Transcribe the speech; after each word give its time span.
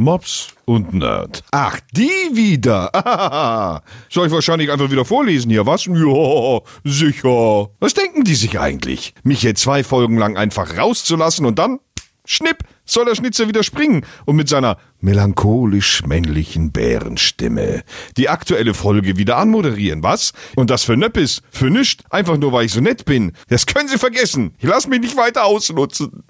Mops 0.00 0.48
und 0.64 0.94
Nerd. 0.94 1.44
Ach, 1.50 1.78
die 1.92 2.08
wieder. 2.32 3.82
Soll 4.08 4.28
ich 4.28 4.32
wahrscheinlich 4.32 4.72
einfach 4.72 4.90
wieder 4.90 5.04
vorlesen 5.04 5.50
hier, 5.50 5.66
was? 5.66 5.84
Ja, 5.84 6.60
sicher. 6.84 7.68
Was 7.80 7.92
denken 7.92 8.24
die 8.24 8.34
sich 8.34 8.58
eigentlich? 8.58 9.12
Mich 9.24 9.42
hier 9.42 9.54
zwei 9.54 9.84
Folgen 9.84 10.16
lang 10.16 10.38
einfach 10.38 10.78
rauszulassen 10.78 11.44
und 11.44 11.58
dann, 11.58 11.80
schnipp, 12.24 12.64
soll 12.86 13.04
der 13.04 13.14
Schnitzer 13.14 13.46
wieder 13.46 13.62
springen 13.62 14.06
und 14.24 14.36
mit 14.36 14.48
seiner 14.48 14.78
melancholisch 15.00 16.02
männlichen 16.06 16.72
Bärenstimme 16.72 17.82
die 18.16 18.30
aktuelle 18.30 18.72
Folge 18.72 19.18
wieder 19.18 19.36
anmoderieren, 19.36 20.02
was? 20.02 20.32
Und 20.56 20.70
das 20.70 20.82
für 20.82 20.96
Nöppis, 20.96 21.42
für 21.50 21.68
nischt, 21.68 22.04
einfach 22.08 22.38
nur 22.38 22.52
weil 22.52 22.64
ich 22.64 22.72
so 22.72 22.80
nett 22.80 23.04
bin. 23.04 23.32
Das 23.50 23.66
können 23.66 23.90
Sie 23.90 23.98
vergessen. 23.98 24.54
Ich 24.60 24.68
lass 24.68 24.86
mich 24.86 25.00
nicht 25.00 25.18
weiter 25.18 25.44
ausnutzen. 25.44 26.24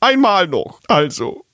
Einmal 0.00 0.48
noch. 0.48 0.80
Also. 0.88 1.44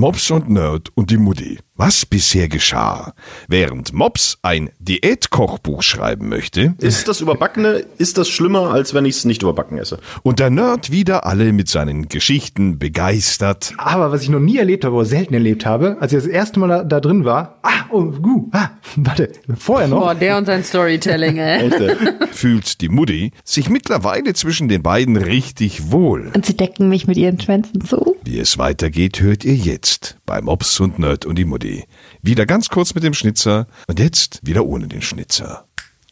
Mops 0.00 0.30
und 0.30 0.48
Nerd 0.48 0.88
und 0.94 1.10
die 1.10 1.18
Mutti. 1.18 1.58
Was 1.76 2.04
bisher 2.06 2.48
geschah? 2.48 3.14
Während 3.48 3.92
Mops 3.92 4.38
ein 4.42 4.70
Diätkochbuch 4.78 5.82
schreiben 5.82 6.28
möchte 6.28 6.74
Ist 6.78 7.08
das 7.08 7.20
Überbackene, 7.22 7.84
ist 7.96 8.18
das 8.18 8.28
schlimmer, 8.28 8.70
als 8.70 8.92
wenn 8.92 9.04
ich 9.06 9.16
es 9.16 9.24
nicht 9.26 9.42
überbacken 9.42 9.76
esse? 9.78 9.98
und 10.22 10.38
der 10.40 10.50
Nerd 10.50 10.90
wieder 10.90 11.24
alle 11.26 11.52
mit 11.52 11.68
seinen 11.68 12.08
Geschichten 12.08 12.78
begeistert, 12.78 13.74
Aber 13.76 14.10
was 14.10 14.22
ich 14.22 14.28
noch 14.30 14.40
nie 14.40 14.56
erlebt 14.58 14.84
habe, 14.84 14.94
oder 14.94 15.06
selten 15.06 15.34
erlebt 15.34 15.64
habe, 15.66 15.96
als 16.00 16.12
ich 16.12 16.18
das 16.18 16.26
erste 16.26 16.60
Mal 16.60 16.68
da, 16.68 16.84
da 16.84 17.00
drin 17.00 17.24
war, 17.26 17.58
ah, 17.62 17.84
oh, 17.90 18.04
gu, 18.04 18.48
ah, 18.52 18.70
warte, 18.96 19.32
vorher 19.56 19.88
noch, 19.88 20.00
Boah, 20.00 20.14
der 20.14 20.36
und 20.38 20.46
sein 20.46 20.64
Storytelling, 20.64 21.36
ey. 21.38 21.70
Fühlt 22.32 22.80
die 22.80 22.88
Mutti 22.88 23.32
sich 23.44 23.68
mittlerweile 23.70 24.32
zwischen 24.34 24.68
den 24.68 24.82
beiden 24.82 25.16
richtig 25.16 25.90
wohl. 25.90 26.30
Und 26.34 26.44
sie 26.46 26.56
decken 26.56 26.88
mich 26.88 27.06
mit 27.06 27.16
ihren 27.16 27.40
Schwänzen 27.40 27.82
zu. 27.82 28.16
Wie 28.22 28.38
es 28.38 28.58
weitergeht, 28.58 29.20
hört 29.20 29.44
ihr 29.44 29.54
jetzt 29.54 29.89
bei 30.26 30.40
Mops 30.40 30.78
und 30.80 30.98
Nerd 30.98 31.24
und 31.26 31.36
die 31.36 31.44
Mutti. 31.44 31.84
Wieder 32.22 32.46
ganz 32.46 32.68
kurz 32.68 32.94
mit 32.94 33.04
dem 33.04 33.14
Schnitzer 33.14 33.66
und 33.88 33.98
jetzt 33.98 34.40
wieder 34.42 34.64
ohne 34.64 34.88
den 34.88 35.02
Schnitzer. 35.02 35.66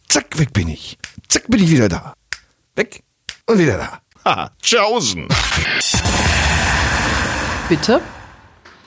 Zack, 0.08 0.39
weg 0.39 0.52
bin 0.52 0.69
ich. 0.69 0.98
Zack, 1.28 1.48
bin 1.48 1.62
ich 1.62 1.70
wieder 1.70 1.89
da. 1.89 2.14
Weg 2.77 3.02
und 3.47 3.58
wieder 3.58 3.78
da. 3.78 4.00
Haha, 4.25 4.50
tschaußen. 4.61 5.28
Bitte? 7.69 8.00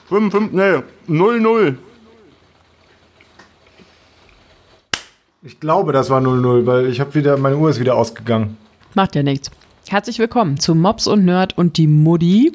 5, 0.08 0.32
5, 0.32 0.52
nee, 0.52 0.82
0, 1.06 1.40
0. 1.40 1.78
ich 5.42 5.58
glaube, 5.58 5.92
das 5.92 6.08
war 6.08 6.20
0-0, 6.20 6.66
weil 6.66 6.86
ich 6.86 7.00
habe 7.00 7.14
wieder, 7.14 7.36
meine 7.36 7.56
Uhr 7.56 7.70
ist 7.70 7.80
wieder 7.80 7.96
ausgegangen. 7.96 8.56
Macht 8.94 9.14
ja 9.14 9.22
nichts. 9.22 9.50
Herzlich 9.88 10.18
willkommen 10.18 10.58
zu 10.58 10.74
Mops 10.74 11.06
und 11.06 11.24
Nerd 11.24 11.58
und 11.58 11.76
die 11.76 11.88
Mutti. 11.88 12.52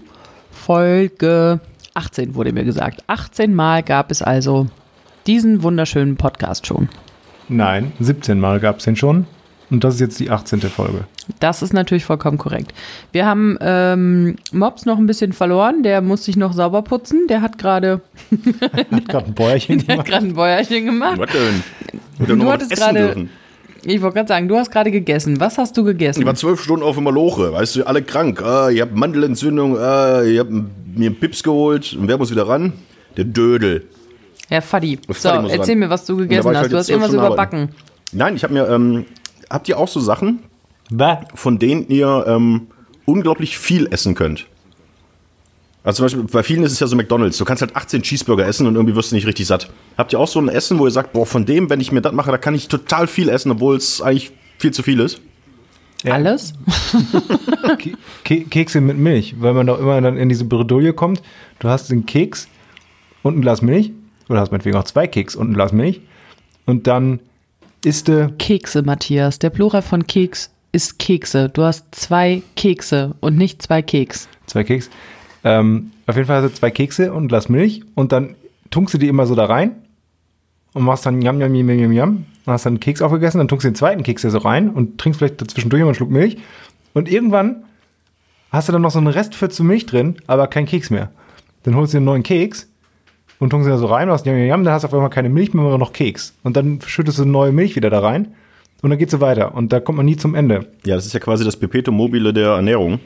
Folge 0.51 1.59
18 1.97 2.35
wurde 2.35 2.53
mir 2.53 2.63
gesagt. 2.63 3.03
18 3.07 3.53
Mal 3.55 3.83
gab 3.83 4.11
es 4.11 4.21
also 4.21 4.67
diesen 5.25 5.63
wunderschönen 5.63 6.15
Podcast 6.15 6.67
schon. 6.67 6.87
Nein, 7.49 7.91
17 7.99 8.39
Mal 8.39 8.59
gab 8.59 8.77
es 8.79 8.85
den 8.85 8.95
schon. 8.95 9.25
Und 9.69 9.83
das 9.83 9.95
ist 9.95 9.99
jetzt 9.99 10.19
die 10.21 10.29
18. 10.29 10.61
Folge. 10.61 11.05
Das 11.41 11.61
ist 11.61 11.73
natürlich 11.73 12.05
vollkommen 12.05 12.37
korrekt. 12.37 12.73
Wir 13.11 13.25
haben 13.25 13.57
ähm, 13.59 14.37
Mops 14.53 14.85
noch 14.85 14.97
ein 14.97 15.07
bisschen 15.07 15.33
verloren. 15.33 15.83
Der 15.83 15.99
muss 16.01 16.23
sich 16.23 16.37
noch 16.37 16.53
sauber 16.53 16.83
putzen. 16.83 17.27
Der 17.27 17.41
hat 17.41 17.57
gerade 17.57 17.99
Hat 18.91 19.09
gerade 19.09 19.25
ein 19.25 19.33
Bäuerchen 19.33 19.79
der 19.87 19.97
hat 19.97 20.05
gemacht. 20.05 20.07
gerade 20.07 20.25
ein 20.27 20.33
Bäuerchen 20.35 20.85
gemacht. 20.85 21.19
Was 21.19 21.29
denn? 21.31 22.37
Du 22.39 22.49
hattest 22.49 22.71
essen 22.71 22.81
gerade- 22.81 22.99
dürfen. 22.99 23.29
Ich 23.89 24.01
wollte 24.01 24.15
gerade 24.15 24.27
sagen, 24.27 24.49
du 24.49 24.57
hast 24.57 24.69
gerade 24.69 24.91
gegessen. 24.91 25.39
Was 25.39 25.57
hast 25.57 25.77
du 25.77 25.83
gegessen? 25.85 26.19
Ich 26.19 26.25
war 26.25 26.35
zwölf 26.35 26.61
Stunden 26.61 26.83
auf 26.83 26.95
dem 26.95 27.05
Maloche, 27.05 27.53
weißt 27.53 27.77
du, 27.77 27.87
alle 27.87 28.01
krank. 28.01 28.41
Ah, 28.41 28.69
ihr 28.69 28.81
habt 28.81 28.93
Mandelentzündung, 28.93 29.77
ah, 29.77 30.23
ihr 30.23 30.41
habt 30.41 30.51
mir 30.51 30.65
einen 31.05 31.15
Pips 31.17 31.41
geholt. 31.41 31.95
Und 31.97 32.09
wer 32.09 32.17
muss 32.17 32.29
wieder 32.29 32.49
ran? 32.49 32.73
Der 33.15 33.23
Dödel. 33.23 33.85
Herr 34.49 34.61
Faddi. 34.61 34.99
So, 35.07 35.29
erzähl 35.29 35.75
ran. 35.75 35.79
mir, 35.79 35.89
was 35.89 36.05
du 36.05 36.17
gegessen 36.17 36.39
ich 36.39 36.45
hast. 36.47 36.63
halt 36.63 36.73
Du 36.73 36.77
hast 36.77 36.89
irgendwas 36.89 37.11
Stunden 37.11 37.27
überbacken. 37.27 37.59
arbeiten. 37.59 37.75
Nein, 38.11 38.35
ich 38.35 38.43
habe 38.43 38.53
mir, 38.53 38.67
ähm, 38.67 39.05
habt 39.49 39.69
ihr 39.69 39.77
auch 39.77 39.87
so 39.87 40.01
Sachen, 40.01 40.39
Bäh. 40.91 41.15
von 41.35 41.57
denen 41.57 41.87
ihr 41.87 42.25
ähm, 42.27 42.67
unglaublich 43.05 43.57
viel 43.57 43.87
essen 43.89 44.15
könnt? 44.15 44.47
Also 45.83 45.97
zum 45.97 46.05
Beispiel, 46.05 46.23
bei 46.23 46.43
vielen 46.43 46.63
ist 46.63 46.73
es 46.73 46.79
ja 46.79 46.87
so 46.87 46.95
McDonalds. 46.95 47.37
Du 47.37 47.45
kannst 47.45 47.61
halt 47.61 47.75
18 47.75 48.01
Cheeseburger 48.01 48.45
essen 48.45 48.67
und 48.67 48.75
irgendwie 48.75 48.95
wirst 48.95 49.11
du 49.11 49.15
nicht 49.15 49.25
richtig 49.27 49.47
satt. 49.47 49.69
Habt 49.97 50.11
ihr 50.11 50.19
auch 50.19 50.27
so 50.27 50.39
ein 50.39 50.49
Essen, 50.49 50.79
wo 50.79 50.85
ihr 50.85 50.91
sagt, 50.91 51.13
boah, 51.13 51.25
von 51.25 51.45
dem, 51.45 51.69
wenn 51.69 51.79
ich 51.79 51.91
mir 51.91 52.01
das 52.01 52.11
mache, 52.11 52.31
da 52.31 52.37
kann 52.37 52.55
ich 52.55 52.67
total 52.67 53.07
viel 53.07 53.29
essen, 53.29 53.51
obwohl 53.51 53.77
es 53.77 54.01
eigentlich 54.01 54.31
viel 54.57 54.71
zu 54.71 54.83
viel 54.83 54.99
ist? 54.99 55.21
Alles? 56.05 56.53
Ke 57.79 57.93
Ke 58.23 58.41
Kekse 58.41 58.81
mit 58.81 58.97
Milch, 58.97 59.35
weil 59.39 59.53
man 59.53 59.65
doch 59.65 59.79
immer 59.79 59.99
dann 59.99 60.17
in 60.17 60.29
diese 60.29 60.45
Bredouille 60.45 60.93
kommt. 60.93 61.21
Du 61.59 61.69
hast 61.69 61.89
den 61.89 62.05
Keks 62.05 62.47
und 63.23 63.37
ein 63.37 63.41
Glas 63.41 63.61
Milch, 63.61 63.91
oder 64.29 64.41
hast 64.41 64.51
meinetwegen 64.51 64.77
auch 64.77 64.83
zwei 64.83 65.07
Keks 65.07 65.35
und 65.35 65.51
ein 65.51 65.53
Glas 65.53 65.71
Milch. 65.71 66.01
Und 66.65 66.87
dann 66.87 67.19
isst 67.83 68.07
du, 68.09 68.31
Kekse, 68.37 68.83
Matthias. 68.83 69.39
Der 69.39 69.49
Plural 69.49 69.81
von 69.81 70.05
Keks 70.05 70.51
ist 70.71 70.99
Kekse. 70.99 71.49
Du 71.49 71.63
hast 71.63 71.85
zwei 71.91 72.43
Kekse 72.55 73.15
und 73.19 73.37
nicht 73.37 73.61
zwei 73.61 73.81
Keks. 73.81 74.27
zwei 74.45 74.63
Keks, 74.63 74.89
ähm, 75.43 75.91
auf 76.05 76.15
jeden 76.15 76.27
Fall 76.27 76.41
hast 76.41 76.51
du 76.51 76.55
zwei 76.55 76.71
Kekse 76.71 77.13
und 77.13 77.25
ein 77.25 77.27
Glas 77.27 77.49
Milch 77.49 77.83
und 77.95 78.11
dann 78.11 78.35
tunkst 78.69 78.93
du 78.93 78.97
die 78.97 79.07
immer 79.07 79.25
so 79.25 79.35
da 79.35 79.45
rein 79.45 79.75
und 80.73 80.83
machst 80.83 81.05
dann 81.05 81.21
Yam, 81.21 81.39
Yam, 81.39 81.53
Yam, 81.55 81.69
Yam, 81.69 81.91
Yam. 81.91 82.25
Dann 82.45 82.53
hast 82.53 82.65
dann 82.65 82.73
einen 82.73 82.79
Keks 82.79 83.01
aufgegessen, 83.01 83.39
dann 83.39 83.47
tunkst 83.47 83.65
du 83.65 83.69
den 83.69 83.75
zweiten 83.75 84.03
Keks 84.03 84.21
da 84.21 84.29
so 84.29 84.37
rein 84.39 84.69
und 84.69 84.97
trinkst 84.97 85.19
vielleicht 85.19 85.41
dazwischendurch 85.41 85.81
immer 85.81 85.89
einen 85.89 85.95
Schluck 85.95 86.09
Milch. 86.09 86.37
Und 86.93 87.09
irgendwann 87.11 87.63
hast 88.51 88.69
du 88.69 88.73
dann 88.73 88.81
noch 88.81 88.91
so 88.91 88.99
einen 88.99 89.07
Rest 89.07 89.35
für 89.35 89.49
zu 89.49 89.63
Milch 89.63 89.85
drin, 89.85 90.17
aber 90.27 90.47
kein 90.47 90.65
Keks 90.65 90.89
mehr. 90.89 91.11
Dann 91.63 91.75
holst 91.75 91.93
du 91.93 91.97
dir 91.97 91.99
einen 91.99 92.05
neuen 92.05 92.23
Keks 92.23 92.69
und 93.39 93.49
tunkst 93.49 93.67
ihn 93.67 93.71
da 93.71 93.77
so 93.77 93.87
rein, 93.87 94.07
machst 94.07 94.25
Yam, 94.25 94.37
Yam, 94.37 94.47
Yam, 94.47 94.63
dann 94.63 94.73
hast 94.73 94.83
du 94.83 94.87
auf 94.87 94.93
einmal 94.93 95.09
keine 95.09 95.29
Milch 95.29 95.53
mehr, 95.53 95.65
aber 95.65 95.77
noch 95.77 95.93
Keks. 95.93 96.33
Und 96.43 96.55
dann 96.55 96.79
schüttest 96.85 97.19
du 97.19 97.25
neue 97.25 97.51
Milch 97.51 97.75
wieder 97.75 97.89
da 97.89 97.99
rein 97.99 98.33
und 98.81 98.89
dann 98.89 98.99
geht's 98.99 99.11
so 99.11 99.21
weiter. 99.21 99.53
Und 99.55 99.73
da 99.73 99.79
kommt 99.79 99.97
man 99.97 100.05
nie 100.05 100.17
zum 100.17 100.35
Ende. 100.35 100.67
Ja, 100.85 100.95
das 100.95 101.05
ist 101.05 101.13
ja 101.13 101.19
quasi 101.19 101.43
das 101.43 101.57
Perpetuum 101.57 101.97
mobile 101.97 102.33
der 102.33 102.49
Ernährung. 102.49 102.99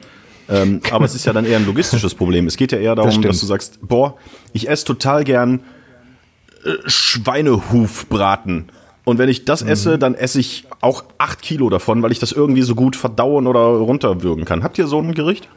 Ähm, 0.49 0.81
aber 0.91 1.05
es 1.05 1.15
ist 1.15 1.25
ja 1.25 1.33
dann 1.33 1.45
eher 1.45 1.57
ein 1.57 1.65
logistisches 1.65 2.15
Problem. 2.15 2.47
Es 2.47 2.57
geht 2.57 2.71
ja 2.71 2.77
eher 2.77 2.95
darum, 2.95 3.11
stimmt. 3.11 3.25
dass 3.25 3.39
du 3.39 3.45
sagst, 3.45 3.79
boah, 3.81 4.17
ich 4.53 4.69
esse 4.69 4.85
total 4.85 5.23
gern 5.23 5.61
äh, 6.63 6.73
Schweinehufbraten. 6.85 8.69
Und 9.03 9.17
wenn 9.17 9.29
ich 9.29 9.45
das 9.45 9.61
esse, 9.61 9.97
dann 9.97 10.13
esse 10.13 10.39
ich 10.39 10.67
auch 10.79 11.03
acht 11.17 11.41
Kilo 11.41 11.69
davon, 11.69 12.03
weil 12.03 12.11
ich 12.11 12.19
das 12.19 12.31
irgendwie 12.31 12.61
so 12.61 12.75
gut 12.75 12.95
verdauen 12.95 13.47
oder 13.47 13.59
runterwürgen 13.59 14.45
kann. 14.45 14.63
Habt 14.63 14.77
ihr 14.77 14.87
so 14.87 14.99
ein 14.99 15.13
Gericht? 15.13 15.49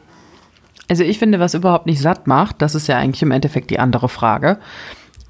Also 0.87 1.03
ich 1.03 1.19
finde, 1.19 1.39
was 1.39 1.53
überhaupt 1.53 1.85
nicht 1.85 2.01
satt 2.01 2.27
macht, 2.27 2.61
das 2.61 2.75
ist 2.75 2.87
ja 2.87 2.97
eigentlich 2.97 3.21
im 3.21 3.31
Endeffekt 3.31 3.69
die 3.69 3.79
andere 3.79 4.09
Frage, 4.09 4.59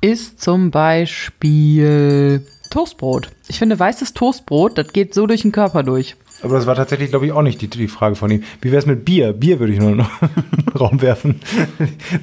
ist 0.02 0.42
zum 0.42 0.72
Beispiel 0.72 2.46
Toastbrot. 2.70 3.30
Ich 3.48 3.60
finde, 3.60 3.80
weißes 3.80 4.14
Toastbrot, 4.14 4.78
das 4.78 4.92
geht 4.92 5.14
so 5.14 5.28
durch 5.28 5.42
den 5.42 5.52
Körper 5.52 5.84
durch. 5.84 6.16
Aber 6.46 6.56
das 6.56 6.66
war 6.68 6.76
tatsächlich, 6.76 7.10
glaube 7.10 7.26
ich, 7.26 7.32
auch 7.32 7.42
nicht 7.42 7.60
die, 7.62 7.68
die 7.68 7.88
Frage 7.88 8.16
von 8.16 8.30
ihm. 8.32 8.44
Wie 8.62 8.72
wäre 8.72 8.80
es 8.80 8.86
mit 8.86 9.04
Bier? 9.04 9.34
Bier 9.34 9.60
würde 9.60 9.74
ich 9.74 9.80
nur 9.80 9.92
noch 9.96 10.10
in 10.22 10.64
den 10.66 10.70
Raum 10.78 11.02
werfen. 11.02 11.42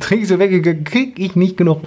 Trinke 0.00 0.22
ich 0.22 0.28
so 0.28 0.38
weg, 0.38 0.84
kriege 0.84 1.20
ich 1.20 1.36
nicht 1.36 1.56
genug. 1.56 1.82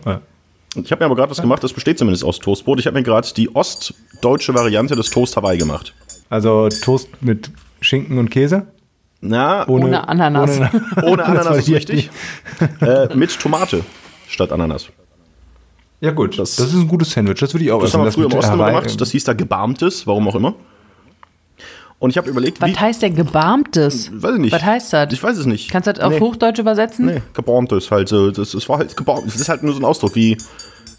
Ich 0.76 0.92
habe 0.92 1.00
mir 1.02 1.06
aber 1.06 1.16
gerade 1.16 1.32
was 1.32 1.42
gemacht, 1.42 1.64
das 1.64 1.72
besteht 1.74 1.98
zumindest 1.98 2.24
aus 2.26 2.40
Toastbrot. 2.40 2.80
Ich 2.80 2.88
habe 2.88 2.98
mir 2.98 3.04
gerade 3.04 3.28
die 3.36 3.56
ostdeutsche 3.56 4.54
Variante 4.54 4.96
des 4.96 5.10
Toast 5.10 5.38
Hawaii 5.38 5.58
gemacht. 5.58 5.94
Also 6.30 6.68
Toast 6.70 7.08
mit 7.22 7.50
Schinken 7.82 8.18
und 8.18 8.30
Käse? 8.30 8.68
Na, 9.22 9.68
Ohne 9.68 10.08
Ananas. 10.08 10.60
Ohne, 10.60 10.72
ohne 11.04 11.26
Ananas 11.26 11.58
ist 11.60 11.70
richtig. 11.70 12.10
äh, 12.82 13.16
mit 13.16 13.40
Tomate 13.40 13.84
statt 14.28 14.52
Ananas. 14.52 14.88
Ja 16.02 16.12
gut, 16.12 16.38
Das- 16.38 16.58
das, 16.58 16.68
ist 16.68 16.76
ein 16.76 16.88
gutes 16.90 17.12
Sandwich. 17.12 17.40
Das 17.40 17.54
würde 17.54 17.64
ich 17.64 17.72
auch 17.72 17.80
Das 17.80 17.92
essen. 17.92 18.00
haben 18.00 18.06
wir 18.08 18.12
früher 18.12 18.26
im 18.30 18.34
Osten 18.38 18.52
Hawaii- 18.52 18.74
gemacht. 18.82 19.00
Das 19.02 19.12
hieß 19.12 19.24
da 19.24 19.34
gebarmtes, 19.34 20.06
warum 20.06 20.28
auch 20.28 20.36
immer. 20.36 20.56
Und 22.06 22.12
ich 22.12 22.18
habe 22.20 22.30
überlegt, 22.30 22.62
wie. 22.62 22.72
Was 22.72 22.80
heißt 22.80 23.02
denn 23.02 23.16
gebarmtes? 23.16 24.12
Weiß 24.14 24.36
ich 24.36 24.40
nicht. 24.40 24.54
Was 24.54 24.64
heißt 24.64 24.94
das? 24.94 25.12
Ich 25.12 25.24
weiß 25.24 25.40
es 25.40 25.48
nicht. 25.48 25.72
Kannst 25.72 25.88
du 25.88 25.94
das 25.94 26.04
auf 26.04 26.12
Nee. 26.14 26.20
Hochdeutsch 26.20 26.60
übersetzen? 26.60 27.08
Nee, 27.08 27.24
gebarmtes 27.34 27.90
halt. 27.90 28.10
so. 28.10 28.30
Das, 28.30 28.52
das 28.52 28.70
war 28.70 28.78
halt 28.78 28.96
gebarmt. 28.96 29.26
Das 29.26 29.38
ist 29.38 29.50
halt 29.50 29.64
nur 29.64 29.74
so 29.74 29.80
ein 29.80 29.86
Ausdruck 29.86 30.14
wie 30.14 30.38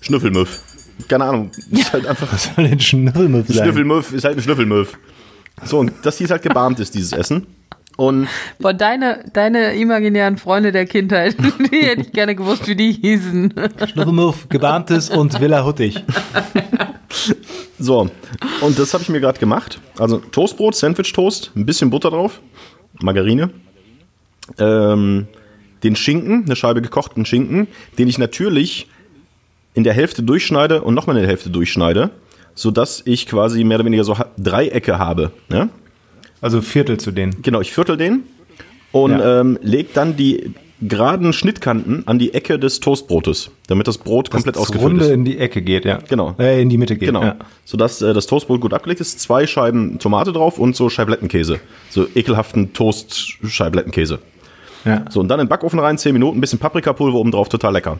Schnüffelmüff. 0.01 0.63
Keine 1.07 1.23
Ahnung. 1.27 1.53
Ist 1.71 1.93
halt 1.93 2.09
einfach. 2.09 2.37
soll 2.37 2.69
den 2.69 2.81
Schnüffelmuff 2.81 3.47
sein. 3.47 3.63
Schnüffelmüff 3.67 4.13
ist 4.15 4.25
halt 4.25 4.37
ein 4.37 4.43
Schnüffelmüff. 4.43 4.99
So, 5.65 5.79
und 5.79 5.93
das 6.03 6.19
hieß 6.19 6.29
halt 6.33 6.43
gebarmtes, 6.43 6.91
dieses 6.91 7.13
Essen. 7.13 7.47
Und 7.97 8.29
Boah, 8.59 8.75
deine, 8.75 9.25
deine 9.33 9.75
imaginären 9.75 10.37
Freunde 10.37 10.71
der 10.71 10.85
Kindheit, 10.85 11.37
die 11.73 11.79
hätte 11.79 12.03
ich 12.03 12.13
gerne 12.13 12.35
gewusst, 12.35 12.69
wie 12.69 12.77
die 12.77 12.93
hießen. 12.93 13.55
Schnüffelmuff, 13.93 14.49
gebarmtes 14.49 15.09
und 15.09 15.41
Villa 15.41 15.65
Huttig. 15.65 16.05
so, 17.79 18.11
und 18.61 18.79
das 18.79 18.93
habe 18.93 19.03
ich 19.03 19.09
mir 19.09 19.21
gerade 19.21 19.39
gemacht. 19.39 19.81
Also 19.99 20.19
Toastbrot, 20.19 20.75
Sandwich-Toast, 20.75 21.53
ein 21.57 21.65
bisschen 21.65 21.89
Butter 21.89 22.11
drauf, 22.11 22.41
Margarine, 23.01 23.51
ähm, 24.59 25.27
den 25.83 25.97
Schinken, 25.97 26.45
eine 26.45 26.57
Scheibe 26.57 26.83
gekochten 26.83 27.25
Schinken, 27.25 27.67
den 27.99 28.09
ich 28.09 28.19
natürlich 28.19 28.89
in 29.73 29.85
der 29.85 29.95
Hälfte 29.95 30.23
durchschneide 30.23 30.83
und 30.83 30.95
nochmal 30.95 31.17
in 31.17 31.23
der 31.23 31.31
Hälfte 31.31 31.51
durchschneide, 31.51 32.11
sodass 32.55 33.03
ich 33.05 33.27
quasi 33.27 33.65
mehr 33.65 33.77
oder 33.77 33.87
weniger 33.87 34.05
so 34.05 34.17
Dreiecke 34.39 34.99
habe. 34.99 35.33
Ne? 35.49 35.71
Also 36.41 36.61
Viertel 36.61 36.99
zu 36.99 37.11
denen. 37.13 37.43
Genau, 37.43 37.61
ich 37.61 37.73
viertel 37.73 37.97
den 37.97 38.25
und 38.93 39.13
Ja. 39.13 39.41
ähm, 39.41 39.59
leg 39.63 39.93
dann 39.95 40.17
die 40.17 40.53
geraden 40.83 41.33
Schnittkanten 41.33 42.07
an 42.07 42.19
die 42.19 42.35
Ecke 42.35 42.59
des 42.59 42.81
Toastbrotes, 42.81 43.51
damit 43.67 43.89
das 43.89 43.97
Brot 43.97 44.31
komplett 44.31 44.57
das 44.57 44.63
ausgefüllt 44.63 44.91
Runde 44.93 45.05
ist. 45.07 45.11
in 45.11 45.25
die 45.25 45.39
Ecke 45.39 45.63
geht, 45.63 45.87
ja. 45.87 46.01
Genau. 46.07 46.35
Äh, 46.39 46.61
in 46.61 46.69
die 46.69 46.77
Mitte 46.77 46.97
geht. 46.97 47.09
Genau. 47.09 47.23
Ja. 47.23 47.37
Sodass 47.65 48.03
äh, 48.03 48.13
das 48.13 48.27
Toastbrot 48.27 48.61
gut 48.61 48.75
abgelegt 48.75 49.01
ist. 49.01 49.19
Zwei 49.19 49.47
Scheiben 49.47 49.99
Tomate 49.99 50.35
drauf 50.35 50.59
und 50.59 50.77
so 50.77 50.91
Scheiblettenkäse. 50.91 51.61
So 51.89 52.07
ekelhaften 52.15 52.75
Toast-Scheiblettenkäse. 52.75 54.19
Ja. 54.85 55.05
So, 55.11 55.21
und 55.21 55.29
dann 55.29 55.41
in 55.41 55.47
den 55.47 55.49
Backofen 55.51 55.79
rein, 55.79 55.99
10 55.99 56.13
Minuten, 56.13 56.39
ein 56.39 56.41
bisschen 56.41 56.59
Paprikapulver 56.59 57.19
oben 57.19 57.31
drauf, 57.33 57.49
total 57.49 57.73
lecker. 57.73 57.99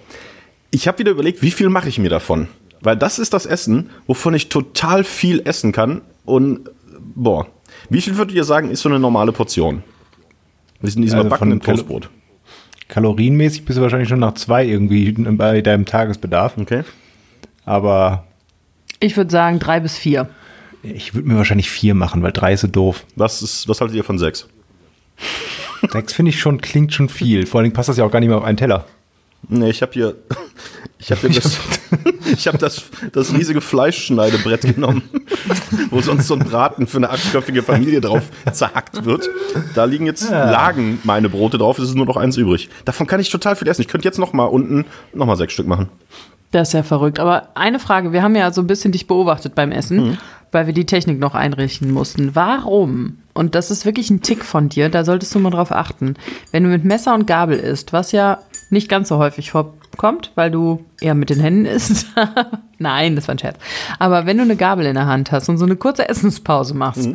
Ich 0.71 0.87
habe 0.87 0.99
wieder 0.99 1.13
überlegt, 1.13 1.43
wie 1.43 1.51
viel 1.51 1.69
mache 1.69 1.89
ich 1.89 1.99
mir 1.99 2.11
davon? 2.11 2.49
Weil 2.83 2.97
das 2.97 3.19
ist 3.19 3.33
das 3.33 3.47
Essen, 3.47 3.91
wovon 4.07 4.35
ich 4.35 4.49
total 4.51 5.03
viel 5.03 5.41
essen 5.47 5.73
kann. 5.73 6.03
Und, 6.25 6.69
boah, 7.15 7.47
wie 7.91 8.01
viel 8.01 8.17
würdet 8.17 8.35
ihr 8.35 8.45
sagen, 8.45 8.71
ist 8.71 8.83
so 8.83 8.89
eine 8.89 8.99
normale 8.99 9.33
Portion? 9.33 9.83
Wir 10.81 10.91
sind 10.91 11.03
diesem 11.03 11.19
Also 11.19 11.29
von 11.31 11.39
backenden 11.39 11.61
Toastbrot. 11.61 12.11
Kalorienmäßig 12.89 13.65
bist 13.65 13.79
du 13.79 13.83
wahrscheinlich 13.83 14.09
schon 14.09 14.21
nach 14.21 14.35
zwei 14.35 14.65
irgendwie 14.65 15.11
bei 15.13 15.61
deinem 15.61 15.87
Tagesbedarf. 15.87 16.57
Okay. 16.59 16.85
Aber 17.65 18.25
Ich 19.01 19.17
würde 19.17 19.31
sagen 19.31 19.59
drei 19.59 19.81
bis 19.81 19.97
vier. 19.99 20.29
ich 20.83 21.15
würde 21.15 21.27
mir 21.29 21.37
wahrscheinlich 21.37 21.69
vier 21.71 21.95
machen, 21.95 22.23
weil 22.23 22.33
drei 22.33 22.53
ist 22.53 22.61
so 22.61 22.69
doof. 22.69 23.05
Was, 23.17 23.43
ist, 23.43 23.69
was 23.69 23.81
haltet 23.81 23.97
ihr 23.97 24.05
von 24.05 24.19
sechs? 24.19 24.47
Sechs 25.91 26.13
finde 26.13 26.31
ich 26.31 26.39
schon, 26.41 26.61
klingt 26.61 26.93
schon 26.95 27.09
viel. 27.09 27.47
Vor 27.47 27.59
allen 27.59 27.65
Dingen 27.65 27.75
passt 27.75 27.89
das 27.89 27.97
ja 27.97 28.05
auch 28.05 28.11
gar 28.11 28.21
nicht 28.21 28.29
mehr 28.29 28.39
auf 28.39 28.45
einen 28.45 28.57
Teller. 28.57 28.85
Nee, 29.49 29.71
ich 29.71 29.83
habe 29.83 29.93
hier, 29.95 30.17
ich 30.99 31.11
habe 31.11 31.29
das, 31.29 31.59
ich 32.33 32.47
habe 32.47 32.59
das, 32.59 32.85
das 33.13 33.33
riesige 33.33 33.61
Fleischschneidebrett 33.61 34.63
genommen, 34.63 35.03
wo 35.91 36.01
sonst 36.01 36.27
so 36.27 36.35
ein 36.35 36.41
Braten 36.41 36.87
für 36.87 36.99
eine 36.99 37.11
achtköpfige 37.11 37.63
Familie 37.63 38.01
drauf 38.01 38.25
zerhackt 38.53 39.05
wird. 39.05 39.29
Da 39.75 39.85
liegen 39.85 40.07
jetzt 40.07 40.31
lagen 40.31 40.99
meine 41.05 41.29
Brote 41.29 41.59
drauf, 41.59 41.79
es 41.79 41.91
ist 41.91 41.95
nur 41.95 42.07
noch 42.07 42.17
eins 42.17 42.37
übrig. 42.37 42.69
Davon 42.85 43.07
kann 43.07 43.21
ich 43.21 43.31
total 43.31 43.57
viel 43.57 43.69
essen. 43.69 43.83
Ich 43.83 43.89
könnte 43.89 44.07
jetzt 44.07 44.19
noch 44.19 44.33
mal 44.33 44.45
unten 44.45 44.85
noch 45.15 45.27
mal 45.27 45.37
sechs 45.37 45.53
Stück 45.53 45.67
machen. 45.67 45.89
Das 46.57 46.69
ist 46.69 46.73
ja 46.73 46.83
verrückt. 46.83 47.21
Aber 47.21 47.49
eine 47.55 47.79
Frage, 47.79 48.15
wir 48.15 48.23
haben 48.23 48.35
ja 48.35 48.51
so 48.51 48.63
ein 48.63 48.67
bisschen 48.67 48.91
dich 48.91 49.07
beobachtet 49.07 49.55
beim 49.55 49.73
Essen, 49.73 50.17
weil 50.53 50.67
wir 50.67 50.73
die 50.73 50.87
Technik 50.87 51.19
noch 51.19 51.35
einrichten 51.35 51.91
mussten. 51.91 52.35
Warum? 52.35 53.19
Und 53.35 53.55
das 53.55 53.71
ist 53.71 53.85
wirklich 53.85 54.09
ein 54.09 54.23
Tick 54.23 54.43
von 54.43 54.71
dir, 54.71 54.89
da 54.89 55.05
solltest 55.05 55.35
du 55.35 55.39
mal 55.39 55.51
drauf 55.51 55.71
achten. 55.71 56.15
Wenn 56.53 56.63
du 56.63 56.71
mit 56.71 56.83
Messer 56.83 57.13
und 57.13 57.27
Gabel 57.27 57.59
isst, 57.59 57.93
was 57.93 58.11
ja 58.13 58.39
nicht 58.71 58.89
ganz 58.89 59.09
so 59.09 59.19
häufig 59.19 59.51
vorkommt, 59.51 60.33
weil 60.35 60.51
du 60.51 60.83
eher 60.99 61.15
mit 61.15 61.29
den 61.29 61.41
Händen 61.41 61.67
isst. 61.67 62.07
Nein, 62.79 63.17
das 63.17 63.29
war 63.29 63.35
ein 63.35 63.39
Scherz. 63.39 63.59
Aber 63.99 64.25
wenn 64.25 64.39
du 64.39 64.45
eine 64.45 64.57
Gabel 64.57 64.87
in 64.87 64.95
der 64.95 65.05
Hand 65.05 65.33
hast 65.33 65.51
und 65.51 65.59
so 65.59 65.67
eine 65.67 65.77
kurze 65.77 66.09
Essenspause 66.09 66.73
machst 66.73 67.11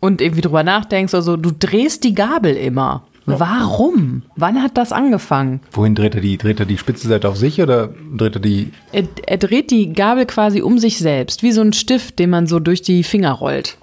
und 0.00 0.20
irgendwie 0.20 0.40
drüber 0.40 0.64
nachdenkst, 0.64 1.14
also 1.14 1.36
du 1.36 1.52
drehst 1.52 2.02
die 2.02 2.14
Gabel 2.14 2.56
immer. 2.56 3.04
Warum? 3.36 4.22
Wann 4.36 4.62
hat 4.62 4.76
das 4.76 4.92
angefangen? 4.92 5.60
Wohin 5.72 5.94
dreht 5.94 6.14
er 6.14 6.20
die? 6.20 6.38
Dreht 6.38 6.60
er 6.60 6.66
die 6.66 6.78
spitze 6.78 7.08
Seite 7.08 7.28
auf 7.28 7.36
sich 7.36 7.60
oder 7.60 7.88
dreht 8.16 8.36
er 8.36 8.40
die? 8.40 8.72
Er, 8.92 9.04
er 9.26 9.36
dreht 9.38 9.70
die 9.70 9.92
Gabel 9.92 10.26
quasi 10.26 10.62
um 10.62 10.78
sich 10.78 10.98
selbst, 10.98 11.42
wie 11.42 11.52
so 11.52 11.60
ein 11.60 11.72
Stift, 11.72 12.18
den 12.18 12.30
man 12.30 12.46
so 12.46 12.60
durch 12.60 12.82
die 12.82 13.02
Finger 13.04 13.32
rollt. 13.32 13.76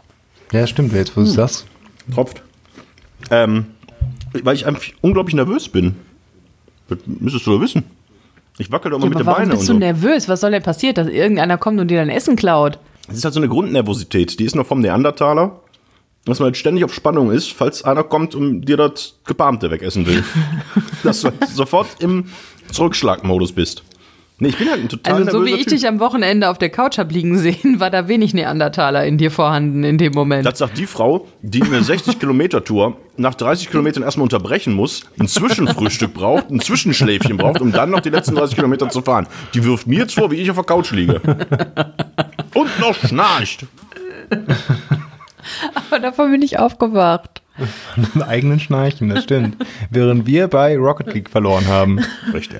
Ja, 0.51 0.65
stimmt. 0.67 0.93
Jetzt, 0.93 1.15
wo 1.17 1.23
du 1.23 1.33
das? 1.33 1.65
Tropft. 2.13 2.41
Ähm, 3.31 3.65
weil 4.43 4.55
ich 4.55 4.65
einfach 4.65 4.83
unglaublich 5.01 5.35
nervös 5.35 5.69
bin. 5.69 5.95
Das 6.87 6.99
müsstest 7.05 7.47
du 7.47 7.51
doch 7.51 7.61
wissen. 7.61 7.83
Ich 8.57 8.71
wackel 8.71 8.91
doch 8.91 8.97
immer 8.97 9.05
Ja, 9.05 9.09
mit 9.09 9.19
den 9.19 9.25
warum 9.25 9.39
Beinen 9.39 9.51
und 9.51 9.57
bist 9.57 9.69
du 9.69 9.73
so. 9.73 9.79
nervös? 9.79 10.29
Was 10.29 10.41
soll 10.41 10.51
denn 10.51 10.63
passieren, 10.63 10.95
dass 10.95 11.07
irgendeiner 11.07 11.57
kommt 11.57 11.79
und 11.79 11.89
dir 11.89 11.97
dein 11.97 12.09
Essen 12.09 12.35
klaut? 12.35 12.79
Das 13.07 13.17
ist 13.17 13.25
halt 13.25 13.33
so 13.33 13.39
eine 13.39 13.49
Grundnervosität. 13.49 14.39
Die 14.39 14.45
ist 14.45 14.55
noch 14.55 14.65
vom 14.65 14.79
Neandertaler. 14.81 15.59
Dass 16.25 16.39
man 16.39 16.47
halt 16.47 16.57
ständig 16.57 16.83
auf 16.83 16.93
Spannung 16.93 17.31
ist, 17.31 17.51
falls 17.53 17.83
einer 17.83 18.03
kommt 18.03 18.33
und 18.35 18.61
dir 18.61 18.77
das 18.77 19.15
Gebarmte 19.25 19.69
wegessen 19.71 20.07
will. 20.07 20.23
dass 21.03 21.21
du 21.21 21.27
halt 21.27 21.47
sofort 21.49 21.87
im 21.99 22.25
Zurückschlagmodus 22.71 23.51
bist. 23.51 23.83
Nee, 24.37 24.49
ich 24.49 24.57
bin 24.57 24.69
halt 24.69 24.81
ein 24.81 24.89
total 24.89 25.13
Also 25.13 25.39
so 25.39 25.45
wie 25.45 25.51
ich 25.51 25.63
typ. 25.63 25.69
dich 25.69 25.87
am 25.87 26.01
Wochenende 26.01 26.49
auf 26.49 26.57
der 26.57 26.69
Couch 26.69 26.97
hab 26.97 27.09
liegen 27.09 27.37
sehen, 27.37 27.79
war 27.79 27.89
da 27.89 28.09
wenig 28.09 28.33
Neandertaler 28.33 29.05
in 29.05 29.17
dir 29.17 29.31
vorhanden 29.31 29.85
in 29.85 29.97
dem 29.97 30.11
Moment. 30.11 30.45
Das 30.45 30.57
sagt 30.57 30.77
die 30.77 30.87
Frau, 30.87 31.25
die 31.41 31.61
eine 31.61 31.79
60-Kilometer-Tour 31.79 32.97
nach 33.15 33.35
30 33.35 33.69
Kilometern 33.69 34.03
erstmal 34.03 34.23
unterbrechen 34.23 34.73
muss, 34.73 35.05
ein 35.19 35.29
Zwischenfrühstück 35.29 36.13
braucht, 36.13 36.49
ein 36.49 36.59
Zwischenschläfchen 36.59 37.37
braucht, 37.37 37.61
um 37.61 37.71
dann 37.71 37.91
noch 37.91 38.01
die 38.01 38.09
letzten 38.09 38.35
30 38.35 38.55
Kilometer 38.57 38.89
zu 38.89 39.01
fahren. 39.01 39.27
Die 39.53 39.63
wirft 39.63 39.87
mir 39.87 39.99
jetzt 39.99 40.15
vor, 40.15 40.29
wie 40.31 40.35
ich 40.35 40.49
auf 40.49 40.57
der 40.57 40.65
Couch 40.65 40.91
liege. 40.91 41.21
Und 42.53 42.79
noch 42.81 42.95
schnarcht. 43.07 43.65
Aber 45.89 45.99
davon 45.99 46.31
bin 46.31 46.41
ich 46.41 46.59
aufgewacht. 46.59 47.41
Einen 47.95 48.23
eigenen 48.23 48.59
Schnarchen, 48.59 49.09
das 49.09 49.23
stimmt. 49.23 49.57
Während 49.89 50.25
wir 50.25 50.47
bei 50.47 50.77
Rocket 50.77 51.13
League 51.13 51.29
verloren 51.29 51.67
haben. 51.67 51.99
Richtig. 52.33 52.59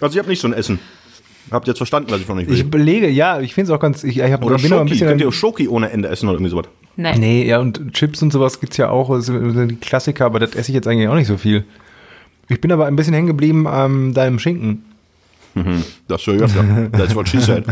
Also 0.00 0.14
ich 0.14 0.18
habe 0.18 0.28
nicht 0.28 0.40
so 0.40 0.48
ein 0.48 0.54
Essen. 0.54 0.78
Habt 1.50 1.68
ihr 1.68 1.72
jetzt 1.72 1.78
verstanden, 1.78 2.10
was 2.10 2.20
ich 2.20 2.26
von 2.26 2.38
euch 2.38 2.46
will? 2.48 2.54
Ich 2.54 2.62
überlege, 2.62 3.08
ja, 3.08 3.40
ich 3.40 3.54
finde 3.54 3.70
es 3.70 3.76
auch 3.76 3.80
ganz. 3.80 4.02
Ich, 4.02 4.18
ich 4.18 4.32
hab, 4.32 4.44
oder 4.44 4.56
bin 4.56 4.72
aber 4.72 4.82
ein 4.82 4.88
Schoki. 4.88 5.04
Könnt 5.04 5.20
ihr 5.20 5.26
auch 5.28 5.30
bisschen. 5.30 5.40
Schoki 5.40 5.68
ohne 5.68 5.90
Ende 5.90 6.08
essen 6.08 6.28
oder 6.28 6.36
irgendwie 6.36 6.50
sowas? 6.50 6.66
Nee. 6.96 7.18
Nee, 7.18 7.46
ja, 7.46 7.58
und 7.60 7.92
Chips 7.92 8.22
und 8.22 8.32
sowas 8.32 8.58
gibt's 8.58 8.78
ja 8.78 8.88
auch, 8.88 9.14
das 9.14 9.26
sind 9.26 9.68
die 9.68 9.76
Klassiker, 9.76 10.24
aber 10.24 10.40
das 10.40 10.54
esse 10.54 10.70
ich 10.70 10.74
jetzt 10.74 10.88
eigentlich 10.88 11.08
auch 11.08 11.14
nicht 11.14 11.26
so 11.26 11.36
viel. 11.36 11.64
Ich 12.48 12.60
bin 12.60 12.72
aber 12.72 12.86
ein 12.86 12.96
bisschen 12.96 13.12
hängen 13.12 13.26
geblieben 13.26 13.66
an 13.66 14.14
deinem 14.14 14.38
Schinken. 14.38 14.84
Das 16.08 16.26
höre 16.26 16.34
ich 16.36 16.42
öfter. 16.42 16.64
That's 16.92 17.14
what 17.14 17.28
she 17.28 17.40
said. 17.40 17.64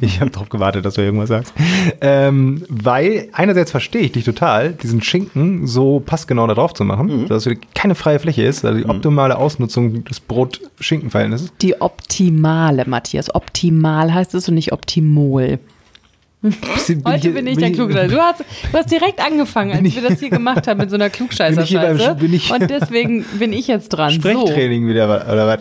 Ich 0.00 0.20
habe 0.20 0.30
darauf 0.30 0.48
gewartet, 0.48 0.84
dass 0.84 0.94
du 0.94 1.02
irgendwas 1.02 1.28
sagst. 1.28 1.52
Ähm, 2.00 2.64
weil 2.68 3.28
einerseits 3.32 3.70
verstehe 3.70 4.02
ich 4.02 4.12
dich 4.12 4.24
total, 4.24 4.72
diesen 4.72 5.02
Schinken 5.02 5.66
so 5.66 6.00
passgenau 6.00 6.46
da 6.46 6.54
drauf 6.54 6.74
zu 6.74 6.84
machen, 6.84 7.26
dass 7.28 7.46
es 7.46 7.56
keine 7.74 7.94
freie 7.94 8.18
Fläche 8.18 8.42
ist, 8.42 8.64
also 8.64 8.78
die 8.78 8.86
optimale 8.88 9.36
Ausnutzung 9.38 10.04
des 10.04 10.20
Brot-Schinken-Verhältnisses. 10.20 11.52
Die 11.62 11.80
optimale, 11.80 12.84
Matthias. 12.86 13.34
Optimal 13.34 14.12
heißt 14.12 14.34
es 14.34 14.48
und 14.48 14.54
nicht 14.54 14.72
optimol. 14.72 15.58
Heute 17.04 17.30
bin 17.30 17.46
ich 17.46 17.56
der 17.58 17.70
Klugscheißer. 17.70 18.08
Du 18.08 18.20
hast, 18.20 18.40
du 18.40 18.76
hast 18.76 18.90
direkt 18.90 19.24
angefangen, 19.24 19.70
als 19.70 19.82
ich- 19.86 19.94
wir 19.94 20.08
das 20.08 20.18
hier 20.18 20.30
gemacht 20.30 20.66
haben 20.66 20.78
mit 20.78 20.90
so 20.90 20.96
einer 20.96 21.04
Bin 21.08 21.12
Klugscheißer-Scheiße. 21.12 22.16
bin 22.16 22.34
ich- 22.34 22.50
Und 22.52 22.68
deswegen 22.68 23.24
bin 23.38 23.52
ich 23.52 23.68
jetzt 23.68 23.90
dran. 23.90 24.10
So. 24.10 24.20
Sprechtraining 24.20 24.88
wieder, 24.88 25.08
wa- 25.08 25.32
oder 25.32 25.46
was? 25.46 25.60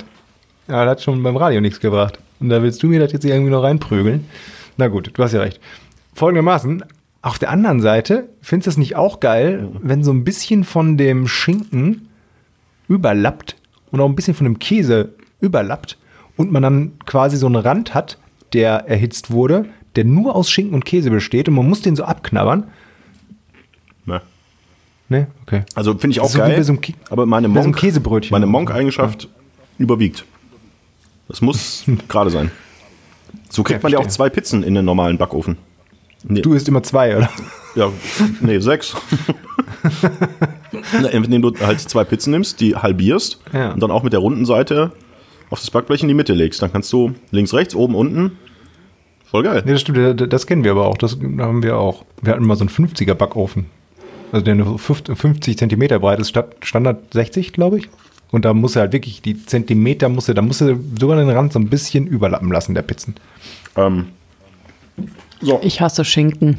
Ja, 0.72 0.86
das 0.86 0.92
hat 0.92 1.02
schon 1.02 1.22
beim 1.22 1.36
Radio 1.36 1.60
nichts 1.60 1.82
gebracht. 1.82 2.18
Und 2.40 2.48
da 2.50 2.64
willst 2.64 2.82
du 2.82 2.88
mir 2.88 3.00
das 3.02 3.12
jetzt 3.12 3.26
irgendwie 3.26 3.52
noch 3.52 3.62
reinprügeln. 3.64 4.26
Na 4.78 4.88
gut, 4.88 5.12
du 5.14 5.22
hast 5.22 5.34
ja 5.34 5.42
recht. 5.42 5.60
Folgendermaßen, 6.14 6.84
auf 7.22 7.38
der 7.40 7.50
anderen 7.50 7.82
Seite, 7.82 8.30
findest 8.42 8.68
du 8.68 8.70
es 8.72 8.78
nicht 8.78 8.96
auch 8.96 9.20
geil, 9.20 9.68
wenn 9.82 10.02
so 10.04 10.12
ein 10.12 10.24
bisschen 10.24 10.64
von 10.64 10.98
dem 10.98 11.28
Schinken 11.28 12.08
überlappt 12.88 13.58
und 13.92 14.00
auch 14.00 14.08
ein 14.08 14.16
bisschen 14.16 14.34
von 14.34 14.46
dem 14.46 14.60
Käse 14.60 15.10
überlappt 15.42 15.98
und 16.38 16.52
man 16.54 16.64
dann 16.64 16.94
quasi 17.06 17.36
so 17.36 17.48
einen 17.48 17.58
Rand 17.58 17.94
hat, 17.94 18.18
der 18.54 18.88
erhitzt 18.88 19.30
wurde, 19.32 19.66
der 19.98 20.06
nur 20.06 20.36
aus 20.36 20.50
Schinken 20.50 20.74
und 20.74 20.86
Käse 20.86 21.12
besteht 21.12 21.50
und 21.50 21.56
man 21.56 21.68
muss 21.68 21.82
den 21.82 21.98
so 21.98 22.06
abknabbern. 22.06 22.64
Na. 24.06 24.22
Ne, 25.10 25.28
okay. 25.42 25.64
Also 25.76 25.92
finde 25.98 26.14
ich 26.14 26.22
auch 26.22 26.30
So 26.30 26.40
geil. 26.40 26.64
so 26.64 26.78
aber 27.10 27.26
meine 27.26 27.50
bei 27.50 27.62
so 27.62 27.68
Monk, 27.68 27.78
Käsebrötchen. 27.78 28.32
meine 28.34 28.46
Monk-Eigenschaft 28.46 29.28
überwiegt. 29.78 30.26
Das 31.32 31.42
muss 31.42 31.86
gerade 32.10 32.30
sein. 32.30 32.52
So 33.50 33.64
kriegt 33.64 33.80
Ja, 33.82 33.84
man 33.84 33.92
ja 33.94 34.00
auch 34.00 34.08
zwei 34.08 34.30
Pizzen 34.30 34.64
in 34.64 34.74
den 34.76 34.84
normalen 34.86 35.18
Backofen. 35.18 35.58
Nee, 36.24 36.42
Du 36.42 36.54
isst 36.54 36.68
immer 36.68 36.84
zwei, 36.84 37.16
oder? 37.18 37.30
ja, 37.76 37.90
nee, 38.42 38.60
sechs. 38.60 38.96
Na, 41.02 41.08
Indem 41.10 41.42
du 41.42 41.54
halt 41.60 41.80
zwei 41.80 42.04
Pizzen 42.04 42.32
nimmst, 42.32 42.60
die 42.60 42.76
halbierst 42.76 43.40
Ja. 43.54 43.72
und 43.72 43.82
dann 43.82 43.92
auch 43.92 44.04
mit 44.04 44.14
der 44.14 44.20
runden 44.20 44.46
Seite 44.46 44.92
auf 45.50 45.60
das 45.60 45.72
Backblech 45.72 46.02
in 46.02 46.08
die 46.08 46.14
Mitte 46.14 46.34
legst. 46.34 46.62
Dann 46.62 46.72
kannst 46.72 46.92
du 46.94 47.14
links, 47.32 47.54
rechts, 47.54 47.76
oben, 47.76 47.96
unten. 47.96 48.38
Voll 49.26 49.44
geil. 49.44 49.64
Nee, 49.66 49.72
das 49.74 49.82
stimmt, 49.82 50.32
das- 50.34 50.46
kennen 50.48 50.64
wir 50.64 50.72
aber 50.72 50.86
auch. 50.88 50.98
Das 50.98 51.14
haben 51.14 51.64
wir 51.64 51.78
auch. 51.78 52.06
Wir 52.22 52.34
hatten 52.34 52.46
mal 52.46 52.56
so 52.58 52.66
einen 52.66 52.70
50er 52.70 53.14
Backofen. 53.16 53.66
Also 54.32 54.46
der 54.46 54.56
nur 54.56 54.78
50 54.80 55.18
50 55.18 55.58
Zentimeter 55.58 56.00
breit 56.00 56.20
ist, 56.20 56.30
statt 56.30 56.56
Standard 56.62 57.14
60, 57.14 57.52
glaube 57.54 57.80
ich. 57.80 57.90
Und 58.32 58.46
da 58.46 58.54
muss 58.54 58.76
er 58.76 58.84
halt 58.84 58.94
wirklich, 58.94 59.22
die 59.22 59.46
Zentimeter 59.46 60.08
muss 60.10 60.28
er, 60.30 60.34
da 60.34 60.42
muss 60.42 60.62
er 60.62 60.78
sogar 61.00 61.18
den 61.18 61.30
Rand 61.30 61.52
so 61.54 61.60
ein 61.60 61.70
bisschen 61.70 62.08
überlappen 62.08 62.52
lassen, 62.52 62.74
der 62.74 62.82
Pizzen. 62.82 63.16
Ähm, 63.76 64.08
so, 65.42 65.60
Ich 65.64 65.82
hasse 65.82 66.06
Schinken. 66.06 66.58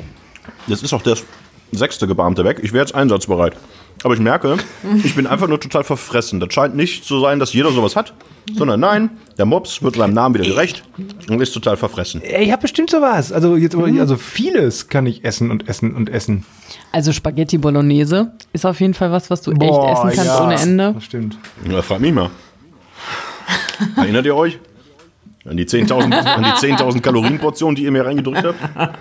jetzt 0.67 0.83
ist 0.83 0.93
auch 0.93 1.03
das 1.03 1.25
sechste 1.73 2.07
Gebarmte 2.07 2.45
weg. 2.45 2.61
Ich 2.63 2.73
wäre 2.73 2.85
jetzt 2.85 2.95
einsatzbereit. 2.95 3.57
Aber 4.05 4.15
ich 4.15 4.21
merke, 4.21 4.59
ich 5.05 5.15
bin 5.15 5.27
einfach 5.27 5.49
nur 5.49 5.61
total 5.61 5.85
verfressen. 5.85 6.41
Das 6.41 6.53
scheint 6.53 6.75
nicht 6.77 7.05
zu 7.05 7.21
sein, 7.21 7.39
dass 7.39 7.53
jeder 7.55 7.73
sowas 7.73 7.97
hat, 7.97 8.13
sondern 8.55 8.81
nein, 8.81 9.11
der 9.39 9.47
Mops 9.47 9.83
wird 9.83 9.97
seinem 9.97 10.15
Namen 10.15 10.35
wieder 10.35 10.45
gerecht 10.45 10.83
und 11.29 11.41
ist 11.41 11.53
total 11.53 11.77
verfressen. 11.77 12.23
Ey, 12.23 12.45
Ich 12.45 12.53
habe 12.53 12.63
bestimmt 12.63 12.91
sowas. 12.91 13.33
Also 13.33 13.57
jetzt, 13.57 13.75
also 13.77 14.17
vieles 14.17 14.89
kann 14.89 15.07
ich 15.07 15.25
essen 15.25 15.51
und 15.51 15.69
essen 15.69 15.95
und 15.95 16.09
essen. 16.11 16.45
Also 16.91 17.13
Spaghetti 17.13 17.59
Bolognese 17.59 18.33
ist 18.53 18.67
auf 18.67 18.81
jeden 18.81 18.95
Fall 18.95 19.13
was, 19.13 19.31
was 19.31 19.43
du 19.43 19.53
echt 19.53 19.61
essen 19.63 20.11
kannst 20.15 20.25
ja, 20.27 20.45
ohne 20.45 20.55
Ende. 20.61 20.93
Das 20.95 21.05
stimmt. 21.05 21.39
Ja, 21.71 21.83
frag 21.83 22.01
mich 22.01 22.13
mal. 22.13 22.31
Erinnert 23.97 24.27
ihr 24.27 24.37
euch? 24.37 24.59
An 25.45 25.57
die 25.57 25.65
10.000 25.67 26.13
an 26.15 26.43
die 26.45 26.67
10.000 26.67 27.01
Kalorienportionen, 27.01 27.75
die 27.75 27.85
ihr 27.85 27.91
mir 27.91 28.07
reingedrückt 28.07 28.45
habt? 28.45 28.99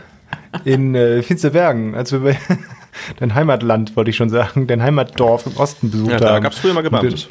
In 0.66 0.96
äh, 0.96 1.22
Finsterbergen, 1.22 1.94
als 1.96 2.12
wir 2.12 2.20
bei, 2.20 2.38
dein 3.20 3.36
Heimatland, 3.36 3.96
wollte 3.96 4.10
ich 4.10 4.16
schon 4.16 4.30
sagen, 4.30 4.66
dein 4.68 4.82
Heimatdorf 4.82 5.46
im 5.46 5.56
Osten 5.58 5.92
besucht 5.92 6.10
Ja, 6.10 6.16
haben. 6.16 6.26
da 6.26 6.40
gab 6.40 6.54
es 6.54 6.60
früher 6.60 6.74
mal 6.74 6.80
Und 6.80 6.86
Gebammtes. 6.86 7.28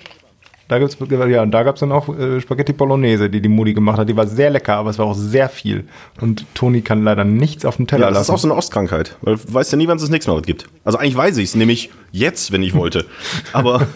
Da 0.70 0.78
gibt's, 0.78 0.96
ja, 1.10 1.42
und 1.42 1.50
da 1.50 1.64
gab 1.64 1.74
es 1.74 1.80
dann 1.80 1.90
auch 1.90 2.16
äh, 2.16 2.40
Spaghetti 2.40 2.72
Bolognese, 2.72 3.28
die 3.28 3.40
die 3.40 3.48
Mutti 3.48 3.74
gemacht 3.74 3.98
hat. 3.98 4.08
Die 4.08 4.16
war 4.16 4.28
sehr 4.28 4.50
lecker, 4.50 4.76
aber 4.76 4.90
es 4.90 5.00
war 5.00 5.06
auch 5.06 5.16
sehr 5.16 5.48
viel. 5.48 5.82
Und 6.20 6.46
Toni 6.54 6.80
kann 6.82 7.02
leider 7.02 7.24
nichts 7.24 7.64
auf 7.64 7.74
dem 7.74 7.88
Teller 7.88 8.04
Ja, 8.04 8.10
das 8.10 8.20
ist 8.22 8.28
lassen. 8.28 8.34
auch 8.34 8.38
so 8.38 8.46
eine 8.46 8.54
Ostkrankheit. 8.54 9.16
Weil 9.20 9.34
du 9.34 9.52
weißt 9.52 9.72
ja 9.72 9.78
nie, 9.78 9.88
wann 9.88 9.96
es 9.96 10.04
das 10.04 10.10
nächste 10.12 10.30
Mal 10.30 10.36
was 10.36 10.46
gibt. 10.46 10.68
Also 10.84 10.96
eigentlich 10.98 11.16
weiß 11.16 11.38
ich 11.38 11.46
es, 11.46 11.54
nämlich 11.56 11.90
jetzt, 12.12 12.52
wenn 12.52 12.62
ich 12.62 12.72
wollte. 12.72 13.04
Aber 13.52 13.88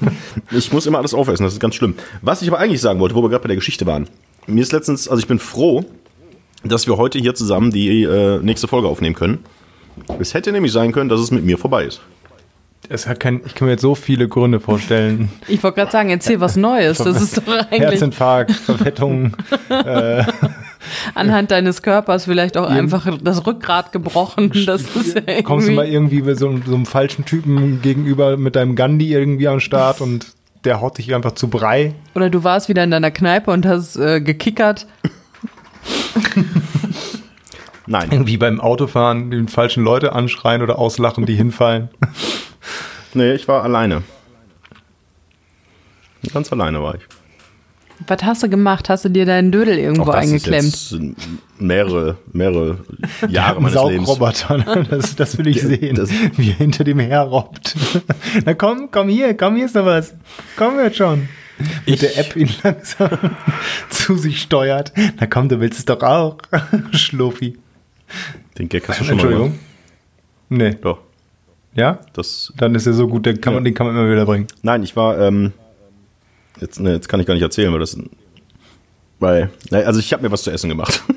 ich 0.51 0.73
muss 0.73 0.87
immer 0.87 0.99
alles 0.99 1.15
aufessen, 1.15 1.45
das 1.45 1.53
ist 1.53 1.61
ganz 1.61 1.77
schlimm. 1.77 1.95
Was 2.23 2.43
ich 2.43 2.49
aber 2.49 2.59
eigentlich 2.59 2.81
sagen 2.81 2.99
wollte, 2.99 3.15
wo 3.15 3.23
wir 3.23 3.29
gerade 3.29 3.43
bei 3.43 3.49
der 3.49 3.57
Geschichte 3.57 3.87
waren. 3.87 4.09
Mir 4.49 4.63
ist 4.63 4.73
letztens, 4.73 5.07
also 5.07 5.21
ich 5.21 5.29
bin 5.29 5.39
froh, 5.39 5.85
dass 6.65 6.89
wir 6.89 6.97
heute 6.97 7.21
hier 7.21 7.37
zusammen 7.37 7.71
die 7.71 8.03
äh, 8.03 8.41
nächste 8.41 8.67
Folge 8.67 8.89
aufnehmen 8.89 9.15
können. 9.15 9.45
Es 10.19 10.35
hätte 10.35 10.51
nämlich 10.51 10.73
sein 10.73 10.91
können, 10.91 11.09
dass 11.09 11.21
es 11.21 11.31
mit 11.31 11.45
mir 11.45 11.57
vorbei 11.57 11.85
ist. 11.85 12.01
Es 12.89 13.07
hat 13.07 13.21
kein, 13.21 13.41
ich 13.45 13.55
kann 13.55 13.67
mir 13.67 13.73
jetzt 13.73 13.83
so 13.83 13.95
viele 13.95 14.29
Gründe 14.29 14.61
vorstellen. 14.61 15.31
Ich 15.49 15.63
wollte 15.63 15.77
gerade 15.77 15.91
sagen, 15.91 16.11
erzähl 16.11 16.41
was 16.41 16.57
Neues. 16.57 16.99
Das 16.99 17.21
ist 17.21 17.39
doch 17.39 17.47
eigentlich 17.71 17.81
Herzinfarkt, 17.81 18.53
Verfettung. 18.53 19.37
anhand 21.15 21.51
deines 21.51 21.83
Körpers 21.83 22.25
vielleicht 22.25 22.57
auch 22.57 22.69
einfach 22.69 23.07
das 23.23 23.47
Rückgrat 23.47 23.93
gebrochen. 23.93 24.53
Das 24.67 24.83
ist 24.83 25.17
ja 25.17 25.43
Kommst 25.43 25.69
du 25.69 25.73
mal 25.73 25.87
irgendwie 25.87 26.23
bei 26.23 26.35
so, 26.35 26.59
so 26.65 26.75
einem 26.75 26.87
falschen 26.87 27.25
Typen 27.25 27.83
gegenüber 27.83 28.37
mit 28.37 28.57
deinem 28.57 28.75
Gandhi 28.75 29.13
irgendwie 29.13 29.49
am 29.49 29.61
Start 29.61 30.01
und 30.01 30.27
der 30.65 30.81
haut 30.81 30.99
dich 30.99 31.15
einfach 31.15 31.33
zu 31.33 31.49
Brei. 31.49 31.95
Oder 32.15 32.31
du 32.31 32.43
warst 32.43 32.69
wieder 32.69 32.85
in 32.85 32.91
deiner 32.91 33.11
Kneipe 33.11 33.51
und 33.51 33.67
hast 33.67 33.97
äh, 33.97 34.21
gekickert. 34.21 34.87
Nein. 37.87 38.09
Irgendwie 38.11 38.39
beim 38.39 38.61
Autofahren 38.61 39.31
die 39.31 39.47
falschen 39.47 39.85
Leute 39.85 40.13
anschreien 40.13 40.63
oder 40.63 40.79
auslachen, 40.79 41.27
die 41.27 41.35
hinfallen. 41.35 41.91
Nee, 43.15 43.33
ich 43.35 43.47
war 43.49 43.63
alleine. 43.63 44.03
Ganz 46.33 46.51
alleine 46.53 46.83
war 46.83 46.95
ich. 46.97 47.03
Was 48.09 48.25
hast 48.25 48.43
du 48.43 48.49
gemacht? 48.49 48.89
Hast 48.89 49.05
du 49.05 49.09
dir 49.09 49.25
deinen 49.25 49.53
Dödel 49.53 49.79
irgendwo 49.79 50.03
Auch 50.11 50.15
das 50.15 50.25
eingeklemmt? 50.25 50.65
ist 50.65 50.91
jetzt 50.93 51.29
mehrere, 51.59 52.17
mehrere 52.33 52.79
Jahre 53.29 53.57
Ein 53.59 53.63
meines 53.63 53.75
Lebens. 53.85 54.07
Saugroboter, 54.09 54.59
ne? 54.59 54.87
das, 54.91 55.15
das 55.15 55.39
will 55.39 55.47
ich 55.47 55.63
sehen, 55.63 55.95
das- 55.95 56.11
wie 56.37 56.51
er 56.51 56.57
hinter 56.57 56.83
dem 56.83 56.99
herrobbt. 56.99 57.77
Na 58.45 58.55
komm, 58.55 58.91
komm 58.91 59.09
hier, 59.09 59.37
komm, 59.37 59.55
hier 59.57 59.67
ist 59.67 59.77
noch 59.77 59.87
was. 59.87 60.15
Komm 60.57 60.79
jetzt 60.81 60.97
schon. 60.97 61.29
Mit 61.87 62.03
der 62.03 62.19
App 62.19 62.35
ihn 62.35 62.51
langsam 62.65 63.11
zu 63.91 64.17
sich 64.17 64.43
steuert. 64.43 64.93
Na 65.21 65.27
komm, 65.27 65.49
du 65.49 65.61
willst 65.61 65.79
es 65.79 65.85
doch 65.85 66.03
auch. 66.03 66.39
Schluffi. 66.91 67.57
Den 68.59 68.69
Gag 68.69 68.89
hast 68.89 69.01
du 69.01 69.05
schon 69.05 69.17
mal 69.19 69.23
Entschuldigung. 69.23 69.59
Nee. 70.49 70.75
Doch, 70.83 70.99
Ja? 71.75 71.99
das 72.13 72.53
Dann 72.57 72.75
ist 72.75 72.87
er 72.87 72.93
so 72.93 73.09
gut, 73.09 73.27
den 73.27 73.41
kann, 73.41 73.55
man, 73.55 73.65
Ja. 73.65 73.71
den 73.71 73.75
kann 73.75 73.87
man 73.87 73.97
immer 73.97 74.11
wieder 74.11 74.27
bringen. 74.27 74.47
Nein, 74.63 74.83
ich 74.83 74.95
war, 74.97 75.19
ähm, 75.19 75.53
jetzt, 76.61 76.81
ne, 76.81 76.93
jetzt 76.93 77.09
kann 77.09 77.21
ich 77.21 77.27
gar 77.27 77.35
nicht 77.35 77.43
erzählen, 77.43 77.73
weil 77.73 77.81
das, 77.81 77.99
weil, 79.19 79.51
ne, 79.71 79.85
also 79.87 80.01
ich 80.01 80.13
habe 80.13 80.23
mir 80.23 80.31
was 80.31 80.43
zu 80.43 80.51
essen 80.51 80.69
gemacht. 80.69 81.03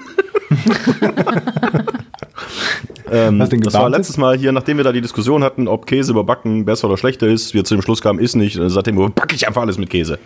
ähm, 3.12 3.40
das 3.40 3.74
war 3.74 3.90
letztes 3.90 4.18
Mal 4.18 4.38
hier, 4.38 4.52
nachdem 4.52 4.78
wir 4.78 4.84
da 4.84 4.92
die 4.92 5.02
Diskussion 5.02 5.44
hatten, 5.44 5.68
ob 5.68 5.86
Käse 5.86 6.12
überbacken 6.12 6.66
besser 6.66 6.88
oder 6.88 6.98
schlechter 6.98 7.28
ist, 7.28 7.54
wir 7.54 7.64
zu 7.64 7.76
dem 7.76 7.82
Schluss 7.82 8.02
kamen, 8.02 8.20
ist 8.20 8.36
nicht, 8.36 8.58
äh, 8.58 8.70
seitdem 8.70 8.96
überbacke 8.96 9.36
ich 9.36 9.48
einfach 9.48 9.62
alles 9.62 9.78
mit 9.78 9.90
Käse. 9.90 10.20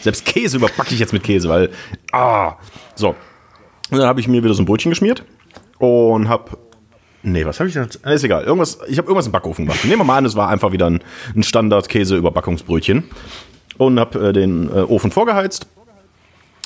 Selbst 0.00 0.24
Käse 0.24 0.58
überbacke 0.58 0.94
ich 0.94 1.00
jetzt 1.00 1.12
mit 1.12 1.22
Käse, 1.22 1.48
weil, 1.48 1.70
ah, 2.12 2.54
so. 2.94 3.14
Und 3.90 3.98
dann 3.98 4.06
habe 4.06 4.20
ich 4.20 4.28
mir 4.28 4.42
wieder 4.42 4.54
so 4.54 4.62
ein 4.62 4.66
Brötchen 4.66 4.90
geschmiert 4.90 5.24
und 5.78 6.28
habe 6.28 6.58
Nee, 7.22 7.44
was 7.44 7.58
habe 7.58 7.68
ich 7.68 7.74
denn? 7.74 7.86
Ist 7.86 8.24
egal. 8.24 8.44
Irgendwas, 8.44 8.78
ich 8.86 8.98
habe 8.98 9.08
irgendwas 9.08 9.26
im 9.26 9.32
Backofen 9.32 9.66
gemacht. 9.66 9.84
Nehmen 9.84 10.00
wir 10.00 10.04
mal 10.04 10.18
an, 10.18 10.24
es 10.26 10.36
war 10.36 10.48
einfach 10.48 10.72
wieder 10.72 10.86
ein, 10.86 11.00
ein 11.34 11.42
Standard-Käse-Überbackungsbrötchen. 11.42 13.04
Und 13.78 14.00
habe 14.00 14.28
äh, 14.28 14.32
den 14.32 14.68
äh, 14.68 14.82
Ofen 14.82 15.10
vorgeheizt 15.10 15.66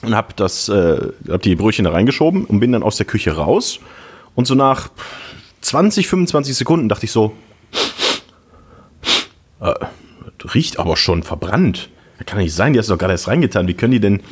und 0.03 0.15
habe 0.15 0.35
äh, 0.43 1.31
hab 1.33 1.43
die 1.43 1.57
Brötchen 1.57 1.85
da 1.85 1.91
reingeschoben 1.91 2.45
und 2.45 2.61
bin 2.61 2.73
dann 2.73 2.83
aus 2.83 2.97
der 2.97 3.07
Küche 3.07 3.33
raus. 3.33 3.81
Und 4.35 4.47
so 4.47 4.55
nach 4.55 4.91
20, 5.61 6.09
25 6.09 6.57
Sekunden 6.57 6.89
dachte 6.89 7.07
ich 7.07 7.13
so, 7.13 7.35
äh, 9.61 9.75
riecht 10.55 10.79
aber 10.79 10.97
schon 10.97 11.23
verbrannt. 11.23 11.91
Das 12.19 12.27
kann 12.27 12.39
nicht 12.39 12.55
sein, 12.55 12.73
die 12.73 12.79
hast 12.79 12.89
du 12.89 12.95
doch 12.95 12.99
gerade 12.99 13.13
erst 13.13 13.29
reingetan. 13.29 13.67
Wie 13.67 13.75
können 13.75 13.93
die 13.93 14.01
denn, 14.01 14.23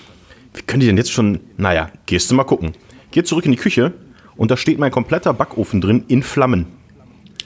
wie 0.54 0.62
können 0.62 0.80
die 0.80 0.86
denn 0.86 0.96
jetzt 0.96 1.12
schon, 1.12 1.40
naja, 1.56 1.90
gehst 2.06 2.30
du 2.30 2.34
mal 2.34 2.44
gucken. 2.44 2.72
Geh 3.10 3.22
zurück 3.22 3.44
in 3.44 3.52
die 3.52 3.58
Küche 3.58 3.92
und 4.38 4.50
da 4.50 4.56
steht 4.56 4.78
mein 4.78 4.90
kompletter 4.90 5.34
Backofen 5.34 5.82
drin 5.82 6.04
in 6.08 6.22
Flammen. 6.22 6.64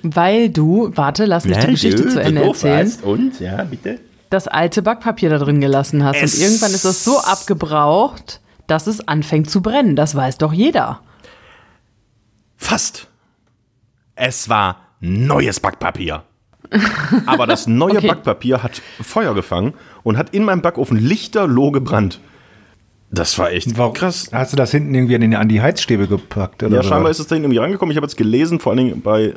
Weil 0.05 0.49
du, 0.51 0.91
warte, 0.95 1.25
lass 1.27 1.45
mich 1.45 1.59
die 1.59 1.67
Geschichte 1.73 2.07
zu 2.09 2.21
Ende 2.23 2.43
erzählen, 2.45 2.93
Und, 3.03 3.41
ja, 3.41 3.65
bitte. 3.65 3.99
das 4.31 4.47
alte 4.49 4.83
Backpapier 4.83 5.31
da 5.31 5.39
drin 5.39 5.61
gelassen 5.61 6.05
hast. 6.05 6.23
Es- 6.23 6.37
Und 6.37 6.43
irgendwann 6.45 6.71
ist 6.73 6.85
das 6.85 7.03
so 7.05 7.19
abgebraucht, 7.19 8.41
dass 8.67 8.87
es 8.87 9.07
anfängt 9.09 9.51
zu 9.51 9.61
brennen. 9.63 9.97
Das 9.97 10.15
weiß 10.15 10.39
doch 10.39 10.53
jeder. 10.53 11.01
Fast. 12.57 13.09
Es 14.15 14.49
war 14.49 14.77
neues 15.01 15.61
Backpapier. 15.61 16.23
Aber 17.27 17.47
das 17.47 17.67
neue 17.67 17.99
Okay. 17.99 18.09
Backpapier 18.09 18.63
hat 18.63 18.81
Feuer 19.03 19.35
gefangen 19.35 19.75
und 20.03 20.17
hat 20.17 20.31
in 20.35 20.45
meinem 20.45 20.63
Backofen 20.63 20.97
lichterloh 20.97 21.71
gebrannt. 21.71 22.21
Das 23.15 23.39
war 23.39 23.53
echt 23.53 23.77
Warum- 23.77 23.93
krass. 23.93 24.31
Hast 24.33 24.53
du 24.53 24.57
das 24.57 24.71
hinten 24.71 24.95
irgendwie 24.95 25.15
an, 25.15 25.21
den, 25.21 25.35
an 25.35 25.49
die 25.49 25.61
Heizstäbe 25.61 26.07
gepackt? 26.09 26.63
Oder 26.63 26.77
Ja, 26.77 26.83
scheinbar 26.83 27.11
ist 27.11 27.19
es 27.19 27.27
da 27.27 27.37
irgendwie 27.37 27.59
rangekommen. 27.59 27.91
Ich 27.93 27.97
habe 27.97 28.07
jetzt 28.07 28.17
gelesen, 28.17 28.59
vor 28.59 28.73
allen 28.73 28.79
Dingen 28.79 29.03
bei 29.03 29.35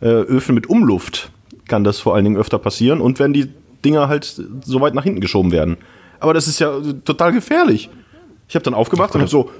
äh, 0.00 0.06
Öfen 0.06 0.54
mit 0.54 0.68
Umluft 0.68 1.30
kann 1.66 1.82
das 1.82 1.98
vor 1.98 2.14
allen 2.14 2.24
Dingen 2.24 2.36
öfter 2.36 2.58
passieren 2.60 3.00
und 3.00 3.18
wenn 3.18 3.32
die 3.32 3.50
Dinger 3.84 4.08
halt 4.08 4.40
so 4.64 4.80
weit 4.80 4.94
nach 4.94 5.02
hinten 5.02 5.20
geschoben 5.20 5.50
werden. 5.50 5.76
Aber 6.20 6.32
das 6.32 6.46
ist 6.46 6.60
ja 6.60 6.72
total 7.04 7.32
gefährlich. 7.32 7.90
Ich 8.48 8.54
habe 8.54 8.62
dann 8.62 8.74
aufgemacht 8.74 9.14
und 9.14 9.20
habe 9.22 9.30
so 9.30 9.50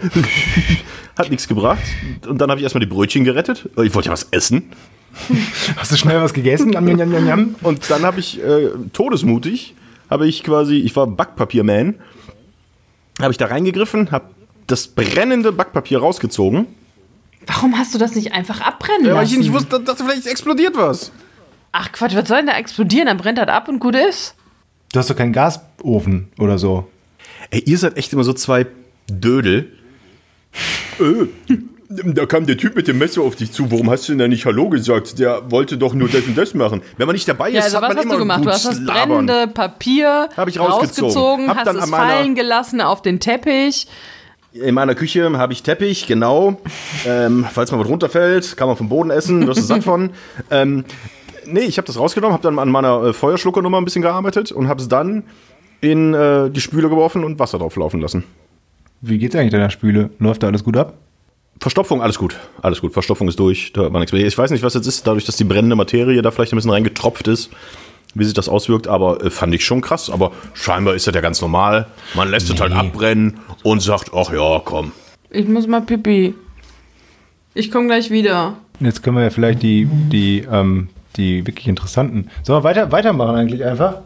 hat 1.18 1.30
nichts 1.30 1.46
gebracht 1.48 1.82
und 2.26 2.38
dann 2.40 2.50
habe 2.50 2.60
ich 2.60 2.64
erstmal 2.64 2.80
die 2.80 2.86
Brötchen 2.86 3.24
gerettet. 3.24 3.68
Ich 3.82 3.94
wollte 3.94 4.06
ja 4.08 4.12
was 4.12 4.28
essen. 4.30 4.70
Hast 5.76 5.92
du 5.92 5.96
schnell 5.96 6.20
was 6.20 6.32
gegessen? 6.34 6.74
Und 6.74 7.90
dann 7.90 8.02
habe 8.04 8.20
ich 8.20 8.42
äh, 8.42 8.70
todesmutig, 8.92 9.74
habe 10.10 10.26
ich 10.26 10.42
quasi, 10.42 10.76
ich 10.76 10.96
war 10.96 11.06
Backpapierman, 11.06 11.94
habe 13.20 13.32
ich 13.32 13.38
da 13.38 13.46
reingegriffen, 13.46 14.10
habe 14.10 14.30
das 14.66 14.88
brennende 14.88 15.52
Backpapier 15.52 15.98
rausgezogen. 16.00 16.66
Warum 17.46 17.76
hast 17.78 17.94
du 17.94 17.98
das 17.98 18.14
nicht 18.14 18.32
einfach 18.32 18.60
abbrennen 18.60 19.06
Ja, 19.06 19.14
weil 19.14 19.22
lassen? 19.22 19.34
ich 19.34 19.38
nicht 19.40 19.52
wusste, 19.52 19.80
dachte 19.80 20.04
vielleicht 20.04 20.26
explodiert 20.26 20.76
was. 20.76 21.12
Ach 21.72 21.92
Quatsch, 21.92 22.14
was 22.14 22.28
soll 22.28 22.38
denn 22.38 22.46
da 22.46 22.56
explodieren? 22.56 23.06
Dann 23.06 23.16
brennt 23.18 23.38
das 23.38 23.48
ab 23.48 23.68
und 23.68 23.80
gut 23.80 23.94
ist. 23.96 24.34
Du 24.92 24.98
hast 25.00 25.10
doch 25.10 25.16
keinen 25.16 25.32
Gasofen 25.32 26.28
oder 26.38 26.56
so. 26.58 26.88
Ey, 27.50 27.60
ihr 27.66 27.76
seid 27.78 27.96
echt 27.98 28.12
immer 28.12 28.24
so 28.24 28.32
zwei 28.32 28.66
Dödel. 29.10 29.72
Äh, 31.00 31.26
da 31.88 32.26
kam 32.26 32.46
der 32.46 32.56
Typ 32.56 32.76
mit 32.76 32.88
dem 32.88 32.98
Messer 32.98 33.22
auf 33.22 33.36
dich 33.36 33.52
zu. 33.52 33.70
Warum 33.70 33.90
hast 33.90 34.08
du 34.08 34.12
denn 34.12 34.18
da 34.18 34.28
nicht 34.28 34.46
Hallo 34.46 34.68
gesagt? 34.68 35.18
Der 35.18 35.50
wollte 35.50 35.76
doch 35.78 35.94
nur 35.94 36.08
das 36.08 36.22
und 36.26 36.36
das 36.36 36.54
machen. 36.54 36.82
Wenn 36.96 37.06
man 37.06 37.14
nicht 37.14 37.28
dabei 37.28 37.50
ist, 37.50 37.54
Ja, 37.56 37.62
also 37.62 37.76
hat 37.76 37.82
was 37.82 37.88
man 37.88 37.96
hast 37.98 38.04
immer 38.04 38.12
du 38.14 38.18
gemacht? 38.20 38.44
Du 38.44 38.50
hast 38.50 38.64
das 38.66 38.80
labern. 38.80 39.26
brennende 39.26 39.48
Papier 39.52 40.28
Hab 40.36 40.48
ich 40.48 40.58
rausgezogen. 40.58 41.04
rausgezogen, 41.10 41.48
Hab 41.50 41.56
hast 41.58 41.66
dann 41.66 41.76
es 41.78 41.90
fallen 41.90 42.34
gelassen 42.34 42.80
auf 42.80 43.02
den 43.02 43.20
Teppich. 43.20 43.86
In 44.52 44.74
meiner 44.74 44.94
Küche 44.94 45.30
habe 45.36 45.52
ich 45.52 45.62
Teppich, 45.62 46.06
genau. 46.06 46.60
Ähm, 47.06 47.44
falls 47.52 47.72
mal 47.72 47.80
was 47.80 47.88
runterfällt, 47.88 48.56
kann 48.56 48.68
man 48.68 48.76
vom 48.76 48.88
Boden 48.88 49.10
essen, 49.10 49.46
wirst 49.46 49.60
du 49.60 49.64
satt 49.64 49.82
von. 49.84 50.10
Ähm, 50.50 50.84
nee, 51.46 51.60
ich 51.60 51.76
habe 51.78 51.86
das 51.86 51.98
rausgenommen, 51.98 52.32
habe 52.32 52.42
dann 52.42 52.58
an 52.58 52.68
meiner 52.70 53.02
äh, 53.04 53.12
Feuerschluckernummer 53.12 53.78
ein 53.78 53.84
bisschen 53.84 54.02
gearbeitet 54.02 54.52
und 54.52 54.68
habe 54.68 54.80
es 54.80 54.88
dann 54.88 55.24
in 55.80 56.14
äh, 56.14 56.50
die 56.50 56.60
Spüle 56.60 56.88
geworfen 56.88 57.24
und 57.24 57.38
Wasser 57.38 57.58
drauf 57.58 57.76
laufen 57.76 58.00
lassen. 58.00 58.24
Wie 59.00 59.18
geht's 59.18 59.34
eigentlich 59.36 59.50
deiner 59.52 59.70
Spüle? 59.70 60.10
Läuft 60.18 60.42
da 60.42 60.46
alles 60.46 60.64
gut 60.64 60.76
ab? 60.76 60.94
Verstopfung, 61.60 62.02
alles 62.02 62.18
gut. 62.18 62.36
Alles 62.62 62.80
gut. 62.80 62.92
Verstopfung 62.92 63.28
ist 63.28 63.38
durch. 63.38 63.72
Da 63.72 63.92
war 63.92 64.00
nichts 64.00 64.12
mehr. 64.12 64.26
Ich 64.26 64.36
weiß 64.36 64.50
nicht, 64.50 64.62
was 64.62 64.74
jetzt 64.74 64.86
ist, 64.86 65.06
dadurch, 65.06 65.24
dass 65.24 65.36
die 65.36 65.44
brennende 65.44 65.76
Materie 65.76 66.20
da 66.20 66.30
vielleicht 66.30 66.52
ein 66.52 66.56
bisschen 66.56 66.70
reingetropft 66.70 67.28
ist, 67.28 67.50
wie 68.14 68.24
sich 68.24 68.34
das 68.34 68.48
auswirkt, 68.48 68.86
aber 68.86 69.24
äh, 69.24 69.30
fand 69.30 69.54
ich 69.54 69.64
schon 69.64 69.80
krass. 69.80 70.10
Aber 70.10 70.32
scheinbar 70.54 70.94
ist 70.94 71.06
das 71.06 71.14
ja 71.14 71.20
ganz 71.20 71.40
normal. 71.40 71.86
Man 72.14 72.30
lässt 72.30 72.50
es 72.50 72.60
halt 72.60 72.72
abbrennen 72.72 73.38
und 73.62 73.80
sagt, 73.80 74.10
ach 74.14 74.32
ja, 74.32 74.60
komm. 74.64 74.92
Ich 75.30 75.48
muss 75.48 75.66
mal 75.66 75.80
pipi. 75.80 76.34
Ich 77.54 77.70
komme 77.70 77.86
gleich 77.86 78.10
wieder. 78.10 78.56
Jetzt 78.80 79.02
können 79.02 79.16
wir 79.16 79.22
ja 79.22 79.30
vielleicht 79.30 79.62
die, 79.62 79.86
die, 79.86 80.40
ähm, 80.50 80.88
die 81.16 81.46
wirklich 81.46 81.68
interessanten. 81.68 82.28
Sollen 82.42 82.58
wir 82.58 82.64
weiter, 82.64 82.90
weitermachen 82.92 83.36
eigentlich 83.36 83.64
einfach? 83.64 83.98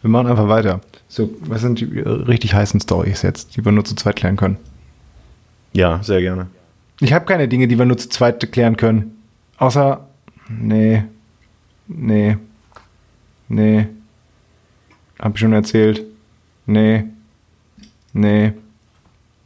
Wir 0.00 0.10
machen 0.10 0.26
einfach 0.26 0.48
weiter. 0.48 0.80
So, 1.08 1.30
was 1.40 1.60
sind 1.60 1.80
die 1.80 1.98
äh, 1.98 2.08
richtig 2.08 2.54
heißen 2.54 2.80
Stories 2.80 3.22
jetzt, 3.22 3.56
die 3.56 3.64
wir 3.64 3.72
nur 3.72 3.84
zu 3.84 3.94
zweit 3.94 4.16
klären 4.16 4.36
können? 4.36 4.58
Ja, 5.72 6.02
sehr 6.02 6.20
gerne. 6.20 6.48
Ich 7.00 7.12
habe 7.12 7.24
keine 7.24 7.48
Dinge, 7.48 7.68
die 7.68 7.78
wir 7.78 7.84
nur 7.84 7.98
zu 7.98 8.08
zweit 8.08 8.50
klären 8.52 8.76
können. 8.76 9.22
Außer, 9.58 10.06
nee, 10.48 11.04
nee, 11.86 12.36
nee, 13.48 13.86
hab 15.18 15.34
ich 15.34 15.40
schon 15.40 15.52
erzählt. 15.52 16.04
Nee, 16.66 17.04
nee, 18.12 18.52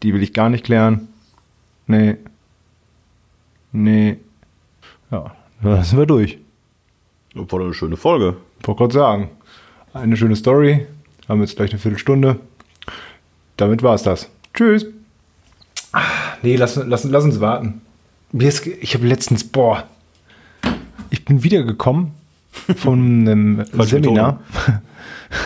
die 0.02 0.14
will 0.14 0.22
ich 0.22 0.32
gar 0.32 0.48
nicht 0.48 0.64
klären. 0.64 1.08
Nee, 1.86 2.16
nee. 3.72 4.16
Ja, 5.10 5.34
Dann 5.62 5.84
sind 5.84 5.98
wir 5.98 6.06
durch. 6.06 6.38
War 7.34 7.44
doch 7.46 7.60
eine 7.60 7.74
schöne 7.74 7.96
Folge. 7.96 8.36
Wollte 8.62 8.78
gerade 8.78 8.94
sagen. 8.94 9.30
Eine 9.92 10.16
schöne 10.16 10.36
Story. 10.36 10.86
Haben 11.28 11.40
jetzt 11.40 11.56
gleich 11.56 11.70
eine 11.70 11.78
Viertelstunde. 11.78 12.40
Damit 13.56 13.82
war 13.82 13.94
es 13.94 14.02
das. 14.02 14.30
Tschüss. 14.54 14.86
Nee, 16.42 16.56
lass, 16.56 16.76
lass, 16.76 17.04
lass 17.04 17.24
uns 17.24 17.40
warten. 17.40 17.82
Ich 18.80 18.94
habe 18.94 19.06
letztens, 19.06 19.44
boah, 19.44 19.84
ich 21.10 21.24
bin 21.24 21.42
wiedergekommen 21.44 22.12
von 22.76 23.20
einem 23.28 23.64
Seminar. 23.80 24.40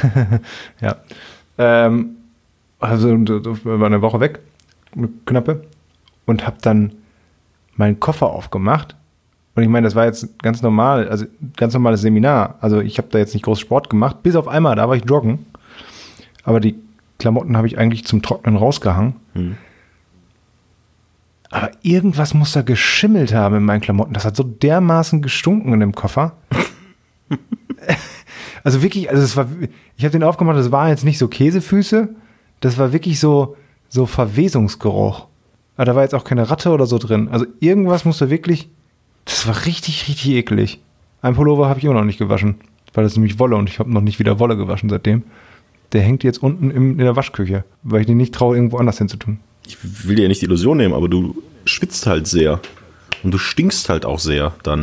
ja. 0.80 0.96
Ähm, 1.58 2.16
also 2.78 3.08
war 3.10 3.86
eine 3.86 4.02
Woche 4.02 4.20
weg, 4.20 4.40
eine 4.94 5.08
knappe, 5.24 5.64
und 6.26 6.46
habe 6.46 6.58
dann 6.60 6.92
meinen 7.76 8.00
Koffer 8.00 8.28
aufgemacht. 8.30 8.94
Und 9.54 9.62
ich 9.62 9.68
meine, 9.68 9.86
das 9.86 9.94
war 9.94 10.04
jetzt 10.04 10.38
ganz 10.42 10.60
normal, 10.60 11.08
also 11.08 11.24
ganz 11.56 11.72
normales 11.72 12.02
Seminar. 12.02 12.56
Also 12.60 12.80
ich 12.80 12.98
habe 12.98 13.08
da 13.10 13.18
jetzt 13.18 13.32
nicht 13.32 13.44
groß 13.44 13.58
Sport 13.58 13.88
gemacht, 13.88 14.22
bis 14.22 14.36
auf 14.36 14.48
einmal, 14.48 14.76
da 14.76 14.88
war 14.88 14.96
ich 14.96 15.04
joggen. 15.08 15.46
Aber 16.44 16.60
die 16.60 16.74
Klamotten 17.18 17.56
habe 17.56 17.66
ich 17.66 17.78
eigentlich 17.78 18.04
zum 18.04 18.22
Trocknen 18.22 18.56
rausgehangen. 18.56 19.14
Aber 21.50 21.70
irgendwas 21.82 22.34
muss 22.34 22.52
da 22.52 22.62
geschimmelt 22.62 23.32
haben 23.32 23.56
in 23.56 23.64
meinen 23.64 23.80
Klamotten. 23.80 24.14
Das 24.14 24.24
hat 24.24 24.36
so 24.36 24.42
dermaßen 24.42 25.22
gestunken 25.22 25.72
in 25.72 25.80
dem 25.80 25.94
Koffer. 25.94 26.32
also 28.64 28.82
wirklich, 28.82 29.10
also 29.10 29.22
es 29.22 29.36
war, 29.36 29.46
ich 29.96 30.04
habe 30.04 30.12
den 30.12 30.22
aufgemacht, 30.22 30.56
das 30.56 30.72
war 30.72 30.88
jetzt 30.88 31.04
nicht 31.04 31.18
so 31.18 31.28
Käsefüße, 31.28 32.08
das 32.60 32.78
war 32.78 32.92
wirklich 32.92 33.20
so, 33.20 33.56
so 33.88 34.06
Verwesungsgeruch. 34.06 35.26
Aber 35.76 35.84
da 35.84 35.94
war 35.94 36.02
jetzt 36.02 36.14
auch 36.14 36.24
keine 36.24 36.50
Ratte 36.50 36.70
oder 36.70 36.86
so 36.86 36.98
drin. 36.98 37.28
Also 37.30 37.46
irgendwas 37.60 38.04
muss 38.04 38.18
da 38.18 38.30
wirklich, 38.30 38.68
das 39.24 39.46
war 39.46 39.66
richtig, 39.66 40.08
richtig 40.08 40.32
eklig. 40.32 40.80
Ein 41.22 41.34
Pullover 41.34 41.68
habe 41.68 41.78
ich 41.78 41.84
immer 41.84 41.94
noch 41.94 42.04
nicht 42.04 42.18
gewaschen, 42.18 42.56
weil 42.94 43.04
das 43.04 43.12
ist 43.12 43.18
nämlich 43.18 43.38
Wolle 43.38 43.56
und 43.56 43.68
ich 43.68 43.78
habe 43.78 43.92
noch 43.92 44.00
nicht 44.00 44.18
wieder 44.18 44.38
Wolle 44.38 44.56
gewaschen 44.56 44.88
seitdem. 44.88 45.24
Der 45.92 46.02
hängt 46.02 46.24
jetzt 46.24 46.42
unten 46.42 46.70
im, 46.70 46.92
in 46.92 46.98
der 46.98 47.16
Waschküche, 47.16 47.64
weil 47.82 48.00
ich 48.00 48.06
den 48.06 48.16
nicht 48.16 48.34
traue, 48.34 48.56
irgendwo 48.56 48.78
anders 48.78 48.98
hinzutun. 48.98 49.38
Ich 49.66 49.78
will 50.06 50.16
dir 50.16 50.22
ja 50.22 50.28
nicht 50.28 50.42
die 50.42 50.46
Illusion 50.46 50.76
nehmen, 50.76 50.94
aber 50.94 51.08
du 51.08 51.42
schwitzt 51.64 52.06
halt 52.06 52.26
sehr. 52.26 52.60
Und 53.22 53.32
du 53.32 53.38
stinkst 53.38 53.88
halt 53.88 54.04
auch 54.04 54.18
sehr 54.18 54.54
dann. 54.62 54.82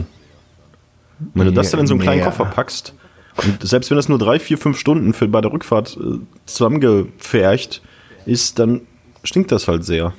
Und 1.19 1.31
wenn 1.35 1.45
du 1.45 1.53
das 1.53 1.71
dann 1.71 1.79
in 1.81 1.87
so 1.87 1.93
einen 1.93 2.01
kleinen. 2.01 2.23
Koffer 2.23 2.45
packst, 2.45 2.93
und 3.35 3.67
selbst 3.67 3.89
wenn 3.89 3.97
das 3.97 4.09
nur 4.09 4.19
drei, 4.19 4.39
vier, 4.39 4.57
fünf 4.57 4.77
Stunden 4.77 5.13
für 5.13 5.27
bei 5.27 5.41
der 5.41 5.51
Rückfahrt 5.51 5.97
äh, 5.97 6.19
zusammengepfercht 6.45 7.81
ist, 8.25 8.59
dann 8.59 8.81
stinkt 9.23 9.51
das 9.51 9.67
halt 9.67 9.83
sehr. 9.85 10.13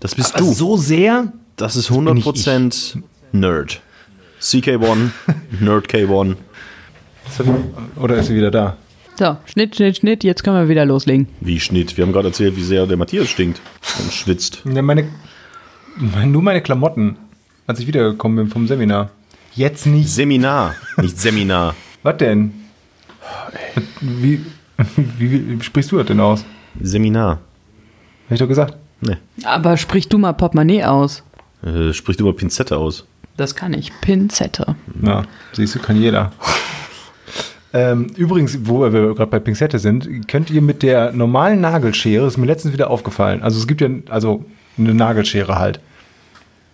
Das 0.00 0.14
bist 0.14 0.38
du. 0.38 0.52
so 0.52 0.76
sehr? 0.76 1.32
Das 1.56 1.76
ist 1.76 1.88
bin 1.88 2.16
ich 2.16 2.24
100% 2.24 3.02
Nerd. 3.32 3.80
CK1, 4.40 5.10
Nerd 5.60 5.88
K1. 5.88 6.36
Oder 7.96 8.16
ist 8.16 8.26
sie 8.26 8.34
wieder 8.34 8.50
da? 8.50 8.76
So, 9.18 9.36
Schnitt, 9.44 9.76
Schnitt, 9.76 9.98
Schnitt, 9.98 10.24
jetzt 10.24 10.42
können 10.42 10.56
wir 10.56 10.68
wieder 10.68 10.86
loslegen. 10.86 11.28
Wie 11.40 11.60
Schnitt. 11.60 11.96
Wir 11.96 12.04
haben 12.04 12.12
gerade 12.12 12.28
erzählt, 12.28 12.56
wie 12.56 12.62
sehr 12.62 12.86
der 12.86 12.96
Matthias 12.96 13.28
stinkt 13.28 13.60
und 14.00 14.12
schwitzt. 14.12 14.62
Ja, 14.64 14.80
meine, 14.80 15.08
meine, 15.96 16.30
nur 16.30 16.42
meine 16.42 16.62
Klamotten, 16.62 17.16
als 17.66 17.78
ich 17.80 17.86
wiedergekommen 17.86 18.36
bin 18.36 18.48
vom 18.48 18.66
Seminar. 18.66 19.10
Jetzt 19.54 19.86
nicht. 19.86 20.08
Seminar, 20.08 20.74
nicht 20.96 21.18
Seminar. 21.18 21.74
Was 22.02 22.16
denn? 22.16 22.52
Wie, 24.00 24.40
wie, 24.96 25.58
wie 25.58 25.62
sprichst 25.62 25.92
du 25.92 25.98
das 25.98 26.06
denn 26.06 26.18
aus? 26.18 26.44
Seminar. 26.80 27.38
Hab 28.26 28.32
ich 28.32 28.38
doch 28.38 28.48
gesagt. 28.48 28.76
Ne. 29.02 29.18
Aber 29.44 29.76
sprich 29.76 30.08
du 30.08 30.16
mal 30.16 30.32
Portemonnaie 30.32 30.84
aus. 30.84 31.22
Äh, 31.62 31.92
spricht 31.92 32.18
über 32.20 32.32
Pinzette 32.32 32.78
aus. 32.78 33.04
Das 33.36 33.54
kann 33.54 33.74
ich. 33.74 33.92
Pinzette. 34.00 34.74
Ja, 35.02 35.24
siehst 35.52 35.74
du, 35.74 35.80
kann 35.80 36.00
jeder. 36.00 36.32
Ähm, 37.72 38.06
übrigens, 38.16 38.58
wo 38.64 38.80
wir 38.80 38.90
gerade 38.90 39.26
bei 39.26 39.38
Pinzette 39.38 39.78
sind, 39.78 40.28
könnt 40.28 40.50
ihr 40.50 40.62
mit 40.62 40.82
der 40.82 41.12
normalen 41.12 41.60
Nagelschere, 41.60 42.26
ist 42.26 42.36
mir 42.36 42.46
letztens 42.46 42.74
wieder 42.74 42.90
aufgefallen, 42.90 43.42
also 43.42 43.58
es 43.58 43.66
gibt 43.66 43.80
ja 43.80 43.88
also 44.08 44.44
eine 44.78 44.94
Nagelschere 44.94 45.58
halt. 45.58 45.80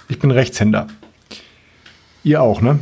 Ich 0.09 0.19
bin 0.19 0.31
Rechtshänder. 0.31 0.87
Ihr 2.25 2.43
auch, 2.43 2.61
ne? 2.61 2.79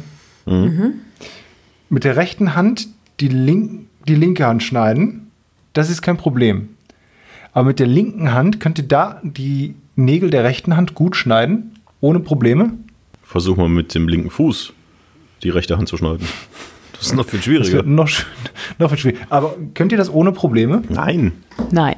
Mit 1.88 2.04
der 2.04 2.16
rechten 2.16 2.54
Hand 2.54 2.88
die, 3.20 3.28
link, 3.28 3.86
die 4.06 4.14
linke 4.14 4.46
Hand 4.46 4.62
schneiden, 4.62 5.30
das 5.72 5.90
ist 5.90 6.02
kein 6.02 6.16
Problem. 6.16 6.70
Aber 7.52 7.68
mit 7.68 7.78
der 7.78 7.86
linken 7.86 8.32
Hand 8.32 8.60
könnt 8.60 8.78
ihr 8.78 8.86
da 8.86 9.20
die 9.22 9.74
Nägel 9.94 10.30
der 10.30 10.44
rechten 10.44 10.76
Hand 10.76 10.94
gut 10.94 11.16
schneiden, 11.16 11.78
ohne 12.00 12.20
Probleme. 12.20 12.72
Versuch 13.22 13.56
mal 13.56 13.68
mit 13.68 13.94
dem 13.94 14.08
linken 14.08 14.30
Fuß 14.30 14.72
die 15.42 15.50
rechte 15.50 15.76
Hand 15.78 15.88
zu 15.88 15.96
schneiden. 15.96 16.26
Das 16.98 17.08
ist 17.08 17.14
noch 17.14 17.26
viel 17.26 17.38
Das 17.38 17.44
schwieriger. 17.44 17.72
wird 17.74 17.86
noch, 17.86 18.08
noch 18.78 18.88
viel 18.90 18.98
schwieriger. 18.98 19.24
Aber 19.30 19.54
könnt 19.74 19.92
ihr 19.92 19.98
das 19.98 20.12
ohne 20.12 20.32
Probleme? 20.32 20.82
Nein, 20.88 21.32
Nein. 21.70 21.96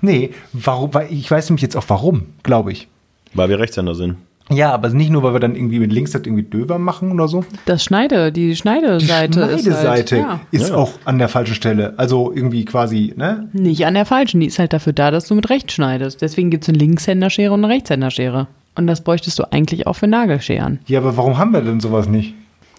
Nee, 0.00 0.30
warum, 0.52 0.92
weil 0.94 1.06
ich 1.12 1.30
weiß 1.30 1.48
nämlich 1.50 1.62
jetzt 1.62 1.76
auch 1.76 1.84
warum, 1.88 2.24
glaube 2.42 2.72
ich. 2.72 2.88
weil 3.34 3.48
wir 3.48 3.58
Rechtshänder 3.60 3.94
sind. 3.94 4.16
Ja, 4.50 4.72
aber 4.72 4.88
nicht 4.90 5.10
nur, 5.10 5.22
weil 5.22 5.32
wir 5.32 5.40
dann 5.40 5.54
irgendwie 5.54 5.78
mit 5.78 5.92
links 5.92 6.10
das 6.10 6.22
irgendwie 6.24 6.42
döver 6.42 6.76
machen 6.78 7.12
oder 7.12 7.28
so. 7.28 7.44
Das 7.64 7.84
Schneide, 7.84 8.32
die 8.32 8.48
Die 8.48 8.56
Schneideseite 8.56 9.40
ist 9.40 9.46
halt, 9.46 9.62
Schneideseite 9.62 10.16
ja, 10.16 10.40
ist 10.50 10.70
Ja. 10.70 10.74
auch 10.74 10.90
an 11.04 11.18
der 11.18 11.28
falschen 11.28 11.54
Stelle. 11.54 11.94
Also 11.96 12.32
irgendwie 12.34 12.64
quasi, 12.64 13.14
ne? 13.16 13.48
nicht 13.52 13.86
an 13.86 13.94
der 13.94 14.04
falschen. 14.04 14.40
Die 14.40 14.46
ist 14.46 14.58
halt 14.58 14.72
dafür 14.72 14.92
da, 14.92 15.12
dass 15.12 15.28
du 15.28 15.36
mit 15.36 15.48
rechts 15.48 15.72
schneidest. 15.74 16.20
Deswegen 16.20 16.50
gibt 16.50 16.64
es 16.64 16.68
eine 16.68 16.78
Linkshänderschere 16.78 17.52
und 17.52 17.64
eine 17.64 17.72
Rechtshänderschere. 17.72 18.48
Und 18.74 18.88
das 18.88 19.04
bräuchtest 19.04 19.38
du 19.38 19.44
eigentlich 19.52 19.86
auch 19.86 19.94
für 19.94 20.08
Nagelscheren. 20.08 20.80
Ja, 20.86 20.98
aber 20.98 21.16
warum 21.16 21.38
haben 21.38 21.52
wir 21.52 21.60
denn 21.62 21.78
sowas 21.80 22.08
nicht? 22.08 22.34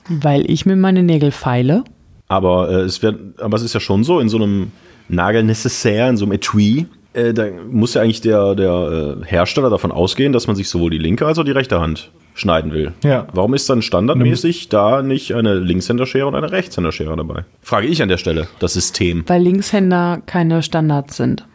Weil 0.09 0.49
ich 0.49 0.65
mir 0.65 0.75
meine 0.75 1.03
Nägel 1.03 1.31
feile. 1.31 1.83
Aber, 2.27 2.69
äh, 2.69 2.81
es 2.81 3.01
wär, 3.01 3.15
aber 3.39 3.57
es 3.57 3.63
ist 3.63 3.73
ja 3.73 3.79
schon 3.79 4.03
so, 4.03 4.19
in 4.19 4.29
so 4.29 4.37
einem 4.37 4.71
Nagelnecessaire, 5.09 6.09
in 6.09 6.17
so 6.17 6.25
einem 6.25 6.33
Etui, 6.33 6.87
äh, 7.13 7.33
da 7.33 7.45
muss 7.69 7.93
ja 7.93 8.01
eigentlich 8.01 8.21
der, 8.21 8.55
der 8.55 9.17
äh, 9.21 9.25
Hersteller 9.25 9.69
davon 9.69 9.91
ausgehen, 9.91 10.33
dass 10.33 10.47
man 10.47 10.55
sich 10.55 10.69
sowohl 10.69 10.91
die 10.91 10.97
linke 10.97 11.25
als 11.25 11.37
auch 11.37 11.43
die 11.43 11.51
rechte 11.51 11.79
Hand 11.79 12.11
schneiden 12.33 12.73
will. 12.73 12.93
Ja. 13.03 13.27
Warum 13.33 13.53
ist 13.53 13.69
dann 13.69 13.81
standardmäßig 13.83 14.69
da 14.69 15.03
nicht 15.03 15.35
eine 15.35 15.53
Linkshänderschere 15.55 16.25
und 16.25 16.33
eine 16.33 16.51
Rechtshänderschere 16.51 17.15
dabei? 17.15 17.45
Frage 17.61 17.87
ich 17.87 18.01
an 18.01 18.09
der 18.09 18.17
Stelle, 18.17 18.47
das 18.59 18.73
System. 18.73 19.23
Weil 19.27 19.43
Linkshänder 19.43 20.21
keine 20.25 20.63
Standards 20.63 21.17
sind. 21.17 21.45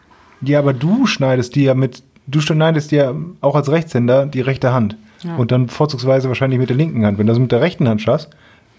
Ja, 0.41 0.61
aber 0.61 0.73
du 0.73 1.07
schneidest 1.07 1.57
dir 1.57 1.65
ja 1.65 1.75
mit, 1.75 2.05
du 2.29 2.41
schneidest 2.41 2.93
dir 2.93 3.17
auch 3.41 3.57
als 3.57 3.71
Rechtshänder 3.71 4.27
die 4.27 4.41
rechte 4.41 4.73
Hand. 4.73 4.97
Und 5.37 5.51
dann 5.51 5.69
vorzugsweise 5.69 6.29
wahrscheinlich 6.29 6.61
mit 6.61 6.69
der 6.69 6.77
linken 6.77 7.05
Hand. 7.05 7.19
Wenn 7.19 7.27
du 7.27 7.33
das 7.33 7.41
mit 7.41 7.51
der 7.53 7.61
rechten 7.61 7.89
Hand 7.89 8.03
schaffst, 8.03 8.31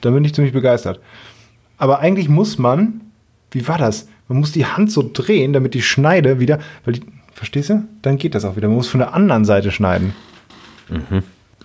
dann 0.02 0.14
bin 0.14 0.24
ich 0.24 0.34
ziemlich 0.34 0.54
begeistert. 0.54 1.00
Aber 1.78 2.00
eigentlich 2.00 2.30
muss 2.30 2.58
man, 2.58 3.02
wie 3.52 3.68
war 3.68 3.78
das? 3.78 4.08
Man 4.28 4.40
muss 4.40 4.52
die 4.52 4.66
Hand 4.66 4.92
so 4.92 5.10
drehen, 5.12 5.54
damit 5.54 5.74
die 5.74 5.82
Schneide 5.82 6.40
wieder, 6.40 6.60
weil 6.86 6.94
die, 6.94 7.02
verstehst 7.34 7.70
du? 7.70 7.84
Dann 8.02 8.18
geht 8.18 8.36
das 8.36 8.46
auch 8.46 8.56
wieder. 8.56 8.68
Man 8.68 8.78
muss 8.78 8.88
von 8.88 9.00
der 9.00 9.14
anderen 9.14 9.44
Seite 9.44 9.72
schneiden. 9.72 10.14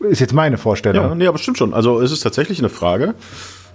Ist 0.00 0.20
jetzt 0.20 0.32
meine 0.32 0.58
Vorstellung. 0.58 1.04
Ja, 1.08 1.14
nee, 1.14 1.26
aber 1.26 1.38
stimmt 1.38 1.58
schon. 1.58 1.72
Also 1.72 2.00
es 2.00 2.10
ist 2.12 2.20
tatsächlich 2.20 2.58
eine 2.58 2.68
Frage, 2.68 3.14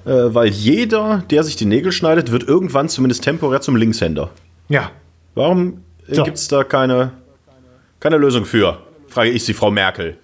äh, 0.06 0.10
weil 0.12 0.48
jeder, 0.50 1.24
der 1.30 1.44
sich 1.44 1.56
die 1.56 1.66
Nägel 1.66 1.92
schneidet, 1.92 2.32
wird 2.32 2.44
irgendwann 2.44 2.90
zumindest 2.90 3.24
temporär 3.24 3.62
zum 3.62 3.76
Linkshänder. 3.76 4.30
Ja. 4.68 4.92
Warum 5.36 5.82
So. 6.10 6.24
gibt 6.24 6.38
es 6.38 6.48
da 6.48 6.64
keine, 6.64 7.12
keine 8.00 8.18
Lösung 8.18 8.46
für? 8.46 8.80
Frage 9.08 9.30
ich 9.30 9.44
Sie, 9.44 9.54
Frau 9.54 9.72
Merkel. 9.72 10.18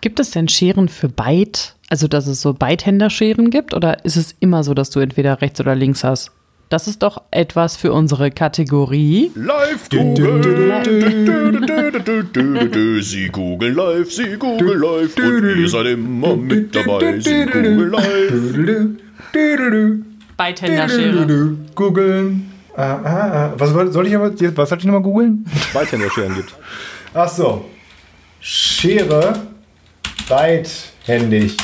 Gibt 0.00 0.20
es 0.20 0.30
denn 0.30 0.48
Scheren 0.48 0.88
für 0.88 1.08
Beid? 1.08 1.74
Also, 1.90 2.08
dass 2.08 2.26
es 2.26 2.40
so 2.40 2.54
Beidhänderscheren 2.54 3.50
gibt? 3.50 3.74
Oder 3.74 4.04
ist 4.04 4.16
es 4.16 4.34
immer 4.40 4.64
so, 4.64 4.74
dass 4.74 4.90
du 4.90 5.00
entweder 5.00 5.42
rechts 5.42 5.60
oder 5.60 5.74
links 5.74 6.04
hast? 6.04 6.30
Das 6.70 6.86
ist 6.86 7.02
doch 7.02 7.22
etwas 7.32 7.76
für 7.76 7.92
unsere 7.92 8.30
Kategorie. 8.30 9.32
Live 9.34 9.88
Google. 9.90 10.62
Sie 13.02 13.28
googeln 13.28 13.74
live, 13.74 14.12
Sie 14.12 14.36
googeln 14.36 14.80
live 14.80 15.16
und 15.16 15.58
ihr 15.58 15.68
seid 15.68 15.86
immer 15.86 16.36
mit 16.36 16.72
dabei. 16.72 17.18
Sie 17.18 17.44
googeln 17.44 17.90
live. 17.90 18.94
Beidhänderschere. 20.36 21.56
Googeln. 21.74 22.52
Ah, 22.76 23.00
ah, 23.02 23.30
ah. 23.32 23.54
Was 23.58 23.70
soll 23.70 23.90
soll 23.90 24.06
ich 24.06 24.14
aber, 24.14 24.30
was 24.56 24.68
soll 24.68 24.78
ich 24.78 24.84
nochmal 24.84 25.02
googeln? 25.02 25.44
Beidhänderscheren 25.74 26.36
gibt. 26.36 26.54
Ach 27.12 27.28
so. 27.28 27.64
Schere 28.40 29.34
beidhändig. 30.28 31.56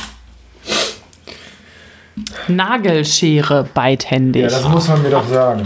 Nagelschere 2.49 3.69
beidhändig. 3.75 4.43
Ja, 4.43 4.49
das 4.49 4.69
muss 4.69 4.89
man 4.89 5.03
mir 5.03 5.11
doch 5.11 5.29
sagen. 5.29 5.63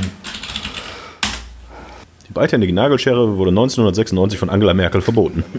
Die 2.28 2.32
beidhändige 2.32 2.72
Nagelschere 2.72 3.36
wurde 3.36 3.50
1996 3.50 4.38
von 4.38 4.50
Angela 4.50 4.74
Merkel 4.74 5.00
verboten. 5.00 5.44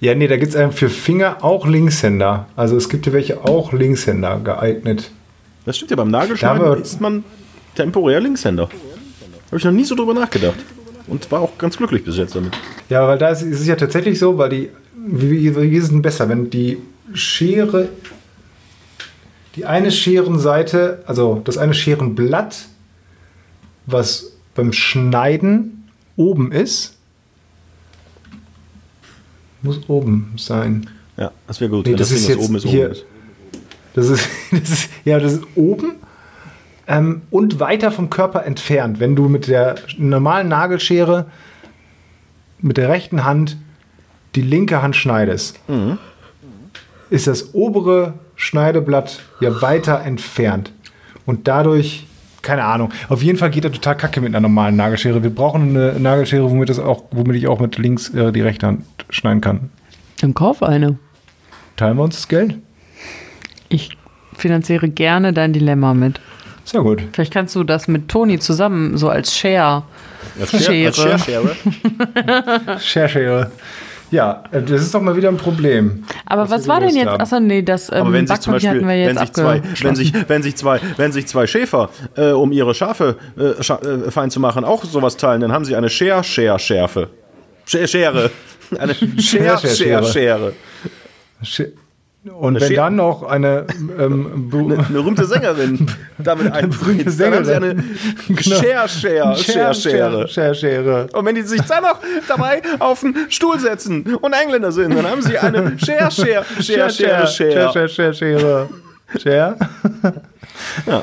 Ja, 0.00 0.14
nee, 0.14 0.28
da 0.28 0.38
gibt 0.38 0.54
es 0.54 0.74
für 0.74 0.88
Finger 0.88 1.44
auch 1.44 1.66
Linkshänder. 1.66 2.46
Also 2.56 2.74
es 2.76 2.88
gibt 2.88 3.06
ja 3.06 3.12
welche 3.12 3.44
auch 3.44 3.74
Linkshänder 3.74 4.40
geeignet. 4.40 5.10
Das 5.66 5.76
stimmt 5.76 5.90
ja, 5.90 5.96
beim 5.98 6.10
Nagelschneiden 6.10 6.80
ist 6.80 7.02
man 7.02 7.22
temporär 7.74 8.20
Linkshänder. 8.20 8.62
Habe 8.62 9.58
ich 9.58 9.64
noch 9.64 9.72
nie 9.72 9.84
so 9.84 9.94
drüber 9.94 10.14
nachgedacht. 10.14 10.56
Und 11.06 11.30
war 11.30 11.40
auch 11.40 11.58
ganz 11.58 11.76
glücklich 11.76 12.04
bis 12.04 12.16
jetzt 12.16 12.34
damit. 12.34 12.56
Ja, 12.88 13.06
weil 13.06 13.18
da 13.18 13.28
ist, 13.30 13.42
ist 13.42 13.60
es 13.60 13.66
ja 13.66 13.76
tatsächlich 13.76 14.18
so, 14.18 14.38
weil 14.38 14.48
die 14.50 14.70
wie, 15.06 15.54
wie, 15.56 15.76
ist 15.76 15.84
es 15.84 15.90
denn 15.90 16.02
besser, 16.02 16.28
wenn 16.28 16.50
die 16.50 16.78
Schere, 17.14 17.88
die 19.56 19.64
eine 19.64 19.90
Scherenseite, 19.90 21.02
also 21.06 21.40
das 21.44 21.58
eine 21.58 21.74
Scherenblatt, 21.74 22.66
was 23.86 24.32
beim 24.54 24.72
Schneiden 24.72 25.88
oben 26.16 26.52
ist, 26.52 26.96
muss 29.62 29.80
oben 29.88 30.34
sein. 30.36 30.88
Ja, 31.16 31.32
das 31.46 31.60
wäre 31.60 31.70
gut. 31.70 31.86
Nee, 31.86 31.92
wenn 31.92 31.98
das 31.98 32.08
Ding, 32.08 32.18
ist 32.18 32.28
jetzt 32.28 32.38
oben 32.38 32.56
ist, 32.56 32.64
hier- 32.66 32.84
oben 32.86 32.92
ist. 32.92 33.04
Das 33.94 34.08
ist, 34.08 34.28
das 34.52 34.70
ist 34.70 34.88
ja, 35.04 35.18
das 35.18 35.32
ist 35.34 35.42
oben 35.56 35.94
ähm, 36.90 37.22
und 37.30 37.60
weiter 37.60 37.90
vom 37.92 38.10
Körper 38.10 38.44
entfernt. 38.44 39.00
Wenn 39.00 39.16
du 39.16 39.28
mit 39.28 39.46
der 39.46 39.76
normalen 39.96 40.48
Nagelschere 40.48 41.26
mit 42.60 42.76
der 42.76 42.88
rechten 42.90 43.24
Hand 43.24 43.56
die 44.34 44.42
linke 44.42 44.82
Hand 44.82 44.96
schneidest, 44.96 45.58
Mhm. 45.68 45.98
ist 47.08 47.26
das 47.26 47.54
obere 47.54 48.14
Schneideblatt 48.36 49.20
ja 49.40 49.62
weiter 49.62 50.02
entfernt. 50.02 50.72
Und 51.26 51.48
dadurch, 51.48 52.06
keine 52.42 52.64
Ahnung, 52.64 52.90
auf 53.08 53.22
jeden 53.22 53.38
Fall 53.38 53.50
geht 53.50 53.64
er 53.64 53.72
total 53.72 53.96
kacke 53.96 54.20
mit 54.20 54.28
einer 54.30 54.40
normalen 54.40 54.76
Nagelschere. 54.76 55.22
Wir 55.22 55.30
brauchen 55.34 55.70
eine 55.76 55.98
Nagelschere, 55.98 56.50
womit, 56.50 56.68
das 56.68 56.78
auch, 56.78 57.04
womit 57.12 57.36
ich 57.36 57.48
auch 57.48 57.60
mit 57.60 57.78
links 57.78 58.10
äh, 58.14 58.32
die 58.32 58.40
rechte 58.40 58.66
Hand 58.66 58.84
schneiden 59.10 59.40
kann. 59.40 59.70
Dann 60.20 60.34
kauf 60.34 60.62
eine. 60.62 60.98
Teilen 61.76 61.96
wir 61.96 62.04
uns 62.04 62.16
das 62.16 62.28
Geld? 62.28 62.56
Ich 63.68 63.90
finanziere 64.36 64.88
gerne 64.88 65.32
dein 65.32 65.52
Dilemma 65.52 65.94
mit. 65.94 66.20
Sehr 66.70 66.82
gut. 66.82 67.02
Vielleicht 67.12 67.32
kannst 67.32 67.54
du 67.56 67.64
das 67.64 67.88
mit 67.88 68.08
Toni 68.08 68.38
zusammen 68.38 68.96
so 68.96 69.08
als 69.08 69.34
Share. 69.36 69.82
Als 70.40 70.50
Schere. 70.64 70.86
Als 70.86 70.96
Schere. 70.96 71.18
Schere. 71.18 72.80
Share, 72.80 73.08
share. 73.08 73.50
Ja, 74.12 74.42
das 74.52 74.82
ist 74.82 74.92
doch 74.94 75.00
mal 75.00 75.16
wieder 75.16 75.28
ein 75.28 75.36
Problem. 75.36 76.04
Aber 76.26 76.50
Was 76.50 76.66
war 76.66 76.80
denn 76.80 76.96
jetzt? 76.96 77.06
haben. 77.06 77.20
Achso, 77.20 77.38
nee, 77.40 77.62
das 77.62 77.90
ähm, 77.90 77.98
Aber 77.98 78.12
wenn 78.12 78.26
sich 78.26 78.40
zum 78.40 78.52
Beispiel, 78.54 78.70
hatten 78.70 78.80
wir 78.80 78.86
wenn 78.88 78.98
jetzt 79.16 79.20
sich, 79.20 79.32
zwei, 79.32 79.62
wenn, 79.82 79.94
sich, 79.94 80.12
wenn, 80.28 80.42
sich 80.42 80.56
zwei, 80.56 80.80
wenn 80.96 81.12
sich 81.12 81.26
zwei 81.28 81.46
Schäfer, 81.46 81.90
äh, 82.16 82.30
um 82.32 82.50
ihre 82.50 82.74
Schafe 82.74 83.16
äh, 83.38 83.62
scha 83.62 83.76
äh, 83.76 84.10
fein 84.10 84.30
zu 84.30 84.40
machen, 84.40 84.64
auch 84.64 84.84
sowas 84.84 85.16
teilen, 85.16 85.40
dann 85.40 85.52
haben 85.52 85.64
sie 85.64 85.76
eine 85.76 85.88
Scher-Scher-Schärfe. 85.88 87.08
Scher 87.66 87.86
Schere. 87.86 88.30
Eine 88.78 88.94
Scher-Scher-Schere. 88.94 90.04
Scher-Schere. 90.04 90.52
Sch- 91.44 91.72
Und 92.22 92.56
Eine 92.56 92.60
wenn 92.60 92.68
Schere- 92.68 92.76
dann 92.82 92.96
noch 92.96 93.22
eine 93.22 93.66
ähm, 93.98 94.50
Bu- 94.50 94.70
Eine 94.74 94.82
berühmte 94.82 95.24
Sängerin 95.24 95.90
damit 96.18 96.52
einbringt, 96.52 96.78
berühmte 97.04 97.16
dann 97.18 97.34
haben 97.34 97.44
sie 97.46 97.54
eine 97.54 97.74
Genau. 98.28 98.40
Scher-Scher-Scher-Schere. 98.60 100.28
Share, 100.28 100.54
Schere. 100.54 101.06
Und 101.14 101.24
wenn 101.24 101.34
die 101.34 101.42
sich 101.42 101.62
dann 101.62 101.82
noch 101.82 101.98
dabei 102.28 102.60
auf 102.78 103.00
den 103.00 103.14
Stuhl 103.30 103.58
setzen 103.58 104.16
und 104.16 104.32
Engländer 104.34 104.70
sind, 104.70 104.94
dann 104.94 105.06
haben 105.10 105.22
sie 105.22 105.38
eine 105.38 105.78
Scher-Scher-Scher-Schere. 105.78 107.26
Share, 107.26 107.88
Share, 107.88 108.14
Schere. 108.14 108.68
Share? 109.18 109.56
Ja. 110.86 111.02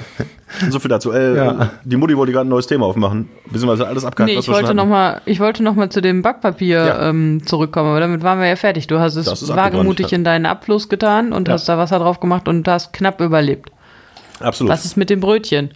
So 0.70 0.80
viel 0.80 0.90
dazu. 0.90 1.12
Äh, 1.12 1.36
Ja. 1.36 1.70
Die 1.84 1.98
Mutti 1.98 2.16
wollte 2.16 2.32
gerade 2.32 2.48
ein 2.48 2.50
neues 2.50 2.68
Thema 2.68 2.86
aufmachen. 2.86 3.30
Beziehungsweise 3.52 3.88
alles 3.88 4.06
abgehakt, 4.06 4.32
Nee, 4.32 4.38
was 4.38 4.48
ich 4.48 4.54
wollte, 4.54 4.74
noch 4.74 4.86
mal, 4.86 5.22
ich 5.26 5.40
wollte 5.40 5.62
noch 5.64 5.76
mal 5.76 5.90
zu 5.90 6.02
dem 6.02 6.22
Backpapier 6.22 6.86
Ja. 6.86 7.10
ähm, 7.10 7.42
zurückkommen, 7.46 7.90
aber 7.90 8.00
damit 8.00 8.24
waren 8.24 8.40
wir 8.40 8.48
ja 8.48 8.56
fertig. 8.56 8.88
Du 8.88 9.00
hast 9.00 9.16
es 9.16 9.48
wagemutig 9.50 10.12
ja. 10.12 10.18
in 10.18 10.24
deinen 10.24 10.46
Abfluss 10.46 10.90
getan 10.90 11.34
und 11.34 11.50
hast 11.50 11.68
da 11.68 11.78
Wasser 11.78 12.00
drauf 12.00 12.20
gemacht 12.20 12.48
und 12.48 12.68
hast 12.68 12.94
knapp 12.94 13.20
überlebt. 13.22 13.72
Absolut. 14.40 14.72
Was 14.72 14.86
ist 14.86 14.96
mit 14.98 15.10
den 15.10 15.20
Brötchen? 15.20 15.72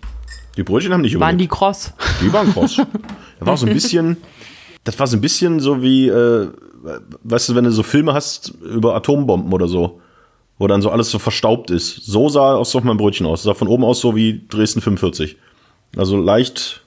Die 0.58 0.64
Brötchen 0.64 0.94
haben 0.94 1.02
nicht 1.02 1.16
Waren 1.16 1.36
überlebt. 1.36 1.42
die 1.42 1.48
kross? 1.48 1.94
Die 2.22 2.32
waren 2.34 2.52
kross. 2.54 2.82
Das 3.40 3.48
war 3.48 3.58
so 3.58 3.66
ein 3.66 3.74
bisschen, 3.74 4.18
das 4.84 5.00
war 5.00 5.08
so 5.08 5.18
ein 5.18 5.22
bisschen 5.22 5.60
so 5.60 5.82
wie, 5.82 6.08
äh, 6.10 6.48
weißt 7.24 7.50
du, 7.50 7.56
wenn 7.56 7.64
du 7.64 7.72
so 7.72 7.82
Filme 7.82 8.14
hast 8.14 8.50
über 8.62 8.94
Atombomben 8.96 9.52
oder 9.52 9.68
so, 9.68 10.00
wo 10.62 10.68
dann 10.68 10.84
so 10.84 10.92
alles 10.92 11.10
so 11.10 11.18
verstaubt 11.18 11.72
ist. 11.72 12.06
So 12.06 12.30
sah 12.30 12.54
aus 12.54 12.76
auf 12.76 12.84
mein 12.84 12.96
Brötchen 12.96 13.26
aus. 13.26 13.42
Sah 13.42 13.56
von 13.56 13.68
oben 13.68 13.84
aus 13.84 14.00
so 14.00 14.16
wie 14.16 14.44
Dresden 14.48 14.80
45. 14.80 15.36
Also 15.98 16.22
leicht, 16.22 16.84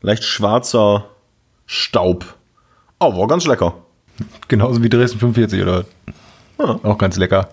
leicht 0.00 0.22
schwarzer 0.22 1.06
Staub. 1.66 2.24
Oh, 3.00 3.18
war 3.18 3.26
ganz 3.26 3.48
lecker. 3.48 3.74
Genauso 4.46 4.80
wie 4.84 4.88
Dresden 4.88 5.18
45, 5.18 5.60
oder? 5.60 5.84
Ja. 6.60 6.78
Auch 6.84 6.98
ganz 6.98 7.16
lecker. 7.16 7.48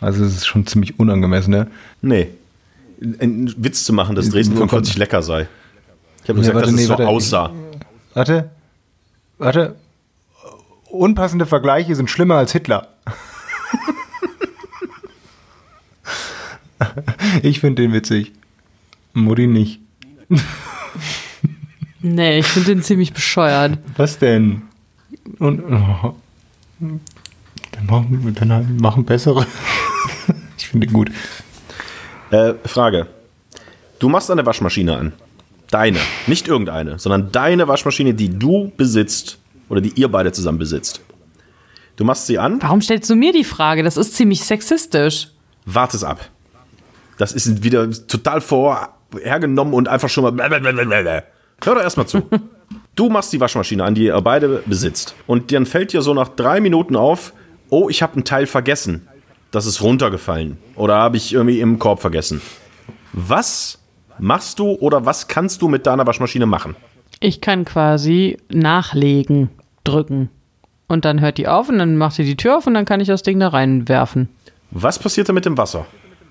Also 0.00 0.24
es 0.24 0.34
ist 0.38 0.46
schon 0.48 0.66
ziemlich 0.66 0.98
unangemessen, 0.98 1.52
ne? 1.52 1.70
Nee. 2.02 2.30
Einen 3.20 3.54
Witz 3.62 3.84
zu 3.84 3.92
machen, 3.92 4.16
dass 4.16 4.28
Dresden 4.30 4.56
45 4.56 4.98
lecker 4.98 5.22
sei. 5.22 5.46
Ich 6.24 6.28
habe 6.28 6.40
nur 6.40 6.44
Ja, 6.44 6.52
gesagt, 6.52 6.54
warte, 6.56 6.66
dass 6.66 6.70
es 6.70 6.76
nee, 6.80 6.82
so 6.86 6.90
warte. 6.90 7.06
aussah. 7.06 7.52
Warte. 8.14 8.50
Warte. 9.38 9.76
Unpassende 10.90 11.46
Vergleiche 11.46 11.94
sind 11.94 12.10
schlimmer 12.10 12.34
als 12.38 12.50
Hitler. 12.50 12.88
ich 17.42 17.60
finde 17.60 17.82
den 17.82 17.92
witzig. 17.92 18.32
Mutti 19.12 19.46
nicht. 19.46 19.80
Nee, 22.02 22.38
ich 22.38 22.46
finde 22.46 22.74
den 22.74 22.82
ziemlich 22.82 23.12
bescheuert. 23.12 23.78
Was 23.96 24.18
denn? 24.18 24.62
Und 25.38 25.60
oh, 25.60 26.14
dann 26.80 27.86
machen, 27.86 28.34
dann 28.38 28.76
machen 28.78 29.04
bessere. 29.04 29.46
ich 30.56 30.68
finde 30.68 30.86
ihn 30.86 30.92
gut. 30.92 31.10
Äh, 32.30 32.54
Frage. 32.64 33.06
Du 33.98 34.08
machst 34.08 34.30
eine 34.30 34.46
Waschmaschine 34.46 34.96
an. 34.96 35.12
Deine. 35.70 35.98
Nicht 36.26 36.48
irgendeine, 36.48 36.98
sondern 36.98 37.30
deine 37.32 37.68
Waschmaschine, 37.68 38.14
die 38.14 38.30
du 38.30 38.72
besitzt 38.76 39.38
oder 39.68 39.82
die 39.82 39.92
ihr 39.94 40.08
beide 40.08 40.32
zusammen 40.32 40.58
besitzt. 40.58 41.02
Du 41.96 42.04
machst 42.04 42.26
sie 42.26 42.38
an, 42.38 42.62
Warum 42.62 42.80
stellst 42.80 43.10
du 43.10 43.14
mir 43.14 43.34
die 43.34 43.44
Frage? 43.44 43.82
Das 43.82 43.98
ist 43.98 44.14
ziemlich 44.14 44.42
sexistisch. 44.42 45.28
wart 45.66 45.92
es 45.92 46.02
ab. 46.02 46.30
Das 47.20 47.32
ist 47.32 47.62
wieder 47.62 47.90
total 47.90 48.40
vorhergenommen 48.40 49.74
und 49.74 49.88
einfach 49.88 50.08
schon 50.08 50.24
mal. 50.24 50.32
blablabla. 50.32 51.22
Hör 51.62 51.74
doch 51.74 51.82
erstmal 51.82 52.06
zu. 52.06 52.22
Du 52.96 53.08
machst 53.08 53.32
die 53.32 53.40
Waschmaschine 53.40 53.82
an, 53.82 53.94
die 53.94 54.04
ihr 54.06 54.20
beide 54.20 54.62
besitzt. 54.66 55.14
Und 55.26 55.52
dann 55.52 55.64
fällt 55.64 55.92
dir 55.92 56.02
so 56.02 56.12
nach 56.12 56.28
drei 56.28 56.60
Minuten 56.60 56.96
auf, 56.96 57.32
oh, 57.70 57.88
ich 57.88 58.02
habe 58.02 58.14
einen 58.14 58.24
Teil 58.24 58.46
vergessen. 58.46 59.08
Das 59.50 59.64
ist 59.64 59.80
runtergefallen. 59.80 60.58
Oder 60.76 60.96
habe 60.96 61.16
ich 61.16 61.32
irgendwie 61.32 61.60
im 61.60 61.78
Korb 61.78 62.00
vergessen. 62.00 62.42
Was 63.12 63.78
machst 64.18 64.58
du 64.58 64.72
oder 64.72 65.06
was 65.06 65.28
kannst 65.28 65.62
du 65.62 65.68
mit 65.68 65.86
deiner 65.86 66.06
Waschmaschine 66.06 66.46
machen? 66.46 66.76
Ich 67.20 67.40
kann 67.40 67.64
quasi 67.64 68.36
nachlegen, 68.50 69.50
drücken. 69.84 70.28
Und 70.86 71.04
dann 71.04 71.20
hört 71.20 71.38
die 71.38 71.48
auf 71.48 71.68
und 71.68 71.78
dann 71.78 71.96
macht 71.96 72.16
sie 72.16 72.24
die 72.24 72.36
Tür 72.36 72.58
auf 72.58 72.66
und 72.66 72.74
dann 72.74 72.84
kann 72.84 73.00
ich 73.00 73.08
das 73.08 73.22
Ding 73.22 73.40
da 73.40 73.48
reinwerfen. 73.48 74.28
Was 74.72 74.98
passiert 74.98 75.28
da 75.28 75.32
mit 75.32 75.46
dem 75.46 75.56
Wasser? 75.56 75.86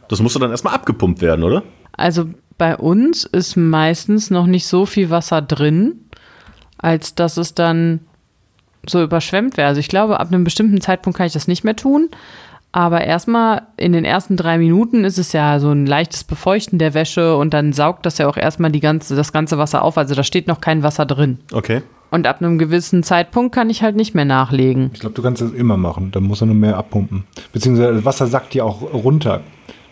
Das 0.10 0.22
muss 0.22 0.34
doch 0.34 0.42
dann 0.42 0.52
erstmal 0.52 0.74
abgepumpt 0.74 1.22
werden, 1.22 1.44
oder? 1.44 1.64
Also 1.94 2.26
bei 2.58 2.76
uns 2.76 3.24
ist 3.24 3.56
meistens 3.56 4.30
noch 4.30 4.46
nicht 4.46 4.68
so 4.68 4.86
viel 4.86 5.10
Wasser 5.10 5.42
drin, 5.42 5.96
als 6.78 7.16
dass 7.16 7.38
es 7.38 7.56
dann 7.56 8.02
so 8.86 9.02
überschwemmt 9.02 9.58
wäre. 9.58 9.68
Also 9.68 9.80
ich 9.80 9.88
glaube, 9.88 10.20
ab 10.20 10.28
einem 10.28 10.44
bestimmten 10.44 10.82
Zeitpunkt 10.82 11.18
kann 11.18 11.28
ich 11.28 11.34
das 11.34 11.48
nicht 11.48 11.64
mehr 11.64 11.76
tun. 11.76 12.10
Aber 12.72 13.02
erstmal 13.02 13.64
in 13.78 13.94
den 13.94 14.06
ersten 14.06 14.38
drei 14.38 14.60
Minuten 14.60 15.04
ist 15.04 15.18
es 15.18 15.34
ja 15.34 15.60
so 15.60 15.72
ein 15.72 15.88
leichtes 15.88 16.24
Befeuchten 16.24 16.78
der 16.78 16.94
Wäsche 16.94 17.36
und 17.36 17.54
dann 17.54 17.74
saugt 17.74 18.06
das 18.06 18.20
ja 18.20 18.28
auch 18.28 18.38
erstmal 18.38 18.72
die 18.72 18.80
ganze, 18.80 19.16
das 19.16 19.34
ganze 19.34 19.58
Wasser 19.58 19.82
auf. 19.82 19.98
Also 19.98 20.14
da 20.14 20.24
steht 20.24 20.48
noch 20.48 20.62
kein 20.62 20.84
Wasser 20.84 21.06
drin. 21.06 21.40
Okay. 21.52 21.82
Und 22.12 22.28
ab 22.28 22.42
einem 22.42 22.58
gewissen 22.58 23.04
Zeitpunkt 23.04 23.54
kann 23.54 23.70
ich 23.70 23.82
halt 23.82 23.96
nicht 23.96 24.16
mehr 24.16 24.26
nachlegen. 24.26 24.92
Ich 24.94 25.00
glaube, 25.00 25.16
du 25.16 25.22
kannst 25.22 25.42
das 25.42 25.52
immer 25.52 25.78
machen. 25.78 26.12
Dann 26.12 26.24
muss 26.24 26.42
er 26.42 26.48
nur 26.48 26.56
mehr 26.56 26.78
abpumpen. 26.78 27.24
Beziehungsweise 27.54 27.94
das 27.94 28.06
Wasser 28.06 28.28
sackt 28.28 28.54
ja 28.54 28.64
auch 28.64 28.82
runter. 28.94 29.42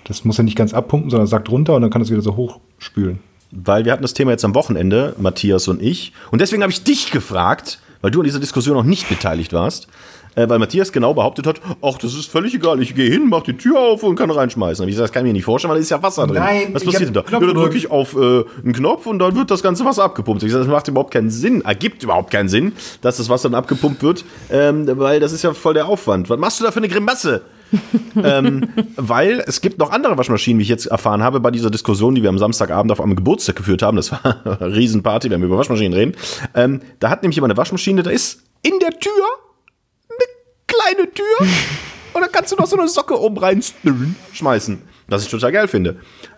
Das 0.07 0.23
muss 0.23 0.37
er 0.37 0.43
nicht 0.43 0.57
ganz 0.57 0.73
abpumpen, 0.73 1.09
sondern 1.09 1.27
sackt 1.27 1.49
runter 1.49 1.75
und 1.75 1.81
dann 1.81 1.91
kann 1.91 2.01
es 2.01 2.09
wieder 2.09 2.21
so 2.21 2.35
hochspülen. 2.35 3.19
Weil 3.51 3.85
wir 3.85 3.91
hatten 3.91 4.01
das 4.01 4.13
Thema 4.13 4.31
jetzt 4.31 4.45
am 4.45 4.55
Wochenende, 4.55 5.15
Matthias 5.17 5.67
und 5.67 5.81
ich. 5.81 6.13
Und 6.31 6.41
deswegen 6.41 6.63
habe 6.63 6.71
ich 6.71 6.83
dich 6.83 7.11
gefragt, 7.11 7.79
weil 8.01 8.11
du 8.11 8.19
an 8.19 8.25
dieser 8.25 8.39
Diskussion 8.39 8.75
noch 8.75 8.83
nicht 8.83 9.09
beteiligt 9.09 9.53
warst. 9.53 9.87
Äh, 10.35 10.47
weil 10.49 10.59
Matthias 10.59 10.91
genau 10.91 11.15
behauptet 11.15 11.47
hat, 11.47 11.59
ach, 11.81 11.97
das 11.97 12.13
ist 12.13 12.29
völlig 12.29 12.53
egal, 12.53 12.79
ich 12.79 12.93
gehe 12.93 13.09
hin, 13.09 13.27
mach 13.27 13.41
die 13.41 13.57
Tür 13.57 13.79
auf 13.79 14.03
und 14.03 14.15
kann 14.15 14.29
reinschmeißen. 14.29 14.83
Hab 14.83 14.87
ich 14.87 14.93
gesagt, 14.93 15.09
das 15.09 15.11
kann 15.11 15.25
ich 15.25 15.29
mir 15.29 15.33
nicht 15.33 15.45
vorstellen, 15.45 15.71
weil 15.71 15.79
da 15.79 15.81
ist 15.81 15.89
ja 15.89 16.03
Wasser 16.03 16.27
drin. 16.27 16.35
Nein, 16.35 16.67
Was 16.73 16.83
passiert 16.83 17.07
denn 17.07 17.13
da? 17.13 17.23
Ja, 17.31 17.39
dann 17.39 17.55
drücke 17.55 17.75
ich 17.75 17.89
auf 17.89 18.15
äh, 18.15 18.43
einen 18.63 18.73
Knopf 18.73 19.07
und 19.07 19.17
dann 19.17 19.35
wird 19.35 19.49
das 19.49 19.63
ganze 19.63 19.83
Wasser 19.83 20.03
abgepumpt. 20.03 20.43
Ich 20.43 20.51
sage, 20.51 20.63
das 20.63 20.71
macht 20.71 20.87
überhaupt 20.87 21.11
keinen 21.11 21.31
Sinn, 21.31 21.61
ergibt 21.61 22.03
überhaupt 22.03 22.29
keinen 22.29 22.49
Sinn, 22.49 22.73
dass 23.01 23.17
das 23.17 23.29
Wasser 23.29 23.49
dann 23.49 23.57
abgepumpt 23.57 24.03
wird, 24.03 24.25
ähm, 24.51 24.87
weil 24.99 25.19
das 25.19 25.31
ist 25.31 25.41
ja 25.41 25.55
voll 25.55 25.73
der 25.73 25.87
Aufwand. 25.87 26.29
Was 26.29 26.37
machst 26.37 26.59
du 26.59 26.65
da 26.65 26.71
für 26.71 26.77
eine 26.77 26.89
Grimasse? 26.89 27.41
ähm, 28.23 28.69
weil 28.95 29.43
es 29.45 29.61
gibt 29.61 29.77
noch 29.77 29.91
andere 29.91 30.17
Waschmaschinen, 30.17 30.59
wie 30.59 30.63
ich 30.63 30.69
jetzt 30.69 30.85
erfahren 30.85 31.23
habe, 31.23 31.39
bei 31.39 31.51
dieser 31.51 31.69
Diskussion, 31.69 32.15
die 32.15 32.23
wir 32.23 32.29
am 32.29 32.37
Samstagabend 32.37 32.91
auf 32.91 33.01
einem 33.01 33.15
Geburtstag 33.15 33.55
geführt 33.55 33.81
haben. 33.81 33.97
Das 33.97 34.11
war 34.11 34.45
eine 34.45 34.59
Riesenparty, 34.75 35.29
wenn 35.29 35.41
wir 35.41 35.47
über 35.47 35.57
Waschmaschinen 35.57 35.93
reden. 35.93 36.15
Ähm, 36.55 36.81
da 36.99 37.09
hat 37.09 37.23
nämlich 37.23 37.35
jemand 37.35 37.51
eine 37.51 37.57
Waschmaschine, 37.57 38.03
da 38.03 38.09
ist 38.09 38.43
in 38.63 38.79
der 38.79 38.91
Tür 38.91 39.11
eine 40.09 40.25
kleine 40.67 41.11
Tür 41.11 41.47
und 42.13 42.21
da 42.21 42.27
kannst 42.27 42.51
du 42.51 42.55
noch 42.55 42.67
so 42.67 42.77
eine 42.77 42.87
Socke 42.87 43.19
oben 43.19 43.37
rein 43.37 43.63
schmeißen. 44.33 44.81
Was 45.09 45.23
ich 45.23 45.29
total 45.29 45.53
geil 45.53 45.67
finde. 45.67 45.97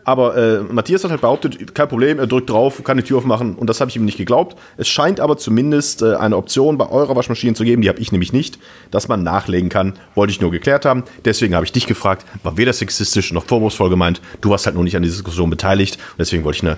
Aber 0.09 0.35
äh, 0.35 0.61
Matthias 0.61 1.03
hat 1.03 1.11
halt 1.11 1.21
behauptet, 1.21 1.75
kein 1.75 1.87
Problem, 1.87 2.17
er 2.17 2.25
drückt 2.25 2.49
drauf, 2.49 2.83
kann 2.83 2.97
die 2.97 3.03
Tür 3.03 3.19
aufmachen 3.19 3.53
und 3.53 3.69
das 3.69 3.79
habe 3.79 3.91
ich 3.91 3.95
ihm 3.95 4.05
nicht 4.05 4.17
geglaubt. 4.17 4.57
Es 4.75 4.87
scheint 4.87 5.19
aber 5.19 5.37
zumindest 5.37 6.01
äh, 6.01 6.15
eine 6.15 6.35
Option 6.35 6.79
bei 6.79 6.89
eurer 6.89 7.15
Waschmaschine 7.15 7.53
zu 7.53 7.63
geben, 7.63 7.83
die 7.83 7.89
habe 7.89 7.99
ich 7.99 8.11
nämlich 8.11 8.33
nicht, 8.33 8.57
dass 8.89 9.07
man 9.07 9.21
nachlegen 9.21 9.69
kann. 9.69 9.93
Wollte 10.15 10.31
ich 10.31 10.41
nur 10.41 10.49
geklärt 10.49 10.83
haben. 10.83 11.03
Deswegen 11.25 11.53
habe 11.53 11.63
ich 11.63 11.73
dich 11.73 11.85
gefragt, 11.85 12.25
war 12.41 12.57
weder 12.57 12.73
sexistisch 12.73 13.31
noch 13.33 13.43
vorwurfsvoll 13.43 13.91
gemeint. 13.91 14.19
Du 14.41 14.49
warst 14.49 14.65
halt 14.65 14.73
nur 14.73 14.83
nicht 14.83 14.95
an 14.95 15.03
dieser 15.03 15.17
Diskussion 15.17 15.51
beteiligt 15.51 15.97
und 16.13 16.17
deswegen 16.17 16.43
wollte 16.43 16.57
ich 16.57 16.63
eine 16.63 16.77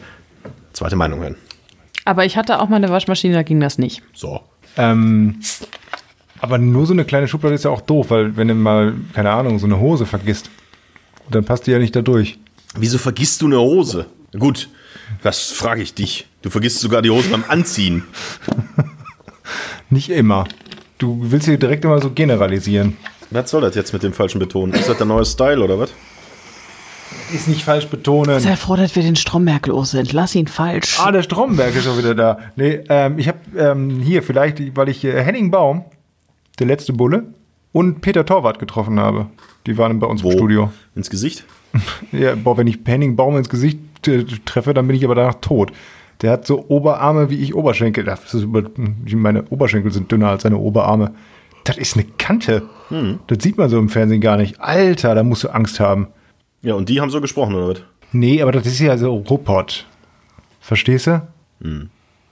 zweite 0.74 0.98
Meinung 0.98 1.22
hören. 1.22 1.38
Aber 2.04 2.26
ich 2.26 2.36
hatte 2.36 2.60
auch 2.60 2.67
mal 2.67 2.76
eine 2.76 2.89
Waschmaschine, 2.89 3.34
da 3.34 3.44
ging 3.44 3.62
das 3.62 3.78
nicht. 3.78 4.04
So. 4.13 4.41
Ähm, 4.76 5.39
aber 6.41 6.58
nur 6.58 6.86
so 6.86 6.91
eine 6.91 7.06
kleine 7.06 7.30
Schublade 7.30 7.56
ist 7.56 7.63
ja 7.63 7.72
auch 7.72 7.80
doof, 7.80 8.10
weil 8.10 8.36
wenn 8.36 8.50
du 8.50 8.56
mal, 8.56 8.94
keine 9.13 9.32
Ahnung, 9.32 9.58
so 9.58 9.67
eine 9.67 9.80
Hose 9.80 10.06
vergisst, 10.06 10.50
dann 11.30 11.46
passt 11.46 11.65
die 11.65 11.72
ja 11.72 11.80
nicht 11.80 11.96
da 11.96 12.02
durch. 12.02 12.38
Wieso 12.75 12.97
vergisst 12.97 13.41
du 13.41 13.47
eine 13.47 13.60
Hose? 13.60 14.05
Gut, 14.38 14.69
das 15.23 15.51
frage 15.51 15.81
ich 15.81 15.93
dich. 15.93 16.27
Du 16.41 16.49
vergisst 16.49 16.79
sogar 16.79 17.01
die 17.01 17.10
Hose 17.10 17.29
beim 17.29 17.43
Anziehen. 17.47 18.03
Nicht 19.89 20.10
immer. 20.10 20.47
Du 20.97 21.17
willst 21.19 21.47
hier 21.47 21.57
direkt 21.57 21.84
immer 21.84 22.01
so 22.01 22.12
generalisieren. 22.12 22.97
Was 23.29 23.49
soll 23.49 23.62
das 23.62 23.75
jetzt 23.75 23.91
mit 23.93 24.03
dem 24.03 24.13
falschen 24.13 24.39
Betonen? 24.39 24.73
Ist 24.73 24.88
das 24.88 24.97
der 24.97 25.05
neue 25.05 25.25
Style 25.25 25.62
oder 25.63 25.79
was? 25.79 25.91
Ist 27.34 27.47
nicht 27.47 27.63
falsch 27.63 27.88
betonen. 27.88 28.39
Sei 28.39 28.55
froh, 28.55 28.75
dass 28.75 28.95
wir 28.95 29.03
den 29.03 29.15
Stromberg 29.15 29.67
los 29.67 29.91
sind. 29.91 30.12
Lass 30.13 30.36
ihn 30.36 30.47
falsch. 30.47 30.97
Ah, 30.99 31.12
der 31.12 31.23
Stromberg 31.23 31.75
ist 31.75 31.86
schon 31.86 31.97
wieder 31.97 32.13
da. 32.13 32.38
Nee, 32.55 32.84
ähm, 32.89 33.19
ich 33.19 33.27
habe 33.27 33.39
ähm, 33.57 34.01
hier 34.01 34.21
vielleicht, 34.21 34.75
weil 34.75 34.89
ich 34.89 35.03
äh, 35.03 35.21
Henning 35.23 35.49
Baum, 35.49 35.86
der 36.60 36.67
letzte 36.67 36.93
Bulle, 36.93 37.34
und 37.73 38.01
Peter 38.01 38.25
Torwart 38.25 38.60
getroffen 38.60 38.99
habe. 38.99 39.27
Die 39.65 39.77
waren 39.77 39.99
bei 39.99 40.07
uns 40.07 40.23
im 40.23 40.31
Studio. 40.31 40.71
Ins 40.95 41.10
Gesicht? 41.10 41.45
Ja, 42.12 42.36
boah, 42.36 42.57
wenn 42.57 42.67
ich 42.67 42.79
Henning 42.84 43.15
Baum 43.15 43.38
ins 43.38 43.47
Gesicht 43.47 43.79
äh, 44.05 44.25
treffe, 44.43 44.73
dann 44.73 44.88
bin 44.88 44.95
ich 44.97 45.05
aber 45.05 45.15
danach 45.15 45.36
tot. 45.36 45.71
Der 46.21 46.31
hat 46.31 46.45
so 46.45 46.65
Oberarme 46.67 47.29
wie 47.29 47.38
ich 47.38 47.55
Oberschenkel. 47.55 48.03
Das 48.03 48.34
ist 48.34 48.43
über, 48.43 48.63
meine 49.13 49.43
Oberschenkel 49.49 49.89
sind 49.93 50.12
dünner 50.12 50.27
als 50.29 50.43
seine 50.43 50.57
Oberarme. 50.57 51.13
Das 51.63 51.77
ist 51.77 51.95
eine 51.95 52.05
Kante. 52.17 52.63
Das 53.27 53.41
sieht 53.41 53.57
man 53.57 53.69
so 53.69 53.79
im 53.79 53.88
Fernsehen 53.88 54.19
gar 54.19 54.36
nicht. 54.36 54.60
Alter, 54.60 55.15
da 55.15 55.23
musst 55.23 55.45
du 55.45 55.49
Angst 55.49 55.79
haben. 55.79 56.07
Ja, 56.62 56.73
und 56.73 56.89
die 56.89 56.99
haben 56.99 57.10
so 57.10 57.21
gesprochen, 57.21 57.55
oder 57.55 57.69
was? 57.69 57.81
Nee, 58.12 58.41
aber 58.41 58.51
das 58.51 58.67
ist 58.67 58.79
ja 58.79 58.97
so 58.97 59.15
Ruppert. 59.15 59.88
Verstehst 60.60 61.07
du? 61.07 61.25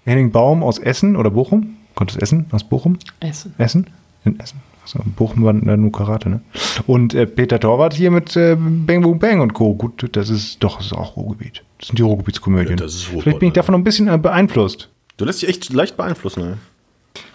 Henning 0.03 0.31
Baum 0.31 0.63
aus 0.63 0.79
Essen 0.79 1.15
oder 1.15 1.29
Bochum? 1.29 1.77
Kommt 1.95 2.11
aus 2.11 2.17
Essen? 2.17 2.47
Aus 2.51 2.63
Bochum? 2.65 2.97
Essen. 3.21 3.53
Essen? 3.57 3.87
In 4.25 4.37
Essen. 4.39 4.59
Achso, 4.89 5.03
Bochum 5.15 5.43
war 5.43 5.53
äh, 5.53 5.77
nur 5.77 5.91
Karate, 5.91 6.29
ne? 6.29 6.41
Und 6.87 7.13
äh, 7.13 7.27
Peter 7.27 7.59
Torwart 7.59 7.93
hier 7.93 8.09
mit 8.11 8.35
äh, 8.35 8.55
Bang 8.57 9.01
Boom 9.01 9.19
Bang 9.19 9.39
und 9.41 9.53
Co. 9.53 9.75
Gut, 9.75 10.09
das 10.15 10.29
ist 10.29 10.63
doch 10.63 10.77
das 10.77 10.87
ist 10.87 10.93
auch 10.93 11.15
Ruhrgebiet. 11.15 11.63
Das 11.77 11.87
sind 11.87 11.99
die 11.99 12.03
Ruhrgebietskomödien. 12.03 12.77
Ja, 12.77 12.83
das 12.83 12.95
ist 12.95 13.09
Ruhrpott, 13.09 13.23
Vielleicht 13.23 13.39
bin 13.39 13.47
ich 13.49 13.53
ne? 13.53 13.55
davon 13.55 13.73
noch 13.73 13.79
ein 13.79 13.83
bisschen 13.83 14.07
äh, 14.07 14.17
beeinflusst. 14.17 14.89
Du 15.17 15.25
lässt 15.25 15.41
dich 15.41 15.49
echt 15.49 15.71
leicht 15.71 15.95
beeinflussen, 15.95 16.41
ne? 16.41 16.57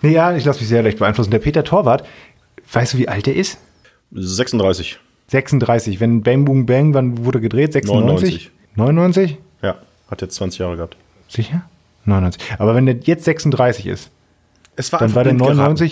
Nee, 0.02 0.12
ja, 0.12 0.34
ich 0.34 0.44
lasse 0.44 0.60
mich 0.60 0.68
sehr 0.68 0.82
leicht 0.82 0.98
beeinflussen. 0.98 1.30
Der 1.30 1.38
Peter 1.38 1.62
Torwart, 1.62 2.04
weißt 2.72 2.94
du, 2.94 2.98
wie 2.98 3.08
alt 3.08 3.28
er 3.28 3.36
ist? 3.36 3.58
36. 4.12 4.98
36. 5.28 6.00
Wenn 6.00 6.22
Bang 6.22 6.44
Boom 6.44 6.66
Bang, 6.66 6.94
wann 6.94 7.24
wurde 7.24 7.40
gedreht? 7.40 7.72
96? 7.72 8.50
99? 8.76 9.38
Ja, 9.62 9.76
hat 10.10 10.22
jetzt 10.22 10.34
20 10.36 10.58
Jahre 10.58 10.76
gehabt. 10.76 10.96
Sicher? 11.28 11.62
99. 12.04 12.42
Aber 12.58 12.74
wenn 12.74 12.86
der 12.86 12.96
jetzt 12.96 13.24
36 13.24 13.86
ist, 13.86 14.10
Es 14.76 14.92
war 14.92 15.00
dann 15.00 15.14
war 15.14 15.24
der 15.24 15.34
blind 15.34 15.46
geraten. 15.46 15.90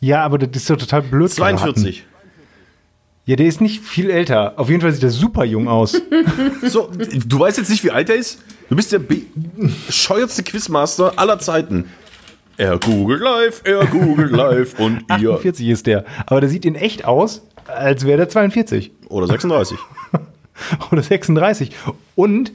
Ja, 0.00 0.24
aber 0.24 0.38
das 0.38 0.50
ist 0.62 0.70
doch 0.70 0.76
total 0.76 1.02
blöd. 1.02 1.34
geraten. 1.34 1.58
42. 1.58 2.04
Ja, 3.26 3.34
der 3.34 3.46
ist 3.46 3.60
nicht 3.60 3.82
viel 3.82 4.08
älter. 4.10 4.54
Auf 4.56 4.68
jeden 4.68 4.80
Fall 4.80 4.92
sieht 4.92 5.02
er 5.02 5.10
super 5.10 5.44
jung 5.44 5.68
aus. 5.68 6.00
So, 6.62 6.90
du 7.24 7.38
weißt 7.38 7.58
jetzt 7.58 7.70
nicht, 7.70 7.84
wie 7.84 7.90
alt 7.90 8.08
er 8.08 8.16
ist? 8.16 8.40
Du 8.68 8.74
bist 8.76 8.92
der 8.92 8.98
bescheuertste 8.98 10.42
Quizmaster 10.42 11.12
aller 11.16 11.38
Zeiten. 11.38 11.86
Er 12.56 12.78
googelt 12.78 13.20
live, 13.20 13.60
er 13.64 13.86
googelt 13.86 14.32
live 14.32 14.78
und 14.80 15.04
ihr. 15.20 15.32
48 15.34 15.68
ist 15.68 15.86
der. 15.86 16.04
Aber 16.26 16.40
der 16.40 16.48
sieht 16.50 16.64
in 16.64 16.74
echt 16.74 17.04
aus, 17.04 17.42
als 17.66 18.06
wäre 18.06 18.16
der 18.16 18.28
42 18.28 18.90
Oder 19.08 19.26
36. 19.26 19.78
oder 20.90 21.02
36. 21.02 21.70
Und 22.14 22.50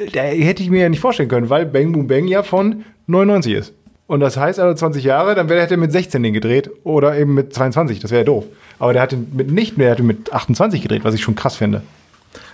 äh, 0.00 0.10
da 0.12 0.22
hätte 0.22 0.62
ich 0.62 0.70
mir 0.70 0.82
ja 0.82 0.88
nicht 0.88 1.00
vorstellen 1.00 1.28
können, 1.28 1.50
weil 1.50 1.66
Bang 1.66 1.92
Boom 1.92 2.06
Bang 2.06 2.26
ja 2.26 2.42
von 2.42 2.84
99 3.06 3.52
ist. 3.54 3.72
Und 4.06 4.20
das 4.20 4.36
heißt, 4.36 4.60
also 4.60 4.74
20 4.74 5.02
Jahre, 5.02 5.34
dann 5.34 5.48
wäre 5.48 5.62
hätte 5.62 5.74
er 5.74 5.78
mit 5.78 5.90
16 5.90 6.22
den 6.22 6.34
gedreht 6.34 6.70
oder 6.84 7.16
eben 7.16 7.34
mit 7.34 7.54
22. 7.54 8.00
Das 8.00 8.10
wäre 8.10 8.20
ja 8.20 8.24
doof. 8.24 8.44
Aber 8.78 8.92
der 8.92 9.00
hat 9.02 9.12
den 9.12 9.28
mit 9.32 9.50
nicht 9.50 9.78
mehr, 9.78 9.86
der 9.86 9.92
hat 9.92 9.98
den 10.00 10.06
mit 10.06 10.32
28 10.32 10.82
gedreht, 10.82 11.04
was 11.04 11.14
ich 11.14 11.22
schon 11.22 11.34
krass 11.34 11.56
finde. 11.56 11.82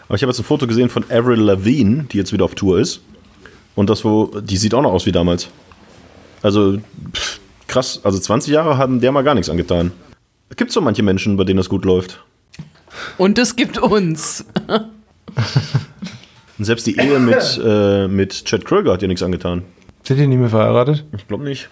Aber 0.07 0.15
ich 0.17 0.23
habe 0.23 0.31
jetzt 0.31 0.39
ein 0.39 0.45
Foto 0.45 0.67
gesehen 0.67 0.89
von 0.89 1.05
Avril 1.11 1.41
Lavigne, 1.41 2.05
die 2.05 2.19
jetzt 2.19 2.33
wieder 2.33 2.45
auf 2.45 2.55
Tour 2.55 2.79
ist. 2.79 3.01
Und 3.75 3.91
das, 3.91 4.05
wo, 4.05 4.27
die 4.27 4.57
sieht 4.57 4.75
auch 4.75 4.83
noch 4.83 4.93
aus 4.93 5.07
wie 5.07 5.13
damals. 5.13 5.49
Also, 6.43 6.79
pff, 7.15 7.41
krass. 7.67 8.01
Also 8.05 8.19
20 8.19 8.53
Jahre 8.53 8.79
haben 8.79 9.01
der 9.01 9.13
mal 9.13 9.23
gar 9.23 9.35
nichts 9.35 9.51
angetan. 9.51 9.93
Es 10.49 10.57
gibt 10.57 10.73
so 10.73 10.81
manche 10.81 11.03
Menschen, 11.03 11.37
bei 11.37 11.45
denen 11.45 11.59
das 11.59 11.69
gut 11.69 11.85
läuft. 11.85 12.23
Und 13.19 13.39
es 13.39 13.57
gibt 13.57 13.79
uns. 13.79 14.45
Und 16.59 16.65
selbst 16.65 16.87
die 16.87 16.99
Ehe 16.99 17.19
mit, 17.19 17.61
äh, 17.65 18.07
mit 18.09 18.45
Chad 18.45 18.65
Kroeger 18.65 18.93
hat 18.93 19.03
ihr 19.03 19.09
nichts 19.09 19.23
angetan. 19.23 19.63
Sind 20.05 20.19
die 20.19 20.27
nicht 20.27 20.39
mehr 20.39 20.49
verheiratet? 20.49 21.05
Ich 21.17 21.27
glaube 21.29 21.45
nicht. 21.45 21.69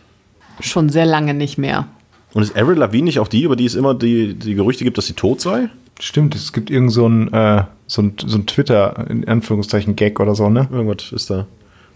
Schon 0.61 0.89
sehr 0.89 1.07
lange 1.07 1.35
nicht 1.35 1.59
mehr. 1.59 1.87
Und 2.35 2.43
ist 2.43 2.57
Avril 2.57 2.77
Lavigne 2.79 3.05
nicht 3.07 3.21
auch 3.21 3.29
die, 3.29 3.43
über 3.43 3.57
die 3.57 3.65
es 3.65 3.75
immer 3.75 3.95
die, 3.95 4.35
die 4.35 4.55
Gerüchte 4.55 4.85
gibt, 4.85 4.99
dass 4.99 5.07
sie 5.07 5.15
tot 5.15 5.41
sei? 5.41 5.69
Stimmt, 6.01 6.35
es 6.35 6.53
gibt 6.53 6.71
irgend 6.71 6.93
so 6.93 7.09
ein, 7.09 7.33
äh, 7.33 7.65
so 7.87 8.03
ein, 8.03 8.15
so 8.25 8.37
ein 8.39 8.47
Twitter, 8.47 9.07
in 9.09 9.27
Anführungszeichen, 9.27 9.97
Gag 9.97 10.21
oder 10.21 10.35
so, 10.35 10.49
ne? 10.51 10.69
Irgendwas 10.71 11.11
ist 11.13 11.31
da. 11.31 11.47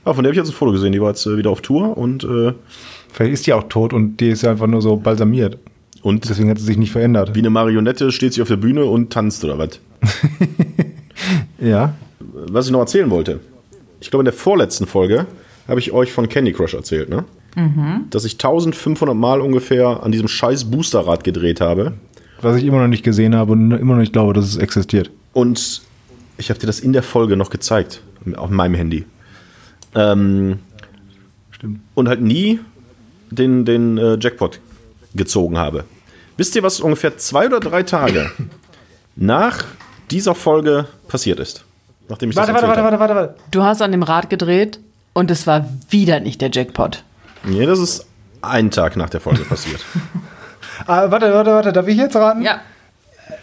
Ah, 0.05 0.14
von 0.14 0.25
der 0.25 0.31
habe 0.31 0.35
ich 0.35 0.38
jetzt 0.38 0.49
ein 0.49 0.57
Foto 0.59 0.73
gesehen. 0.73 0.92
Die 0.92 1.01
war 1.01 1.09
jetzt 1.11 1.27
äh, 1.27 1.37
wieder 1.37 1.51
auf 1.51 1.61
Tour 1.61 1.97
und, 1.97 2.25
äh, 2.25 2.53
Vielleicht 3.12 3.35
ist 3.35 3.47
die 3.47 3.53
auch 3.53 3.64
tot 3.68 3.92
und 3.92 4.16
die 4.16 4.31
ist 4.31 4.45
einfach 4.45 4.66
nur 4.66 4.81
so 4.81 4.97
balsamiert. 4.97 5.59
und 6.03 6.29
Deswegen 6.29 6.49
hat 6.49 6.59
sie 6.59 6.64
sich 6.64 6.79
nicht 6.79 6.92
verändert. 6.92 7.35
wie 7.35 7.40
eine 7.40 7.51
Marionette 7.51 8.11
steht 8.11 8.33
sie 8.33 8.40
auf 8.42 8.49
der 8.49 8.57
Bühne 8.57 8.87
und 8.87 9.12
tanzt 9.12 9.45
oder 9.45 9.59
was. 9.59 9.79
Ja. 11.61 11.95
Was 12.18 12.66
ich 12.66 12.73
noch 12.73 12.81
erzählen 12.81 13.11
wollte. 13.11 13.40
Ich 14.01 14.11
glaube, 14.11 14.23
in 14.23 14.27
der 14.27 14.33
vorletzten 14.35 14.87
Folge 14.87 15.27
habe 15.68 15.81
ich 15.81 15.92
euch 15.92 16.12
von 16.12 16.29
Candy 16.29 16.53
Crush 16.53 16.75
erzählt, 16.75 17.09
ne? 17.09 17.25
Dass 18.11 18.25
ich 18.25 18.35
1500 18.35 19.14
Mal 19.14 19.42
ungefähr 19.42 20.03
an 20.03 20.11
diesem 20.11 20.27
scheiß 20.27 20.70
Boosterrad 20.70 21.22
gedreht 21.22 21.61
habe. 21.61 21.92
Was 22.40 22.57
ich 22.57 22.64
immer 22.64 22.81
noch 22.81 22.88
nicht 22.88 23.05
gesehen 23.05 23.37
habe 23.37 23.53
und 23.53 23.72
immer 23.72 23.94
noch 23.94 24.01
nicht 24.01 24.14
glaube, 24.14 24.33
dass 24.33 24.46
es 24.46 24.57
existiert. 24.57 25.11
Und 25.35 25.83
ich 26.38 26.48
habe 26.48 26.59
dir 26.59 26.66
das 26.66 26.81
in 26.81 26.92
der 26.94 27.03
Folge 27.03 27.37
noch 27.37 27.51
gezeigt. 27.51 28.03
Auf 28.37 28.51
meinem 28.51 28.75
Handy. 28.75 29.05
Ähm, 29.94 30.61
Stimmt. 31.51 31.81
und 31.94 32.09
halt 32.09 32.22
nie 32.22 32.61
den, 33.31 33.64
den 33.64 33.98
äh, 33.98 34.16
Jackpot 34.18 34.61
gezogen 35.14 35.59
habe. 35.59 35.85
Wisst 36.37 36.57
ihr, 36.57 36.62
was 36.62 36.81
ungefähr 36.81 37.18
zwei 37.18 37.46
oder 37.46 37.61
drei 37.61 37.83
Tage 37.83 38.31
nach 39.16 39.64
dieser 40.11 40.35
Folge 40.35 40.87
passiert 41.09 41.38
ist? 41.38 41.64
Nachdem 42.09 42.31
ich 42.31 42.37
das 42.37 42.48
Warte, 42.48 42.55
warte, 42.55 42.66
erzählt 42.66 42.83
warte, 42.83 42.98
habe. 42.98 43.12
warte, 43.14 43.14
warte, 43.14 43.35
warte. 43.35 43.51
Du 43.51 43.62
hast 43.62 43.83
an 43.83 43.92
dem 43.92 44.03
Rad 44.03 44.31
gedreht 44.31 44.81
und 45.12 45.31
es 45.31 45.46
war 45.46 45.68
wieder 45.88 46.20
nicht 46.20 46.40
der 46.40 46.51
Jackpot. 46.53 47.05
Nee, 47.44 47.66
das 47.66 47.79
ist 47.79 48.07
ein 48.40 48.70
Tag 48.70 48.96
nach 48.96 49.11
der 49.11 49.20
Folge 49.20 49.44
passiert. 49.44 49.85
Ah, 50.87 51.11
warte, 51.11 51.33
warte, 51.33 51.51
warte. 51.51 51.72
Darf 51.72 51.87
ich 51.87 51.96
jetzt 51.96 52.16
raten? 52.16 52.42
Ja. 52.42 52.61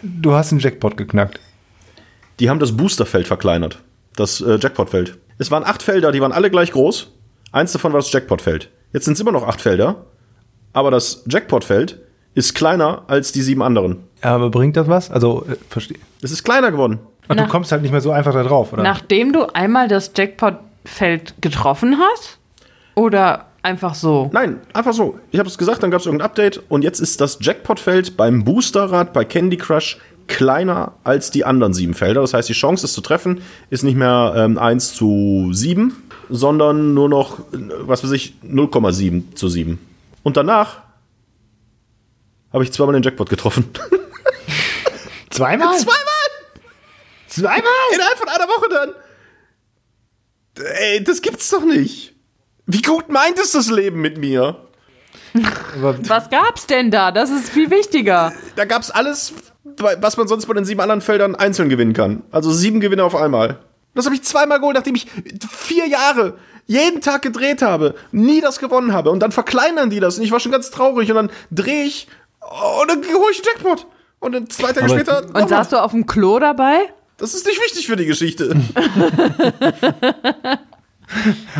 Du 0.02 0.34
hast 0.34 0.52
einen 0.52 0.60
Jackpot 0.60 0.96
geknackt. 0.96 1.40
Die 2.38 2.50
haben 2.50 2.58
das 2.58 2.76
Boosterfeld 2.76 3.26
verkleinert. 3.26 3.78
Das 4.16 4.40
äh, 4.40 4.58
Jackpotfeld. 4.60 5.16
Es 5.38 5.50
waren 5.50 5.64
acht 5.64 5.82
Felder, 5.82 6.12
die 6.12 6.20
waren 6.20 6.32
alle 6.32 6.50
gleich 6.50 6.72
groß. 6.72 7.12
Eins 7.52 7.72
davon 7.72 7.92
war 7.92 8.00
das 8.00 8.12
Jackpotfeld. 8.12 8.68
Jetzt 8.92 9.04
sind 9.04 9.14
es 9.14 9.20
immer 9.20 9.32
noch 9.32 9.46
acht 9.46 9.60
Felder. 9.60 10.04
Aber 10.72 10.90
das 10.90 11.24
Jackpotfeld 11.28 12.00
ist 12.34 12.54
kleiner 12.54 13.04
als 13.06 13.32
die 13.32 13.42
sieben 13.42 13.62
anderen. 13.62 14.04
Aber 14.20 14.50
bringt 14.50 14.76
das 14.76 14.88
was? 14.88 15.10
Also, 15.10 15.46
äh, 15.48 15.56
verstehe. 15.68 15.98
Es 16.22 16.32
ist 16.32 16.44
kleiner 16.44 16.70
geworden. 16.70 16.98
Ach, 17.28 17.36
du 17.36 17.46
kommst 17.46 17.72
halt 17.72 17.82
nicht 17.82 17.92
mehr 17.92 18.00
so 18.00 18.10
einfach 18.10 18.32
da 18.32 18.42
drauf, 18.42 18.72
oder? 18.72 18.82
Nachdem 18.82 19.32
du 19.32 19.46
einmal 19.54 19.88
das 19.88 20.12
Jackpot-Feld 20.84 21.34
getroffen 21.40 21.98
hast? 21.98 22.38
Oder 22.94 23.46
einfach 23.62 23.94
so? 23.94 24.30
Nein, 24.32 24.60
einfach 24.72 24.92
so. 24.92 25.18
Ich 25.30 25.38
habe 25.38 25.48
es 25.48 25.58
gesagt, 25.58 25.82
dann 25.82 25.90
gab 25.90 26.00
es 26.00 26.06
irgendein 26.06 26.26
Update 26.26 26.62
und 26.68 26.82
jetzt 26.82 27.00
ist 27.00 27.20
das 27.20 27.38
Jackpotfeld 27.40 28.16
beim 28.16 28.44
Boosterrad 28.44 29.12
bei 29.12 29.24
Candy 29.24 29.56
Crush 29.56 29.98
kleiner 30.26 30.92
als 31.02 31.30
die 31.30 31.44
anderen 31.44 31.74
sieben 31.74 31.94
Felder. 31.94 32.20
Das 32.20 32.34
heißt, 32.34 32.48
die 32.48 32.54
Chance, 32.54 32.86
es 32.86 32.92
zu 32.92 33.00
treffen, 33.00 33.42
ist 33.68 33.82
nicht 33.82 33.96
mehr 33.96 34.34
ähm, 34.36 34.58
1 34.58 34.94
zu 34.94 35.50
7, 35.52 35.96
sondern 36.28 36.94
nur 36.94 37.08
noch, 37.08 37.40
äh, 37.52 37.58
was 37.80 38.04
weiß 38.04 38.12
ich, 38.12 38.34
0,7 38.44 39.34
zu 39.34 39.48
7. 39.48 39.78
Und 40.22 40.36
danach 40.36 40.82
habe 42.52 42.64
ich 42.64 42.72
zweimal 42.72 42.92
den 42.92 43.02
Jackpot 43.02 43.28
getroffen. 43.28 43.70
Zweimal? 45.30 45.76
Zweimal! 45.78 45.96
Zweimal? 47.28 47.62
Innerhalb 47.94 48.18
von 48.18 48.28
einer 48.28 48.46
Woche 48.46 48.68
dann! 48.68 49.09
Ey, 50.78 51.02
das 51.04 51.22
gibt's 51.22 51.48
doch 51.50 51.64
nicht! 51.64 52.14
Wie 52.66 52.82
gut 52.82 53.08
meint 53.08 53.38
es 53.38 53.52
das 53.52 53.70
Leben 53.70 54.00
mit 54.00 54.18
mir? 54.18 54.68
Was 55.76 56.30
gab's 56.30 56.66
denn 56.66 56.90
da? 56.90 57.10
Das 57.12 57.30
ist 57.30 57.48
viel 57.48 57.70
wichtiger. 57.70 58.32
Da 58.56 58.64
gab's 58.64 58.90
alles, 58.90 59.32
was 59.64 60.16
man 60.16 60.28
sonst 60.28 60.46
bei 60.46 60.54
den 60.54 60.64
sieben 60.64 60.80
anderen 60.80 61.00
Feldern 61.00 61.34
einzeln 61.34 61.68
gewinnen 61.68 61.92
kann. 61.92 62.22
Also 62.30 62.50
sieben 62.52 62.80
Gewinne 62.80 63.04
auf 63.04 63.14
einmal. 63.16 63.58
Das 63.94 64.04
habe 64.04 64.14
ich 64.14 64.22
zweimal 64.22 64.58
geholt, 64.60 64.76
nachdem 64.76 64.94
ich 64.94 65.06
vier 65.50 65.86
Jahre 65.88 66.38
jeden 66.66 67.00
Tag 67.00 67.22
gedreht 67.22 67.62
habe, 67.62 67.96
nie 68.12 68.40
das 68.40 68.58
gewonnen 68.60 68.92
habe. 68.92 69.10
Und 69.10 69.20
dann 69.20 69.32
verkleinern 69.32 69.90
die 69.90 69.98
das 69.98 70.18
und 70.18 70.24
ich 70.24 70.30
war 70.30 70.38
schon 70.40 70.52
ganz 70.52 70.70
traurig 70.70 71.10
und 71.10 71.16
dann 71.16 71.30
drehe 71.50 71.84
ich 71.84 72.06
und 72.40 72.88
dann 72.88 72.98
hole 73.02 73.32
ich 73.32 73.38
einen 73.38 73.46
Jackpot. 73.46 73.86
Und 74.20 74.32
dann 74.32 74.48
zwei 74.50 74.72
Tage 74.72 74.84
Aber- 74.86 74.94
später. 74.94 75.26
Und 75.34 75.48
saßt 75.48 75.72
du 75.72 75.82
auf 75.82 75.90
dem 75.92 76.06
Klo 76.06 76.38
dabei? 76.38 76.92
Das 77.20 77.34
ist 77.34 77.46
nicht 77.46 77.60
wichtig 77.62 77.86
für 77.86 77.96
die 77.96 78.06
Geschichte. 78.06 78.56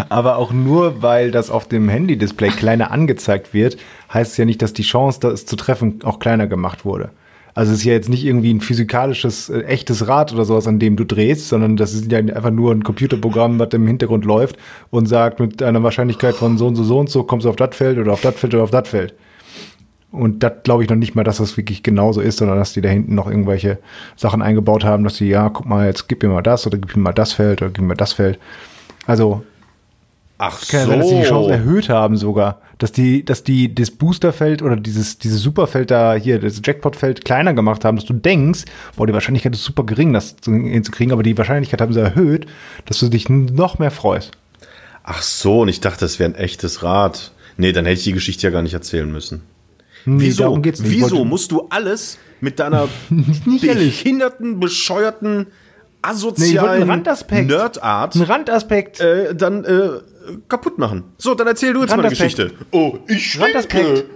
Aber 0.09 0.37
auch 0.37 0.53
nur, 0.53 1.03
weil 1.03 1.31
das 1.31 1.51
auf 1.51 1.69
dem 1.69 1.89
Handy-Display 1.89 2.49
kleiner 2.49 2.91
angezeigt 2.91 3.53
wird, 3.53 3.77
heißt 4.13 4.33
es 4.33 4.37
ja 4.39 4.47
nicht, 4.47 4.63
dass 4.63 4.73
die 4.73 4.85
Chance, 4.85 5.21
das 5.21 5.45
zu 5.45 5.57
treffen, 5.57 5.99
auch 6.03 6.19
kleiner 6.19 6.47
gemacht 6.47 6.87
wurde. 6.87 7.11
Also 7.53 7.73
es 7.73 7.81
ist 7.81 7.85
ja 7.85 7.93
jetzt 7.93 8.09
nicht 8.09 8.25
irgendwie 8.25 8.55
ein 8.55 8.63
physikalisches, 8.63 9.51
äh, 9.51 9.63
echtes 9.65 10.09
Rad 10.09 10.33
oder 10.33 10.47
sowas, 10.47 10.67
an 10.67 10.79
dem 10.79 10.97
du 10.97 11.05
drehst, 11.05 11.49
sondern 11.49 11.77
das 11.77 11.93
ist 11.93 12.11
ja 12.11 12.19
einfach 12.19 12.53
nur 12.53 12.73
ein 12.73 12.83
Computerprogramm, 12.83 13.59
was 13.59 13.71
im 13.75 13.87
Hintergrund 13.87 14.25
läuft 14.25 14.57
und 14.91 15.07
sagt, 15.07 15.41
mit 15.41 15.63
einer 15.63 15.83
Wahrscheinlichkeit 15.83 16.37
von 16.37 16.57
so 16.57 16.69
und 16.69 16.77
so, 16.77 16.85
so 16.85 16.99
und 16.99 17.11
so 17.11 17.25
kommst 17.25 17.45
du 17.45 17.51
auf 17.51 17.57
das 17.57 17.77
Feld 17.77 17.99
oder 17.99 18.13
auf 18.15 18.23
das 18.23 18.37
Feld 18.37 18.55
oder 18.55 18.63
auf 18.63 18.71
das 18.71 18.89
Feld. 18.89 19.15
Und 20.13 20.43
das 20.43 20.53
glaube 20.65 20.83
ich 20.83 20.91
noch 20.91 20.97
nicht 20.97 21.15
mal, 21.15 21.23
dass 21.23 21.37
das 21.37 21.57
wirklich 21.57 21.83
genauso 21.85 22.21
ist, 22.21 22.39
sondern 22.39 22.59
dass 22.59 22.73
die 22.73 22.81
da 22.81 22.89
hinten 22.89 23.15
noch 23.15 23.29
irgendwelche 23.29 23.79
Sachen 24.17 24.43
eingebaut 24.43 24.85
haben, 24.85 25.05
dass 25.05 25.15
die, 25.19 25.29
ja, 25.29 25.49
guck 25.51 25.67
mal, 25.67 25.87
jetzt 25.87 26.09
gib 26.09 26.23
mir 26.23 26.29
mal 26.31 26.43
das 26.43 26.67
oder 26.67 26.79
gib 26.79 26.97
mir 26.97 27.03
mal 27.03 27.13
das 27.13 27.33
Feld 27.33 27.63
oder 27.63 27.71
gib 27.71 27.85
mir 27.85 27.95
das 27.95 28.13
Feld. 28.13 28.39
Also 29.07 29.45
Ach 30.39 30.67
kann 30.69 30.81
ja 30.81 30.87
sein, 30.87 30.99
dass 31.01 31.09
die 31.11 31.17
die 31.17 31.23
Chance 31.23 31.53
erhöht 31.53 31.89
haben 31.89 32.17
sogar. 32.17 32.61
Dass 32.79 32.93
die, 32.93 33.25
dass 33.25 33.45
die 33.45 33.75
das 33.75 33.91
Boosterfeld 33.91 34.63
oder 34.63 34.75
dieses, 34.75 35.19
dieses 35.19 35.43
Superfeld 35.43 35.91
da 35.91 36.15
hier, 36.15 36.41
das 36.41 36.63
Jackpotfeld 36.65 37.25
kleiner 37.27 37.53
gemacht 37.53 37.85
haben, 37.85 37.97
dass 37.97 38.07
du 38.07 38.15
denkst, 38.15 38.65
boah, 38.97 39.07
die 39.07 39.13
Wahrscheinlichkeit 39.13 39.55
ist 39.55 39.65
super 39.65 39.85
gering, 39.85 40.15
das 40.15 40.37
zu- 40.39 40.53
hinzukriegen, 40.53 41.13
aber 41.13 41.23
die 41.23 41.37
Wahrscheinlichkeit 41.37 41.83
haben 41.83 41.93
sie 41.93 42.01
erhöht, 42.01 42.47
dass 42.87 42.99
du 42.99 43.09
dich 43.11 43.29
noch 43.29 43.79
mehr 43.79 43.91
freust. 43.91 44.33
Ach 45.05 45.23
so, 45.23 45.61
und 45.61 45.69
ich 45.69 45.81
dachte, 45.81 46.01
das 46.01 46.19
wäre 46.19 46.31
ein 46.31 46.37
echtes 46.37 46.83
Rad. 46.83 47.33
Nee, 47.59 47.73
dann 47.73 47.85
hätte 47.85 47.99
ich 47.99 48.05
die 48.05 48.13
Geschichte 48.13 48.47
ja 48.47 48.51
gar 48.51 48.63
nicht 48.63 48.75
erzählen 48.75 49.11
müssen. 49.11 49.43
Nee, 50.05 50.25
Wieso, 50.25 50.57
nicht. 50.57 50.81
Ich 50.81 50.91
wieso 50.91 51.25
musst 51.25 51.53
du 51.53 51.67
alles 51.71 52.19
mit 52.41 52.59
deiner 52.59 52.89
behinderten, 53.45 54.61
bescheuerten, 54.61 55.39
Nee, 55.39 55.47
asozialen 56.03 56.89
Randaspekt. 56.89 57.49
Nerdart 57.49 58.15
Ein 58.15 58.23
Randaspekt. 58.23 59.01
äh, 59.01 59.35
dann 59.35 59.65
äh, 59.65 59.91
kaputt 60.49 60.79
machen? 60.79 61.05
So, 61.19 61.35
dann 61.35 61.47
erzähl 61.47 61.75
du 61.75 61.83
jetzt 61.83 61.91
mal 61.91 62.01
eine. 62.01 62.09
Geschichte. 62.09 62.53
Oh, 62.71 62.99
ich 63.07 63.39
Randaspekt. 63.39 64.07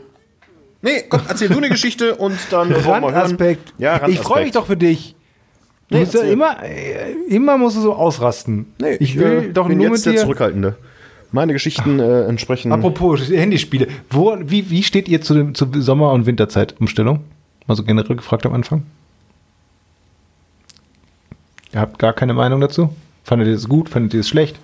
Nee, 0.81 1.05
komm, 1.09 1.21
erzähl 1.29 1.49
du 1.49 1.59
eine 1.59 1.69
Geschichte 1.69 2.15
und 2.17 2.39
dann. 2.51 2.73
Randaspekt. 2.73 3.75
Ja, 3.79 3.93
Randaspekt. 3.93 4.19
Ich 4.19 4.27
freue 4.27 4.45
mich 4.45 4.53
doch 4.53 4.67
für 4.67 4.77
dich. 4.77 5.15
Du 5.91 5.99
Nee, 5.99 6.07
ja 6.11 6.21
immer, 6.23 6.63
äh, 6.63 7.13
immer 7.29 7.59
musst 7.59 7.77
du 7.77 7.83
so 7.83 7.93
ausrasten. 7.95 8.73
Nee, 8.81 8.97
ich 9.01 9.19
will 9.19 9.49
äh, 9.51 9.53
doch 9.53 9.69
bin 9.69 9.77
nur 9.77 9.89
jetzt 9.89 9.99
mit 9.99 10.07
der 10.07 10.13
dir. 10.15 10.21
Zurückhaltende. 10.21 10.77
Meine 11.33 11.53
Geschichten 11.53 11.99
äh, 11.99 12.25
entsprechen. 12.25 12.73
Apropos 12.73 13.29
Handyspiele, 13.29 13.89
wo, 14.11 14.37
wie, 14.41 14.71
wie 14.71 14.83
steht 14.83 15.09
ihr 15.09 15.21
zu 15.21 15.35
dem, 15.35 15.55
zur 15.55 15.69
Sommer- 15.75 16.13
und 16.13 16.27
Winterzeitumstellung? 16.27 17.21
Mal 17.67 17.75
so 17.75 17.83
generell 17.83 18.17
gefragt 18.17 18.47
am 18.47 18.53
Anfang. 18.53 18.83
Ihr 21.73 21.81
habt 21.81 21.99
gar 21.99 22.13
keine 22.13 22.35
Meinung 22.35 22.61
dazu? 22.61 22.91
Fandet 23.25 23.49
ihr 23.49 23.55
es 23.55 23.69
gut? 23.69 23.89
Fandet 23.89 24.15
ihr 24.15 24.21
es 24.21 24.29
schlecht? 24.29 24.57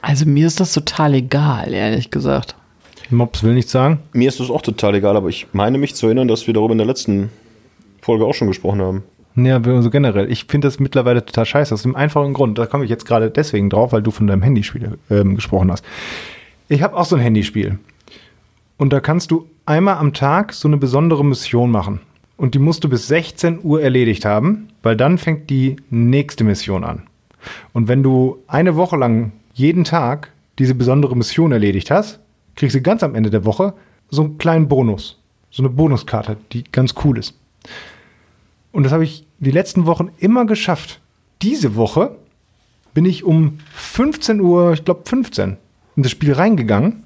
Also 0.00 0.24
mir 0.26 0.46
ist 0.46 0.60
das 0.60 0.72
total 0.72 1.14
egal, 1.14 1.72
ehrlich 1.72 2.10
gesagt. 2.10 2.54
Mops 3.10 3.42
will 3.42 3.54
nichts 3.54 3.72
sagen. 3.72 3.98
Mir 4.12 4.28
ist 4.28 4.40
das 4.40 4.50
auch 4.50 4.62
total 4.62 4.94
egal, 4.94 5.16
aber 5.16 5.28
ich 5.28 5.46
meine 5.52 5.78
mich 5.78 5.94
zu 5.94 6.06
erinnern, 6.06 6.28
dass 6.28 6.46
wir 6.46 6.54
darüber 6.54 6.72
in 6.72 6.78
der 6.78 6.86
letzten 6.86 7.30
Folge 8.00 8.24
auch 8.24 8.34
schon 8.34 8.48
gesprochen 8.48 8.80
haben. 8.80 9.02
Ja, 9.36 9.64
wir- 9.64 9.82
so 9.82 9.90
generell. 9.90 10.30
Ich 10.30 10.44
finde 10.44 10.68
das 10.68 10.78
mittlerweile 10.78 11.24
total 11.24 11.44
scheiße. 11.46 11.74
Aus 11.74 11.82
dem 11.82 11.96
einfachen 11.96 12.32
Grund. 12.34 12.56
Da 12.58 12.66
komme 12.66 12.84
ich 12.84 12.90
jetzt 12.90 13.04
gerade 13.06 13.30
deswegen 13.30 13.68
drauf, 13.70 13.92
weil 13.92 14.02
du 14.02 14.10
von 14.10 14.26
deinem 14.26 14.42
Handyspiel 14.42 14.98
ähm, 15.10 15.34
gesprochen 15.34 15.72
hast. 15.72 15.84
Ich 16.68 16.82
habe 16.82 16.96
auch 16.96 17.04
so 17.04 17.16
ein 17.16 17.22
Handyspiel. 17.22 17.78
Und 18.76 18.92
da 18.92 19.00
kannst 19.00 19.30
du 19.30 19.48
einmal 19.66 19.96
am 19.96 20.12
Tag 20.12 20.52
so 20.52 20.68
eine 20.68 20.76
besondere 20.76 21.24
Mission 21.24 21.70
machen. 21.70 22.00
Und 22.36 22.54
die 22.54 22.58
musst 22.58 22.82
du 22.84 22.88
bis 22.88 23.06
16 23.08 23.60
Uhr 23.62 23.80
erledigt 23.82 24.24
haben, 24.24 24.68
weil 24.82 24.96
dann 24.96 25.18
fängt 25.18 25.50
die 25.50 25.76
nächste 25.90 26.42
Mission 26.44 26.82
an. 26.84 27.02
Und 27.72 27.88
wenn 27.88 28.02
du 28.02 28.38
eine 28.46 28.74
Woche 28.76 28.96
lang 28.96 29.32
jeden 29.52 29.84
Tag 29.84 30.32
diese 30.58 30.74
besondere 30.74 31.16
Mission 31.16 31.52
erledigt 31.52 31.90
hast, 31.90 32.18
kriegst 32.56 32.74
du 32.74 32.80
ganz 32.80 33.02
am 33.02 33.14
Ende 33.14 33.30
der 33.30 33.44
Woche 33.44 33.74
so 34.10 34.22
einen 34.22 34.38
kleinen 34.38 34.68
Bonus. 34.68 35.20
So 35.50 35.62
eine 35.62 35.70
Bonuskarte, 35.70 36.36
die 36.52 36.64
ganz 36.64 36.94
cool 37.04 37.18
ist. 37.18 37.34
Und 38.72 38.82
das 38.82 38.92
habe 38.92 39.04
ich 39.04 39.23
die 39.44 39.50
letzten 39.50 39.86
Wochen 39.86 40.10
immer 40.18 40.46
geschafft. 40.46 41.00
Diese 41.42 41.76
Woche 41.76 42.16
bin 42.94 43.04
ich 43.04 43.24
um 43.24 43.58
15 43.74 44.40
Uhr, 44.40 44.72
ich 44.72 44.84
glaube 44.84 45.02
15, 45.04 45.56
in 45.96 46.02
das 46.02 46.12
Spiel 46.12 46.32
reingegangen. 46.32 47.04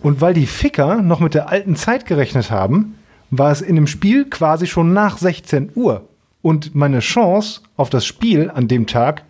Und 0.00 0.20
weil 0.20 0.34
die 0.34 0.46
Ficker 0.46 1.02
noch 1.02 1.20
mit 1.20 1.34
der 1.34 1.48
alten 1.48 1.76
Zeit 1.76 2.06
gerechnet 2.06 2.50
haben, 2.50 2.96
war 3.30 3.52
es 3.52 3.60
in 3.60 3.76
dem 3.76 3.86
Spiel 3.86 4.24
quasi 4.24 4.66
schon 4.66 4.92
nach 4.92 5.18
16 5.18 5.72
Uhr. 5.74 6.08
Und 6.42 6.74
meine 6.74 7.00
Chance 7.00 7.60
auf 7.76 7.90
das 7.90 8.06
Spiel 8.06 8.50
an 8.50 8.68
dem 8.68 8.86
Tag 8.86 9.24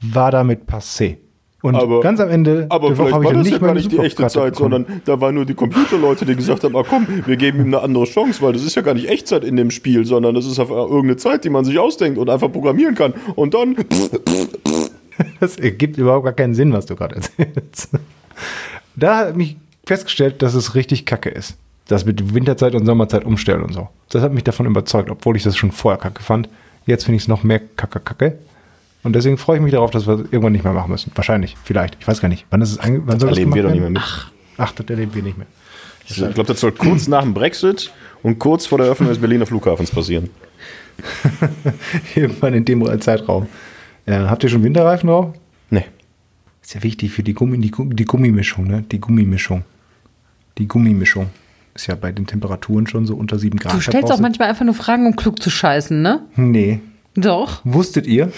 war 0.00 0.30
damit 0.30 0.68
passé. 0.68 1.18
Und 1.62 1.76
Aber- 1.76 2.00
ganz 2.00 2.18
am 2.20 2.28
Ende 2.28 2.66
Aber 2.70 2.88
der 2.88 2.98
Woche 2.98 3.06
vielleicht 3.10 3.14
habe 3.14 3.24
ich 3.24 3.26
war 3.26 3.32
dann 3.34 3.42
das 3.42 3.46
ja 3.48 3.52
nicht 3.52 3.60
gar 3.60 3.68
meine 3.68 3.78
nicht 3.80 3.92
die 3.92 3.98
echte 3.98 4.26
Zeit, 4.26 4.52
bekommen. 4.54 4.72
sondern 4.72 5.02
da 5.04 5.20
waren 5.20 5.34
nur 5.36 5.44
die 5.44 5.54
Computerleute, 5.54 6.24
die 6.26 6.34
gesagt 6.34 6.64
haben, 6.64 6.76
ah 6.76 6.82
komm, 6.88 7.06
wir 7.24 7.36
geben 7.36 7.60
ihm 7.60 7.66
eine 7.68 7.80
andere 7.82 8.04
Chance, 8.04 8.42
weil 8.42 8.52
das 8.52 8.64
ist 8.64 8.74
ja 8.74 8.82
gar 8.82 8.94
nicht 8.94 9.08
Echtzeit 9.08 9.44
in 9.44 9.54
dem 9.56 9.70
Spiel, 9.70 10.04
sondern 10.04 10.34
das 10.34 10.44
ist 10.46 10.58
einfach 10.58 10.74
irgendeine 10.76 11.16
Zeit, 11.18 11.44
die 11.44 11.50
man 11.50 11.64
sich 11.64 11.78
ausdenkt 11.78 12.18
und 12.18 12.28
einfach 12.28 12.50
programmieren 12.50 12.94
kann. 12.96 13.14
Und 13.36 13.54
dann, 13.54 13.76
Das 15.40 15.56
ergibt 15.56 15.98
überhaupt 15.98 16.24
gar 16.24 16.32
keinen 16.32 16.54
Sinn, 16.54 16.72
was 16.72 16.86
du 16.86 16.96
gerade 16.96 17.16
erzählst. 17.16 17.90
Da 18.96 19.26
habe 19.28 19.42
ich 19.42 19.56
festgestellt, 19.86 20.42
dass 20.42 20.54
es 20.54 20.74
richtig 20.74 21.06
kacke 21.06 21.28
ist. 21.28 21.56
Das 21.88 22.04
mit 22.04 22.34
Winterzeit 22.34 22.74
und 22.74 22.86
Sommerzeit 22.86 23.24
umstellen 23.24 23.62
und 23.62 23.72
so. 23.72 23.88
Das 24.10 24.22
hat 24.22 24.32
mich 24.32 24.44
davon 24.44 24.66
überzeugt, 24.66 25.10
obwohl 25.10 25.36
ich 25.36 25.42
das 25.42 25.56
schon 25.56 25.70
vorher 25.72 25.98
kacke 26.00 26.22
fand. 26.22 26.48
Jetzt 26.86 27.04
finde 27.04 27.16
ich 27.16 27.22
es 27.22 27.28
noch 27.28 27.42
mehr 27.42 27.60
kacke 27.76 28.00
kacke. 28.00 28.38
Und 29.04 29.14
deswegen 29.14 29.36
freue 29.36 29.56
ich 29.56 29.62
mich 29.62 29.72
darauf, 29.72 29.90
dass 29.90 30.06
wir 30.06 30.16
das 30.16 30.26
irgendwann 30.30 30.52
nicht 30.52 30.64
mehr 30.64 30.72
machen 30.72 30.90
müssen. 30.90 31.10
Wahrscheinlich, 31.14 31.56
vielleicht. 31.64 31.96
Ich 32.00 32.06
weiß 32.06 32.20
gar 32.20 32.28
nicht. 32.28 32.46
Wann 32.50 32.60
ist 32.62 32.70
es 32.70 32.78
ange 32.78 33.02
wann 33.04 33.18
soll 33.18 33.30
das 33.30 33.38
erleben 33.38 33.54
wir 33.54 33.62
doch 33.64 33.70
nicht 33.70 33.80
mehr 33.80 33.90
mit. 33.90 34.02
Ach, 34.58 34.72
das 34.72 34.86
erleben 34.86 35.14
wir 35.14 35.22
nicht 35.22 35.38
mehr. 35.38 35.46
Ich 36.08 36.16
glaube, 36.16 36.44
das 36.44 36.60
soll 36.60 36.72
kurz 36.72 37.08
nach 37.08 37.22
dem 37.22 37.34
Brexit 37.34 37.92
und 38.22 38.38
kurz 38.38 38.66
vor 38.66 38.78
der 38.78 38.88
Öffnung 38.88 39.08
des 39.08 39.18
Berliner 39.18 39.46
Flughafens 39.46 39.90
passieren. 39.90 40.30
Irgendwann 42.14 42.54
in 42.54 42.64
dem 42.64 43.00
Zeitraum. 43.00 43.46
Ja, 44.06 44.28
habt 44.28 44.42
ihr 44.42 44.50
schon 44.50 44.62
Winterreifen 44.62 45.08
drauf? 45.08 45.34
Nee. 45.70 45.84
Ist 46.62 46.74
ja 46.74 46.82
wichtig 46.82 47.12
für 47.12 47.22
die, 47.22 47.34
Gummi, 47.34 47.58
die, 47.58 47.72
die 47.94 48.04
Gummimischung, 48.04 48.66
ne? 48.66 48.84
Die 48.90 49.00
Gummimischung. 49.00 49.64
Die 50.58 50.68
Gummimischung. 50.68 51.30
Ist 51.74 51.86
ja 51.86 51.94
bei 51.94 52.12
den 52.12 52.26
Temperaturen 52.26 52.86
schon 52.86 53.06
so 53.06 53.16
unter 53.16 53.38
7 53.38 53.58
Grad. 53.58 53.74
Du 53.74 53.80
stellst 53.80 54.12
auch 54.12 54.20
manchmal 54.20 54.48
einfach 54.48 54.64
nur 54.64 54.74
Fragen, 54.74 55.06
um 55.06 55.16
klug 55.16 55.42
zu 55.42 55.50
scheißen, 55.50 56.02
ne? 56.02 56.20
Nee. 56.36 56.80
Doch. 57.14 57.60
Wusstet 57.64 58.06
ihr? 58.06 58.30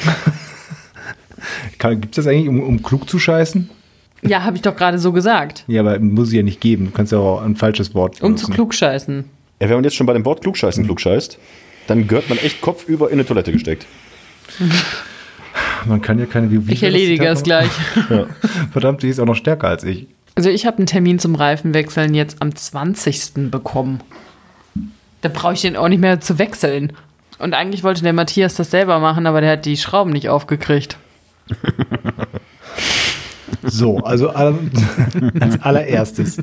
Gibt 1.90 2.16
es 2.18 2.24
das 2.24 2.26
eigentlich, 2.32 2.48
um, 2.48 2.60
um 2.60 2.82
klug 2.82 3.08
zu 3.08 3.18
scheißen? 3.18 3.68
Ja, 4.22 4.42
habe 4.42 4.56
ich 4.56 4.62
doch 4.62 4.74
gerade 4.74 4.98
so 4.98 5.12
gesagt. 5.12 5.64
Ja, 5.66 5.82
aber 5.82 5.98
muss 5.98 6.28
es 6.28 6.34
ja 6.34 6.42
nicht 6.42 6.60
geben. 6.60 6.86
Du 6.86 6.90
kannst 6.92 7.12
ja 7.12 7.18
auch 7.18 7.42
ein 7.42 7.56
falsches 7.56 7.94
Wort 7.94 8.14
Um 8.22 8.36
zu 8.36 8.46
benutzen. 8.46 8.54
klug 8.54 8.74
scheißen. 8.74 9.24
Ja, 9.60 9.68
wenn 9.68 9.76
man 9.76 9.84
jetzt 9.84 9.94
schon 9.96 10.06
bei 10.06 10.14
dem 10.14 10.24
Wort 10.24 10.40
klugscheißen 10.40 10.84
klugscheißt, 10.84 11.38
dann 11.86 12.06
gehört 12.08 12.28
man 12.28 12.38
echt 12.38 12.60
kopfüber 12.62 13.08
in 13.08 13.14
eine 13.14 13.26
Toilette 13.26 13.52
gesteckt. 13.52 13.86
Man 15.86 16.00
kann 16.00 16.18
ja 16.18 16.26
keine... 16.26 16.50
Wie, 16.50 16.66
wie 16.66 16.72
Ich 16.72 16.82
erledige 16.82 17.26
es 17.26 17.42
gleich. 17.42 17.70
noch? 18.08 18.26
Verdammt, 18.72 19.02
die 19.02 19.08
ist 19.08 19.20
auch 19.20 19.26
noch 19.26 19.36
stärker 19.36 19.68
als 19.68 19.84
ich. 19.84 20.06
Also 20.34 20.48
ich 20.50 20.66
habe 20.66 20.78
einen 20.78 20.86
Termin 20.86 21.18
zum 21.18 21.34
Reifenwechseln 21.34 22.14
jetzt 22.14 22.40
am 22.40 22.54
20. 22.54 23.50
bekommen. 23.50 24.00
Da 25.20 25.28
brauche 25.28 25.54
ich 25.54 25.60
den 25.60 25.76
auch 25.76 25.88
nicht 25.88 26.00
mehr 26.00 26.20
zu 26.20 26.38
wechseln. 26.38 26.92
Und 27.38 27.54
eigentlich 27.54 27.84
wollte 27.84 28.02
der 28.02 28.12
Matthias 28.12 28.54
das 28.54 28.70
selber 28.70 28.98
machen, 28.98 29.26
aber 29.26 29.40
der 29.40 29.52
hat 29.52 29.66
die 29.66 29.76
Schrauben 29.76 30.12
nicht 30.12 30.28
aufgekriegt. 30.28 30.96
So, 33.66 33.98
also 33.98 34.28
als 35.40 35.62
allererstes. 35.62 36.36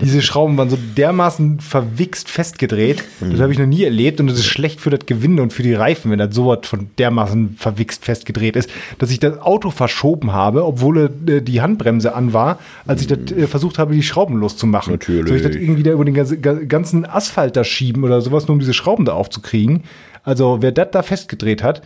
Diese 0.00 0.22
Schrauben 0.22 0.56
waren 0.56 0.70
so 0.70 0.78
dermaßen 0.96 1.60
verwichst 1.60 2.28
festgedreht. 2.28 3.04
Das 3.20 3.38
habe 3.40 3.52
ich 3.52 3.58
noch 3.60 3.66
nie 3.66 3.84
erlebt 3.84 4.18
und 4.20 4.26
das 4.26 4.38
ist 4.38 4.46
schlecht 4.46 4.80
für 4.80 4.90
das 4.90 5.06
Gewinde 5.06 5.42
und 5.42 5.52
für 5.52 5.62
die 5.62 5.74
Reifen, 5.74 6.10
wenn 6.10 6.18
das 6.18 6.34
so 6.34 6.46
was 6.46 6.66
von 6.66 6.90
dermaßen 6.98 7.54
verwichst 7.58 8.04
festgedreht 8.04 8.56
ist, 8.56 8.70
dass 8.98 9.10
ich 9.10 9.20
das 9.20 9.40
Auto 9.40 9.70
verschoben 9.70 10.32
habe, 10.32 10.64
obwohl 10.64 11.10
äh, 11.28 11.42
die 11.42 11.60
Handbremse 11.60 12.14
an 12.14 12.32
war, 12.32 12.58
als 12.86 13.02
ich 13.02 13.06
das 13.06 13.18
äh, 13.32 13.46
versucht 13.46 13.78
habe, 13.78 13.94
die 13.94 14.02
Schrauben 14.02 14.36
loszumachen. 14.36 14.94
Natürlich. 14.94 15.28
Soll 15.28 15.36
ich 15.36 15.42
das 15.44 15.54
irgendwie 15.54 15.82
da 15.84 15.92
über 15.92 16.04
den 16.04 16.14
ganzen- 16.14 16.42
ga- 16.42 16.54
ganzen 16.66 17.04
Asphalt 17.04 17.56
da 17.56 17.62
schieben 17.62 18.02
oder 18.02 18.20
sowas, 18.20 18.48
nur 18.48 18.54
um 18.54 18.60
diese 18.60 18.74
Schrauben 18.74 19.04
da 19.04 19.12
aufzukriegen? 19.12 19.84
Also, 20.24 20.58
wer 20.60 20.72
das 20.72 20.88
da 20.92 21.02
festgedreht 21.02 21.62
hat, 21.62 21.82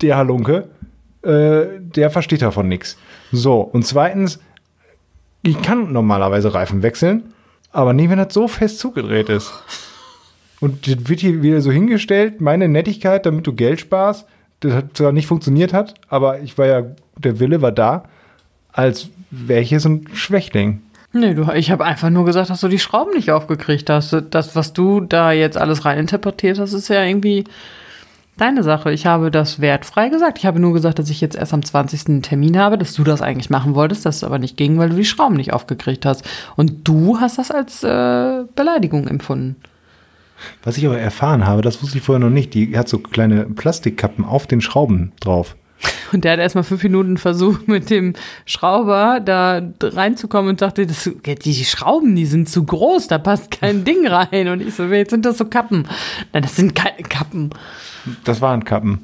der 0.00 0.16
Halunke, 0.16 0.68
äh, 1.26 1.80
der 1.80 2.10
versteht 2.10 2.42
davon 2.42 2.68
nichts. 2.68 2.96
So, 3.32 3.60
und 3.60 3.86
zweitens, 3.86 4.38
ich 5.42 5.60
kann 5.62 5.92
normalerweise 5.92 6.54
Reifen 6.54 6.82
wechseln, 6.82 7.34
aber 7.72 7.92
nicht, 7.92 8.10
wenn 8.10 8.18
das 8.18 8.32
so 8.32 8.48
fest 8.48 8.78
zugedreht 8.78 9.28
ist. 9.28 9.52
Und 10.60 10.86
das 10.86 11.08
wird 11.08 11.20
hier 11.20 11.42
wieder 11.42 11.60
so 11.60 11.70
hingestellt, 11.70 12.40
meine 12.40 12.68
Nettigkeit, 12.68 13.26
damit 13.26 13.46
du 13.46 13.52
Geld 13.52 13.80
sparst, 13.80 14.26
das 14.60 14.72
hat 14.72 14.96
zwar 14.96 15.12
nicht 15.12 15.26
funktioniert 15.26 15.72
hat, 15.72 15.94
aber 16.08 16.40
ich 16.40 16.56
war 16.56 16.66
ja 16.66 16.82
der 17.18 17.40
Wille 17.40 17.62
war 17.62 17.72
da, 17.72 18.04
als 18.72 19.08
wäre 19.30 19.60
ich 19.60 19.68
hier 19.68 19.80
so 19.80 19.90
ein 19.90 20.06
Schwächling. 20.14 20.82
Nee, 21.12 21.34
du, 21.34 21.50
ich 21.52 21.70
habe 21.70 21.84
einfach 21.84 22.10
nur 22.10 22.24
gesagt, 22.24 22.50
dass 22.50 22.60
du 22.60 22.68
die 22.68 22.78
Schrauben 22.78 23.12
nicht 23.14 23.30
aufgekriegt 23.30 23.88
hast. 23.88 24.14
Das, 24.30 24.54
was 24.54 24.72
du 24.72 25.00
da 25.00 25.32
jetzt 25.32 25.56
alles 25.56 25.84
reininterpretiert 25.84 26.58
hast, 26.58 26.74
ist 26.74 26.88
ja 26.88 27.02
irgendwie 27.02 27.44
deine 28.36 28.62
Sache. 28.62 28.92
Ich 28.92 29.06
habe 29.06 29.30
das 29.30 29.60
wertfrei 29.60 30.08
gesagt. 30.08 30.38
Ich 30.38 30.46
habe 30.46 30.60
nur 30.60 30.72
gesagt, 30.72 30.98
dass 30.98 31.10
ich 31.10 31.20
jetzt 31.20 31.36
erst 31.36 31.54
am 31.54 31.64
20. 31.64 32.08
einen 32.08 32.22
Termin 32.22 32.58
habe, 32.58 32.78
dass 32.78 32.94
du 32.94 33.04
das 33.04 33.22
eigentlich 33.22 33.50
machen 33.50 33.74
wolltest, 33.74 34.06
dass 34.06 34.16
es 34.16 34.24
aber 34.24 34.38
nicht 34.38 34.56
ging, 34.56 34.78
weil 34.78 34.90
du 34.90 34.96
die 34.96 35.04
Schrauben 35.04 35.36
nicht 35.36 35.52
aufgekriegt 35.52 36.06
hast. 36.06 36.24
Und 36.56 36.86
du 36.86 37.18
hast 37.20 37.38
das 37.38 37.50
als 37.50 37.82
äh, 37.82 38.44
Beleidigung 38.54 39.08
empfunden. 39.08 39.56
Was 40.62 40.76
ich 40.76 40.86
aber 40.86 40.98
erfahren 40.98 41.46
habe, 41.46 41.62
das 41.62 41.82
wusste 41.82 41.98
ich 41.98 42.04
vorher 42.04 42.24
noch 42.24 42.32
nicht, 42.32 42.52
die 42.52 42.76
hat 42.76 42.88
so 42.88 42.98
kleine 42.98 43.44
Plastikkappen 43.44 44.24
auf 44.24 44.46
den 44.46 44.60
Schrauben 44.60 45.12
drauf. 45.20 45.56
Und 46.12 46.24
der 46.24 46.32
hat 46.32 46.38
erstmal 46.38 46.64
fünf 46.64 46.82
Minuten 46.82 47.16
versucht, 47.16 47.68
mit 47.68 47.90
dem 47.90 48.14
Schrauber 48.44 49.20
da 49.24 49.60
reinzukommen 49.82 50.50
und 50.50 50.60
sagte, 50.60 50.86
das, 50.86 51.10
die 51.24 51.64
Schrauben, 51.64 52.14
die 52.14 52.26
sind 52.26 52.48
zu 52.48 52.64
groß, 52.64 53.08
da 53.08 53.18
passt 53.18 53.50
kein 53.50 53.84
Ding 53.84 54.06
rein. 54.06 54.48
Und 54.48 54.60
ich 54.62 54.74
so, 54.74 54.84
jetzt 54.84 55.10
sind 55.10 55.24
das 55.24 55.38
so 55.38 55.46
Kappen. 55.46 55.88
Nein, 56.32 56.42
das 56.42 56.56
sind 56.56 56.74
keine 56.74 57.02
Kappen. 57.02 57.50
Das 58.24 58.40
waren 58.40 58.64
Kappen. 58.64 59.00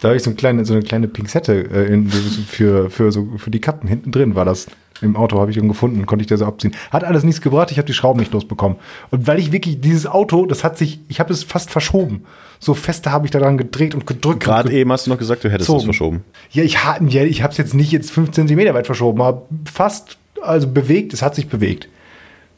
Da 0.00 0.08
habe 0.08 0.16
ich 0.16 0.22
so 0.22 0.30
eine 0.30 0.36
kleine, 0.36 0.64
so 0.64 0.74
eine 0.74 0.82
kleine 0.82 1.08
Pinzette 1.08 1.70
äh, 1.70 2.02
für, 2.46 2.90
für, 2.90 3.12
so, 3.12 3.38
für 3.38 3.50
die 3.50 3.60
Kappen. 3.60 3.88
Hinten 3.88 4.12
drin 4.12 4.34
war 4.34 4.44
das. 4.44 4.66
Im 5.02 5.16
Auto 5.16 5.40
habe 5.40 5.50
ich 5.50 5.56
ihn 5.56 5.68
gefunden, 5.68 6.06
konnte 6.06 6.22
ich 6.22 6.28
das 6.28 6.40
so 6.40 6.46
abziehen. 6.46 6.74
Hat 6.90 7.04
alles 7.04 7.24
nichts 7.24 7.40
gebracht, 7.40 7.70
ich 7.70 7.78
habe 7.78 7.86
die 7.86 7.92
Schrauben 7.92 8.20
nicht 8.20 8.32
losbekommen. 8.32 8.78
Und 9.10 9.26
weil 9.26 9.38
ich 9.38 9.52
wirklich, 9.52 9.80
dieses 9.80 10.06
Auto, 10.06 10.46
das 10.46 10.64
hat 10.64 10.78
sich, 10.78 11.00
ich 11.08 11.20
habe 11.20 11.32
es 11.32 11.44
fast 11.44 11.70
verschoben. 11.70 12.24
So 12.58 12.74
feste 12.74 13.12
habe 13.12 13.26
ich 13.26 13.30
daran 13.30 13.58
gedreht 13.58 13.94
und 13.94 14.06
gedrückt. 14.06 14.40
Gerade 14.40 14.68
und 14.68 14.74
eben 14.74 14.90
hast 14.92 15.06
du 15.06 15.10
noch 15.10 15.18
gesagt, 15.18 15.44
du 15.44 15.50
hättest 15.50 15.70
es 15.70 15.84
verschoben. 15.84 16.24
Ja, 16.50 16.62
ich, 16.62 16.78
ja, 17.08 17.22
ich 17.22 17.42
habe 17.42 17.52
es 17.52 17.58
jetzt 17.58 17.74
nicht 17.74 17.92
jetzt 17.92 18.10
5 18.10 18.30
cm 18.32 18.74
weit 18.74 18.86
verschoben, 18.86 19.20
aber 19.20 19.42
fast, 19.64 20.16
also 20.42 20.66
bewegt, 20.66 21.12
es 21.12 21.22
hat 21.22 21.34
sich 21.34 21.48
bewegt. 21.48 21.88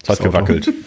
Es 0.03 0.11
hat 0.11 0.21
gewackelt. 0.21 0.73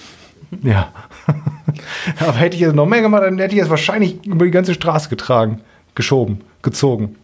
Ja. 0.64 0.91
aber 2.20 2.34
hätte 2.34 2.58
ich 2.58 2.62
es 2.64 2.74
noch 2.74 2.86
mehr 2.86 3.02
gemacht, 3.02 3.24
dann 3.24 3.39
hätte 3.39 3.56
ich 3.56 3.62
es 3.62 3.70
wahrscheinlich 3.70 4.26
über 4.26 4.43
die 4.43 4.52
ganze 4.52 4.74
Straße 4.74 5.08
getragen, 5.08 5.62
geschoben, 5.95 6.41
gezogen, 6.62 7.16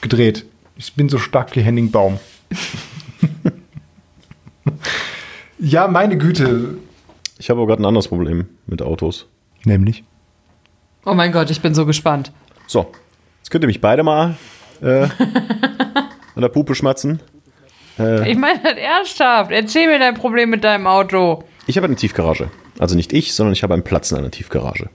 gedreht. 0.00 0.46
Ich 0.76 0.94
bin 0.94 1.08
so 1.08 1.18
stark 1.18 1.56
wie 1.56 1.62
Henning 1.62 1.90
Baum. 1.90 2.20
Ja, 5.64 5.88
meine 5.88 6.16
Güte. 6.18 6.76
Ich 7.38 7.50
habe 7.50 7.60
aber 7.60 7.68
gerade 7.68 7.82
ein 7.82 7.86
anderes 7.86 8.08
Problem 8.08 8.46
mit 8.66 8.82
Autos. 8.82 9.26
Nämlich? 9.64 10.04
Oh 11.04 11.14
mein 11.14 11.32
Gott, 11.32 11.50
ich 11.50 11.60
bin 11.60 11.74
so 11.74 11.86
gespannt. 11.86 12.32
So, 12.66 12.90
jetzt 13.38 13.50
könnt 13.50 13.64
ihr 13.64 13.68
mich 13.68 13.80
beide 13.80 14.02
mal 14.02 14.36
äh, 14.80 15.02
an 16.34 16.40
der 16.40 16.48
Pupe 16.48 16.74
schmatzen. 16.74 17.20
Ich 17.96 18.36
meine 18.36 18.58
das 18.60 18.76
ernsthaft. 18.76 19.52
Erzähl 19.52 19.86
mir 19.86 20.00
dein 20.00 20.14
Problem 20.14 20.50
mit 20.50 20.64
deinem 20.64 20.86
Auto. 20.86 21.44
Ich 21.66 21.76
habe 21.76 21.86
eine 21.86 21.94
Tiefgarage. 21.96 22.50
Also 22.78 22.96
nicht 22.96 23.12
ich, 23.12 23.34
sondern 23.34 23.52
ich 23.52 23.62
habe 23.62 23.74
einen 23.74 23.84
Platz 23.84 24.10
in 24.10 24.18
einer 24.18 24.32
Tiefgarage. 24.32 24.90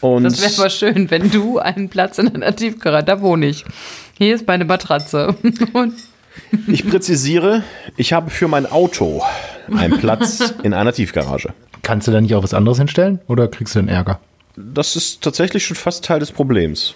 Und 0.00 0.24
Das 0.24 0.40
wäre 0.40 0.60
mal 0.60 0.70
schön, 0.70 1.10
wenn 1.10 1.30
du 1.30 1.58
einen 1.58 1.88
Platz 1.88 2.18
in 2.18 2.28
einer 2.34 2.54
Tiefgarage, 2.54 3.04
da 3.04 3.20
wohne 3.20 3.46
ich. 3.46 3.64
Hier 4.16 4.34
ist 4.34 4.46
meine 4.46 4.64
Matratze. 4.64 5.34
Und 5.72 5.94
ich 6.66 6.88
präzisiere, 6.88 7.62
ich 7.96 8.12
habe 8.12 8.30
für 8.30 8.48
mein 8.48 8.70
Auto 8.70 9.22
einen 9.74 9.98
Platz 9.98 10.54
in 10.62 10.74
einer 10.74 10.92
Tiefgarage. 10.92 11.54
Kannst 11.82 12.06
du 12.06 12.12
da 12.12 12.20
nicht 12.20 12.34
auch 12.34 12.42
was 12.42 12.54
anderes 12.54 12.78
hinstellen 12.78 13.20
oder 13.26 13.48
kriegst 13.48 13.74
du 13.74 13.80
dann 13.80 13.88
Ärger? 13.88 14.20
Das 14.56 14.96
ist 14.96 15.22
tatsächlich 15.22 15.64
schon 15.64 15.76
fast 15.76 16.04
Teil 16.04 16.20
des 16.20 16.30
Problems. 16.30 16.94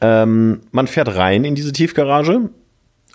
Ähm, 0.00 0.60
man 0.70 0.86
fährt 0.86 1.14
rein 1.16 1.44
in 1.44 1.54
diese 1.54 1.72
Tiefgarage 1.72 2.50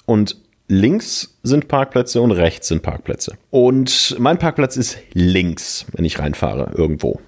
und 0.05 0.37
links 0.67 1.37
sind 1.43 1.67
Parkplätze 1.67 2.21
und 2.21 2.31
rechts 2.31 2.67
sind 2.67 2.81
Parkplätze. 2.81 3.33
Und 3.49 4.15
mein 4.19 4.37
Parkplatz 4.37 4.77
ist 4.77 4.97
links, 5.13 5.85
wenn 5.93 6.05
ich 6.05 6.19
reinfahre 6.19 6.71
irgendwo. 6.75 7.19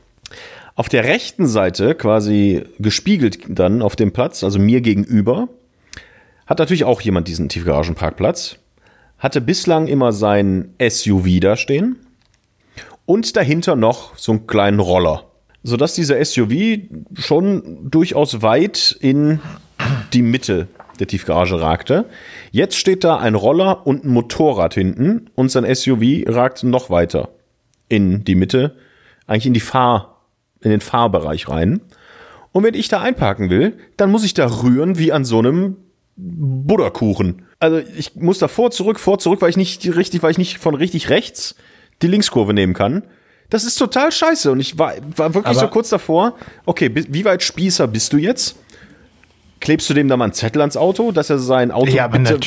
Auf 0.76 0.90
der 0.90 1.06
rechten 1.06 1.48
Seite, 1.48 1.96
quasi 1.96 2.64
gespiegelt 2.78 3.40
dann 3.48 3.82
auf 3.82 3.96
dem 3.96 4.12
Platz, 4.12 4.44
also 4.44 4.60
mir 4.60 4.82
gegenüber, 4.82 5.50
hat 6.48 6.60
natürlich 6.60 6.86
auch 6.86 7.02
jemand 7.02 7.28
diesen 7.28 7.50
Tiefgaragenparkplatz. 7.50 8.58
Hatte 9.20 9.42
bislang 9.42 9.88
immer 9.88 10.12
sein 10.14 10.74
SUV 10.82 11.40
da 11.42 11.58
stehen 11.58 11.98
und 13.06 13.36
dahinter 13.36 13.76
noch 13.76 14.18
so 14.18 14.32
einen 14.32 14.48
kleinen 14.48 14.80
Roller. 14.80 15.26
Sodass 15.64 15.96
dieser 15.96 16.24
SUV 16.24 16.80
schon 17.16 17.90
durchaus 17.90 18.42
weit 18.42 18.96
in 19.00 19.40
die 20.14 20.22
Mitte 20.22 20.68
der 21.00 21.08
Tiefgarage 21.08 21.60
ragte. 21.60 22.06
Jetzt 22.52 22.76
steht 22.76 23.04
da 23.04 23.18
ein 23.18 23.36
Roller 23.36 23.86
und 23.86 24.06
ein 24.06 24.10
Motorrad 24.10 24.74
hinten 24.74 25.30
und 25.36 25.50
sein 25.50 25.64
SUV 25.76 26.26
ragt 26.28 26.64
noch 26.64 26.90
weiter 26.90 27.30
in 27.90 28.24
die 28.24 28.36
Mitte, 28.36 28.76
eigentlich 29.26 29.46
in 29.46 29.54
die 29.54 29.60
Fahr, 29.60 30.22
in 30.62 30.72
den 30.72 30.82
Fahrbereich 30.82 31.48
rein. 31.50 31.82
Und 32.52 32.64
wenn 32.64 32.74
ich 32.74 32.88
da 32.88 33.02
einparken 33.02 33.50
will, 33.50 33.78
dann 33.98 34.12
muss 34.12 34.24
ich 34.24 34.34
da 34.34 34.62
rühren 34.64 34.98
wie 34.98 35.12
an 35.12 35.26
so 35.26 35.40
einem 35.40 35.78
Butterkuchen. 36.18 37.44
Also 37.60 37.80
ich 37.98 38.16
muss 38.16 38.40
da 38.40 38.48
vor, 38.48 38.72
zurück, 38.72 39.00
vor, 39.00 39.20
zurück, 39.20 39.42
weil 39.42 39.50
ich 39.50 39.58
nicht 39.58 39.96
richtig, 39.96 40.24
weil 40.24 40.32
ich 40.32 40.38
nicht 40.38 40.58
von 40.58 40.76
richtig 40.76 41.10
rechts 41.10 41.56
die 42.02 42.08
Linkskurve 42.08 42.54
nehmen 42.54 42.74
kann. 42.74 43.04
Das 43.50 43.64
ist 43.64 43.76
total 43.76 44.12
scheiße. 44.12 44.52
Und 44.52 44.60
ich 44.60 44.78
war, 44.78 44.94
war 45.16 45.34
wirklich 45.34 45.58
Aber- 45.58 45.68
so 45.68 45.68
kurz 45.70 45.90
davor, 45.90 46.36
okay, 46.66 46.92
wie 46.94 47.26
weit 47.26 47.44
Spießer 47.44 47.88
bist 47.88 48.14
du 48.14 48.18
jetzt? 48.18 48.58
Klebst 49.60 49.90
du 49.90 49.96
dem 49.96 50.08
da 50.08 50.18
mal 50.18 50.26
einen 50.26 50.34
Zettel 50.34 50.62
ans 50.62 50.78
Auto, 50.78 51.12
dass 51.12 51.32
er 51.32 51.40
sein 51.40 51.72
Auto 51.72 51.90
Ja, 51.92 52.12
weiter 52.14 52.38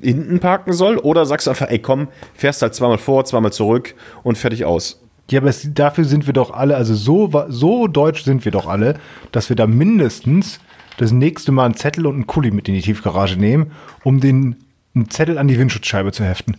hinten 0.00 0.40
parken 0.40 0.74
soll? 0.74 0.98
Oder 0.98 1.24
sagst 1.24 1.46
du 1.46 1.50
einfach, 1.50 1.70
ey 1.70 1.78
komm, 1.78 2.08
fährst 2.34 2.60
halt 2.60 2.74
zweimal 2.74 2.98
vor, 2.98 3.24
zweimal 3.24 3.52
zurück 3.52 3.94
und 4.24 4.36
fertig 4.36 4.66
aus? 4.66 5.00
Ja, 5.30 5.40
aber 5.40 5.48
es, 5.48 5.66
dafür 5.72 6.04
sind 6.04 6.26
wir 6.26 6.34
doch 6.34 6.50
alle, 6.50 6.76
also 6.76 6.94
so, 6.94 7.30
so 7.48 7.86
deutsch 7.86 8.24
sind 8.24 8.44
wir 8.44 8.52
doch 8.52 8.66
alle, 8.66 8.96
dass 9.32 9.48
wir 9.48 9.56
da 9.56 9.66
mindestens 9.66 10.60
das 10.96 11.12
nächste 11.12 11.52
Mal 11.52 11.66
einen 11.66 11.74
Zettel 11.74 12.06
und 12.06 12.14
einen 12.14 12.26
Kuli 12.26 12.50
mit 12.50 12.68
in 12.68 12.74
die 12.74 12.82
Tiefgarage 12.82 13.36
nehmen, 13.36 13.72
um 14.02 14.20
den 14.20 14.56
einen 14.94 15.10
Zettel 15.10 15.38
an 15.38 15.48
die 15.48 15.58
Windschutzscheibe 15.58 16.12
zu 16.12 16.24
heften. 16.24 16.58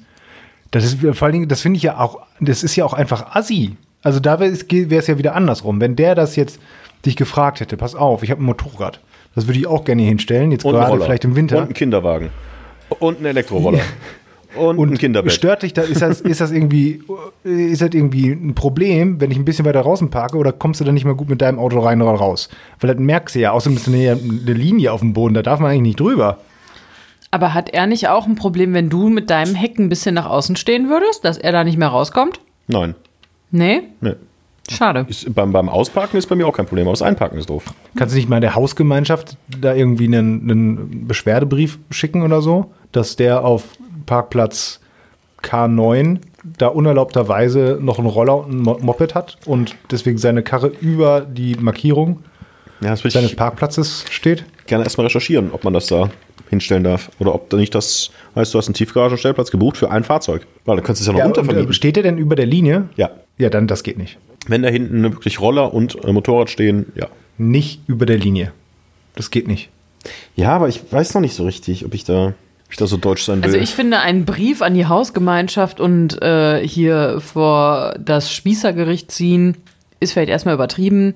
Das 0.71 0.83
ist 0.83 0.99
vor 0.99 1.25
allen 1.25 1.33
Dingen, 1.33 1.47
das 1.47 1.61
finde 1.61 1.77
ich 1.77 1.83
ja 1.83 1.99
auch, 1.99 2.19
das 2.39 2.63
ist 2.63 2.75
ja 2.75 2.83
auch 2.85 2.93
einfach 2.93 3.35
assi. 3.35 3.77
Also 4.03 4.19
da 4.19 4.39
wäre 4.39 4.51
es 4.51 5.07
ja 5.07 5.17
wieder 5.17 5.35
andersrum. 5.35 5.79
Wenn 5.79 5.95
der 5.95 6.15
das 6.15 6.35
jetzt 6.35 6.59
dich 7.05 7.15
gefragt 7.15 7.59
hätte, 7.59 7.77
pass 7.77 7.95
auf, 7.95 8.23
ich 8.23 8.31
habe 8.31 8.41
ein 8.41 8.45
Motorrad. 8.45 8.99
Das 9.35 9.47
würde 9.47 9.59
ich 9.59 9.67
auch 9.67 9.83
gerne 9.83 10.03
hinstellen, 10.03 10.51
jetzt 10.51 10.65
Und 10.65 10.73
gerade 10.73 10.99
vielleicht 11.01 11.25
im 11.25 11.35
Winter. 11.35 11.57
Und 11.57 11.63
einen 11.63 11.73
Kinderwagen. 11.73 12.29
Und 12.99 13.17
einen 13.17 13.25
Elektroroller. 13.27 13.81
Und, 14.55 14.91
ein 14.91 14.97
Kinderbett. 14.97 15.31
Stört 15.31 15.63
dich 15.63 15.73
da, 15.73 15.81
ist 15.81 16.01
das, 16.01 16.21
ist 16.21 16.41
das 16.41 16.51
irgendwie, 16.51 17.01
ist 17.43 17.81
das 17.81 17.93
irgendwie 17.93 18.31
ein 18.31 18.55
Problem, 18.55 19.19
wenn 19.19 19.31
ich 19.31 19.37
ein 19.37 19.45
bisschen 19.45 19.65
weiter 19.65 19.83
draußen 19.83 20.09
parke 20.09 20.37
oder 20.37 20.51
kommst 20.51 20.81
du 20.81 20.85
da 20.85 20.91
nicht 20.91 21.05
mehr 21.05 21.15
gut 21.15 21.29
mit 21.29 21.41
deinem 21.41 21.59
Auto 21.59 21.79
rein 21.79 22.01
oder 22.01 22.11
raus? 22.11 22.49
Weil 22.79 22.91
das 22.93 22.99
merkst 22.99 23.35
du 23.35 23.39
ja, 23.39 23.51
außerdem 23.51 23.77
ist 23.77 23.87
eine, 23.87 24.11
eine 24.11 24.53
Linie 24.53 24.91
auf 24.91 25.01
dem 25.01 25.13
Boden, 25.13 25.33
da 25.33 25.41
darf 25.41 25.59
man 25.59 25.71
eigentlich 25.71 25.81
nicht 25.81 25.99
drüber. 25.99 26.39
Aber 27.31 27.53
hat 27.53 27.69
er 27.69 27.85
nicht 27.87 28.07
auch 28.07 28.27
ein 28.27 28.35
Problem, 28.35 28.73
wenn 28.73 28.89
du 28.89 29.09
mit 29.09 29.29
deinem 29.29 29.55
Heck 29.55 29.77
ein 29.77 29.89
bisschen 29.89 30.15
nach 30.15 30.25
außen 30.25 30.55
stehen 30.55 30.89
würdest, 30.89 31.25
dass 31.25 31.37
er 31.37 31.51
da 31.51 31.63
nicht 31.63 31.77
mehr 31.77 31.89
rauskommt? 31.89 32.39
Nein. 32.67 32.95
Nee? 33.51 33.83
Nee. 34.01 34.15
Schade. 34.69 35.05
Ist, 35.07 35.33
beim, 35.35 35.51
beim 35.51 35.69
Ausparken 35.69 36.17
ist 36.17 36.27
bei 36.27 36.35
mir 36.35 36.47
auch 36.47 36.55
kein 36.55 36.65
Problem, 36.65 36.87
aber 36.87 36.93
das 36.93 37.01
Einparken 37.01 37.37
ist 37.37 37.49
doof. 37.49 37.65
Kannst 37.95 38.13
du 38.13 38.17
nicht 38.17 38.29
mal 38.29 38.39
der 38.39 38.55
Hausgemeinschaft 38.55 39.37
da 39.61 39.75
irgendwie 39.75 40.05
einen, 40.05 40.49
einen 40.49 41.07
Beschwerdebrief 41.07 41.77
schicken 41.91 42.23
oder 42.23 42.41
so, 42.41 42.71
dass 42.91 43.15
der 43.15 43.45
auf 43.45 43.63
Parkplatz 44.05 44.79
K9 45.43 46.19
da 46.57 46.67
unerlaubterweise 46.67 47.77
noch 47.81 47.97
einen 47.99 48.07
Roller 48.07 48.37
und 48.45 48.51
ein 48.51 48.57
Mo- 48.61 48.77
Moped 48.79 49.15
hat 49.15 49.37
und 49.45 49.75
deswegen 49.91 50.17
seine 50.17 50.43
Karre 50.43 50.67
über 50.67 51.21
die 51.21 51.55
Markierung 51.55 52.23
Ja, 52.81 52.95
seines 52.95 53.35
Parkplatzes 53.35 54.05
steht? 54.11 54.45
gerne 54.67 54.83
erstmal 54.83 55.05
recherchieren, 55.07 55.49
ob 55.51 55.63
man 55.63 55.73
das 55.73 55.87
da 55.87 56.09
hinstellen 56.49 56.83
darf. 56.83 57.09
Oder 57.19 57.33
ob 57.35 57.49
da 57.49 57.57
nicht 57.57 57.73
das 57.75 58.11
heißt, 58.35 58.53
du 58.53 58.57
hast 58.59 58.67
einen 58.67 58.73
Tiefgaragenstellplatz 58.75 59.49
gebucht 59.51 59.77
für 59.77 59.89
ein 59.91 60.03
Fahrzeug. 60.03 60.45
Weil 60.65 60.75
dann 60.77 60.85
könntest 60.85 61.01
du 61.01 61.03
es 61.03 61.07
ja 61.07 61.13
noch 61.13 61.19
Ja, 61.19 61.25
und, 61.25 61.31
untervermieten. 61.37 61.69
äh, 61.71 61.73
steht 61.73 61.95
der 61.95 62.03
denn 62.03 62.17
über 62.17 62.35
der 62.35 62.45
Linie? 62.45 62.89
Ja. 62.95 63.09
Ja, 63.37 63.49
dann 63.49 63.67
das 63.67 63.83
geht 63.83 63.97
nicht. 63.97 64.17
Wenn 64.47 64.61
da 64.63 64.69
hinten 64.69 65.01
wirklich 65.03 65.39
Roller 65.41 65.73
und 65.73 66.03
äh, 66.03 66.11
Motorrad 66.11 66.49
stehen, 66.49 66.91
ja. 66.95 67.07
Nicht 67.37 67.81
über 67.87 68.05
der 68.05 68.17
Linie. 68.17 68.51
Das 69.15 69.29
geht 69.31 69.47
nicht. 69.47 69.69
Ja, 70.35 70.51
aber 70.55 70.67
ich 70.69 70.81
weiß 70.91 71.13
noch 71.15 71.21
nicht 71.21 71.35
so 71.35 71.43
richtig, 71.43 71.85
ob 71.85 71.93
ich 71.95 72.03
da, 72.03 72.33
ich 72.75 72.79
da 72.79 72.87
so 72.87 72.97
deutsch 72.97 73.23
sein 73.23 73.37
will. 73.37 73.45
Also 73.45 73.57
ich 73.57 73.71
finde, 73.73 73.99
einen 73.99 74.25
Brief 74.25 74.61
an 74.61 74.73
die 74.73 74.85
Hausgemeinschaft 74.85 75.79
und 75.79 76.21
äh, 76.21 76.65
hier 76.67 77.19
vor 77.21 77.95
das 77.99 78.31
Spießergericht 78.33 79.09
ziehen, 79.11 79.55
ist 79.99 80.11
vielleicht 80.13 80.29
erstmal 80.29 80.55
übertrieben. 80.55 81.15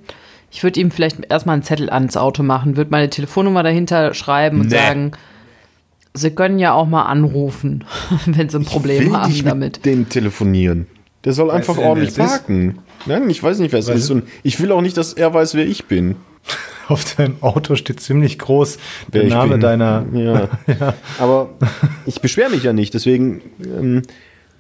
Ich 0.52 0.64
würde 0.64 0.80
ihm 0.80 0.90
vielleicht 0.90 1.18
erstmal 1.30 1.54
einen 1.54 1.64
Zettel 1.64 1.90
ans 1.90 2.18
Auto 2.18 2.42
machen, 2.44 2.78
würde 2.78 2.92
meine 2.92 3.10
Telefonnummer 3.10 3.62
dahinter 3.62 4.14
schreiben 4.14 4.62
und 4.62 4.68
Nee. 4.72 4.78
sagen, 4.78 5.12
Sie 6.14 6.32
können 6.32 6.58
ja 6.58 6.74
auch 6.74 6.88
mal 6.88 7.04
anrufen, 7.04 7.84
wenn 8.26 8.50
Sie 8.50 8.58
ein 8.58 8.66
Problem 8.66 9.16
haben 9.16 9.32
nicht 9.32 9.46
damit. 9.46 9.78
mit 9.78 9.86
dem 9.86 10.10
telefonieren. 10.10 10.88
Der 11.26 11.34
soll 11.34 11.52
einfach 11.52 11.76
du 11.76 11.82
ordentlich 11.82 12.12
es 12.12 12.18
ist? 12.18 12.26
parken. 12.26 12.80
Nein, 13.06 13.30
ich 13.30 13.44
weiß 13.44 13.60
nicht, 13.60 13.72
wer 13.74 13.80
es 13.80 13.90
ist. 13.90 14.10
Und 14.10 14.24
ich 14.44 14.60
will 14.62 14.72
auch 14.72 14.82
nicht, 14.82 14.96
dass 14.98 15.14
er 15.14 15.34
weiß, 15.34 15.54
wer 15.56 15.68
ich 15.68 15.86
bin. 15.86 16.16
Auf 16.90 17.16
deinem 17.16 17.38
Auto 17.42 17.76
steht 17.76 18.00
ziemlich 18.00 18.40
groß 18.40 18.78
der 19.14 19.22
wer 19.22 19.28
ich 19.28 19.34
Name 19.34 19.52
bin. 19.54 19.62
deiner. 19.62 20.06
Ja. 20.14 20.50
Aber 21.20 21.52
ich 22.06 22.20
beschwere 22.20 22.50
mich 22.50 22.64
ja 22.64 22.74
nicht, 22.74 22.94
deswegen, 22.94 23.42
ähm, 23.64 24.02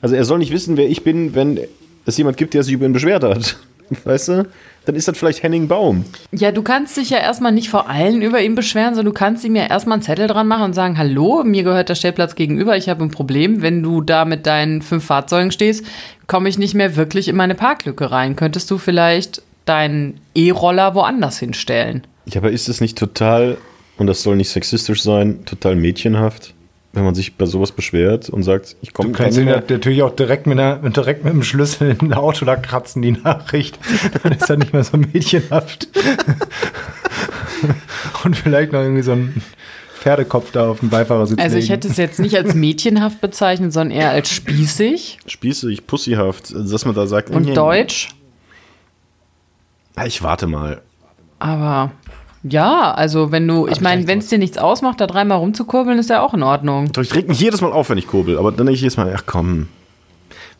also 0.01 0.15
er 0.15 0.23
soll 0.25 0.38
nicht 0.38 0.53
wissen, 0.53 0.77
wer 0.77 0.88
ich 0.88 1.03
bin, 1.03 1.34
wenn 1.34 1.59
es 2.05 2.17
jemand 2.17 2.38
gibt, 2.38 2.53
der 2.53 2.63
sich 2.63 2.73
über 2.73 2.86
ihn 2.86 2.93
beschwert 2.93 3.23
hat. 3.23 3.57
Weißt 4.03 4.27
du? 4.27 4.47
Dann 4.86 4.95
ist 4.95 5.07
das 5.07 5.17
vielleicht 5.17 5.41
Henning 5.43 5.67
Baum. 5.67 6.05
Ja, 6.32 6.51
du 6.51 6.61
kannst 6.61 6.97
dich 6.97 7.09
ja 7.09 7.17
erstmal 7.17 7.51
nicht 7.51 7.69
vor 7.69 7.89
allen 7.89 8.21
über 8.21 8.41
ihn 8.41 8.55
beschweren, 8.55 8.93
sondern 8.93 9.13
du 9.13 9.17
kannst 9.17 9.43
ihm 9.43 9.55
ja 9.55 9.65
erstmal 9.65 9.95
einen 9.95 10.03
Zettel 10.03 10.27
dran 10.27 10.47
machen 10.47 10.65
und 10.65 10.73
sagen, 10.73 10.97
hallo, 10.97 11.43
mir 11.43 11.63
gehört 11.63 11.89
der 11.89 11.95
Stellplatz 11.95 12.36
gegenüber, 12.36 12.77
ich 12.77 12.89
habe 12.89 13.03
ein 13.03 13.11
Problem. 13.11 13.61
Wenn 13.63 13.82
du 13.82 14.01
da 14.01 14.25
mit 14.25 14.45
deinen 14.45 14.82
fünf 14.82 15.05
Fahrzeugen 15.05 15.51
stehst, 15.51 15.86
komme 16.27 16.49
ich 16.49 16.59
nicht 16.59 16.75
mehr 16.75 16.95
wirklich 16.95 17.27
in 17.27 17.36
meine 17.36 17.55
Parklücke 17.55 18.11
rein. 18.11 18.36
Könntest 18.36 18.69
du 18.69 18.77
vielleicht 18.77 19.41
deinen 19.65 20.19
E-Roller 20.36 20.95
woanders 20.95 21.39
hinstellen? 21.39 22.03
Ja, 22.26 22.41
aber 22.41 22.51
ist 22.51 22.70
es 22.70 22.82
nicht 22.82 22.97
total, 22.97 23.57
und 23.97 24.07
das 24.07 24.22
soll 24.24 24.36
nicht 24.36 24.49
sexistisch 24.49 25.01
sein, 25.01 25.45
total 25.45 25.76
mädchenhaft, 25.76 26.53
wenn 26.93 27.03
man 27.03 27.15
sich 27.15 27.36
bei 27.36 27.45
sowas 27.45 27.72
beschwert 27.72 28.30
und 28.30 28.43
sagt, 28.43 28.76
ich 28.82 28.93
komme 28.93 29.09
Du 29.09 29.17
kannst 29.17 29.38
ihn 29.38 29.47
ja 29.47 29.61
natürlich 29.67 30.01
auch 30.01 30.15
direkt 30.15 30.47
mit, 30.47 30.59
einer, 30.59 30.78
direkt 30.78 31.24
mit 31.24 31.34
dem 31.34 31.43
Schlüssel 31.43 31.95
in 31.99 32.09
der 32.09 32.20
Auto 32.20 32.45
da 32.45 32.55
kratzen, 32.55 33.01
die 33.01 33.11
Nachricht. 33.11 33.80
Dann 34.24 34.34
ist 34.34 34.49
er 34.49 34.57
nicht 34.57 34.74
mehr 34.74 34.84
so 34.84 34.97
mädchenhaft. 34.97 35.88
Und 38.24 38.36
vielleicht 38.38 38.72
noch 38.72 38.82
irgendwie 38.82 39.01
so 39.03 39.11
ein 39.11 39.41
Pferdekopf 39.99 40.51
da 40.51 40.70
auf 40.70 40.80
dem 40.80 40.89
Beifahrersitz. 40.89 41.39
Also 41.39 41.57
ich 41.57 41.65
legen. 41.65 41.74
hätte 41.74 41.88
es 41.89 41.97
jetzt 41.97 42.20
nicht 42.20 42.36
als 42.38 42.55
mädchenhaft 42.55 43.22
bezeichnet, 43.22 43.74
sondern 43.74 43.97
eher 43.97 44.11
als 44.11 44.30
spießig 44.30 45.20
spießig, 45.26 45.86
pussyhaft, 45.88 46.53
dass 46.55 46.86
man 46.86 46.95
da 46.95 47.05
sagt, 47.05 47.30
und 47.30 47.45
"Nee, 47.45 47.53
deutsch. 47.53 48.09
Ja, 49.97 50.05
ich 50.05 50.24
warte 50.24 50.47
mal. 50.47 50.82
Aber 51.39 51.91
ja, 52.43 52.91
also 52.93 53.31
wenn 53.31 53.47
du, 53.47 53.67
ich 53.67 53.81
meine, 53.81 54.07
wenn 54.07 54.19
es 54.19 54.27
dir 54.27 54.37
nichts 54.37 54.57
ausmacht, 54.57 55.01
da 55.01 55.07
dreimal 55.07 55.39
rumzukurbeln, 55.39 55.99
ist 55.99 56.09
ja 56.09 56.21
auch 56.21 56.33
in 56.33 56.43
Ordnung. 56.43 56.91
Doch 56.93 57.01
ich 57.01 57.13
reg 57.13 57.27
mich 57.27 57.39
jedes 57.39 57.61
Mal 57.61 57.71
auf, 57.71 57.89
wenn 57.89 57.97
ich 57.97 58.07
kurbel, 58.07 58.37
aber 58.37 58.51
dann 58.51 58.65
denke 58.65 58.73
ich 58.73 58.81
jedes 58.81 58.97
Mal, 58.97 59.13
ach 59.15 59.23
komm, 59.25 59.67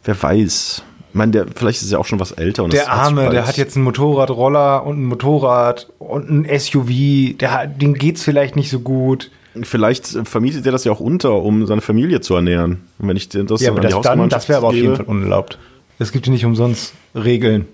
wer 0.04 0.22
weiß. 0.22 0.84
Ich 1.10 1.16
meine, 1.16 1.32
der, 1.32 1.46
vielleicht 1.56 1.82
ist 1.82 1.92
er 1.92 2.00
auch 2.00 2.06
schon 2.06 2.20
was 2.20 2.32
älter. 2.32 2.64
Und 2.64 2.74
das 2.74 2.84
Der 2.84 2.92
Arme, 2.94 3.30
der 3.30 3.48
hat 3.48 3.58
jetzt 3.58 3.76
einen 3.76 3.84
Motorradroller 3.86 4.86
und 4.86 5.00
ein 5.00 5.06
Motorrad 5.06 5.90
und 5.98 6.30
ein 6.30 6.60
SUV. 6.60 7.36
Der, 7.40 7.52
hat- 7.52 7.82
dem 7.82 7.96
geht's 7.96 8.24
vielleicht 8.24 8.56
nicht 8.56 8.70
so 8.70 8.80
gut. 8.80 9.32
Vielleicht 9.64 10.06
vermietet 10.28 10.66
er 10.68 10.72
das 10.72 10.84
ja 10.84 10.92
auch 10.92 11.00
unter, 11.00 11.34
um 11.42 11.66
seine 11.66 11.82
Familie 11.82 12.22
zu 12.22 12.36
ernähren. 12.36 12.82
Und 13.00 13.08
wenn 13.08 13.18
ich 13.18 13.28
dir 13.28 13.44
das 13.44 13.62
Ja, 13.62 13.72
dann 13.72 13.78
aber 13.78 13.82
an 13.82 13.90
die 13.90 13.94
das, 13.96 14.04
dann, 14.04 14.30
das 14.30 14.50
wäre 14.50 14.58
aber 14.60 14.68
auf 14.68 14.76
jeden 14.76 14.96
Fall 14.96 15.06
unerlaubt. 15.06 15.58
Es 15.98 16.12
gibt 16.12 16.28
ja 16.28 16.32
nicht 16.32 16.46
umsonst 16.46 16.94
Regeln. 17.16 17.66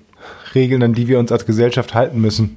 Regeln, 0.56 0.82
an 0.82 0.94
die 0.94 1.10
wir 1.10 1.20
uns 1.20 1.32
als 1.34 1.46
Gesellschaft 1.46 1.94
halten 1.94 2.22
müssen. 2.22 2.56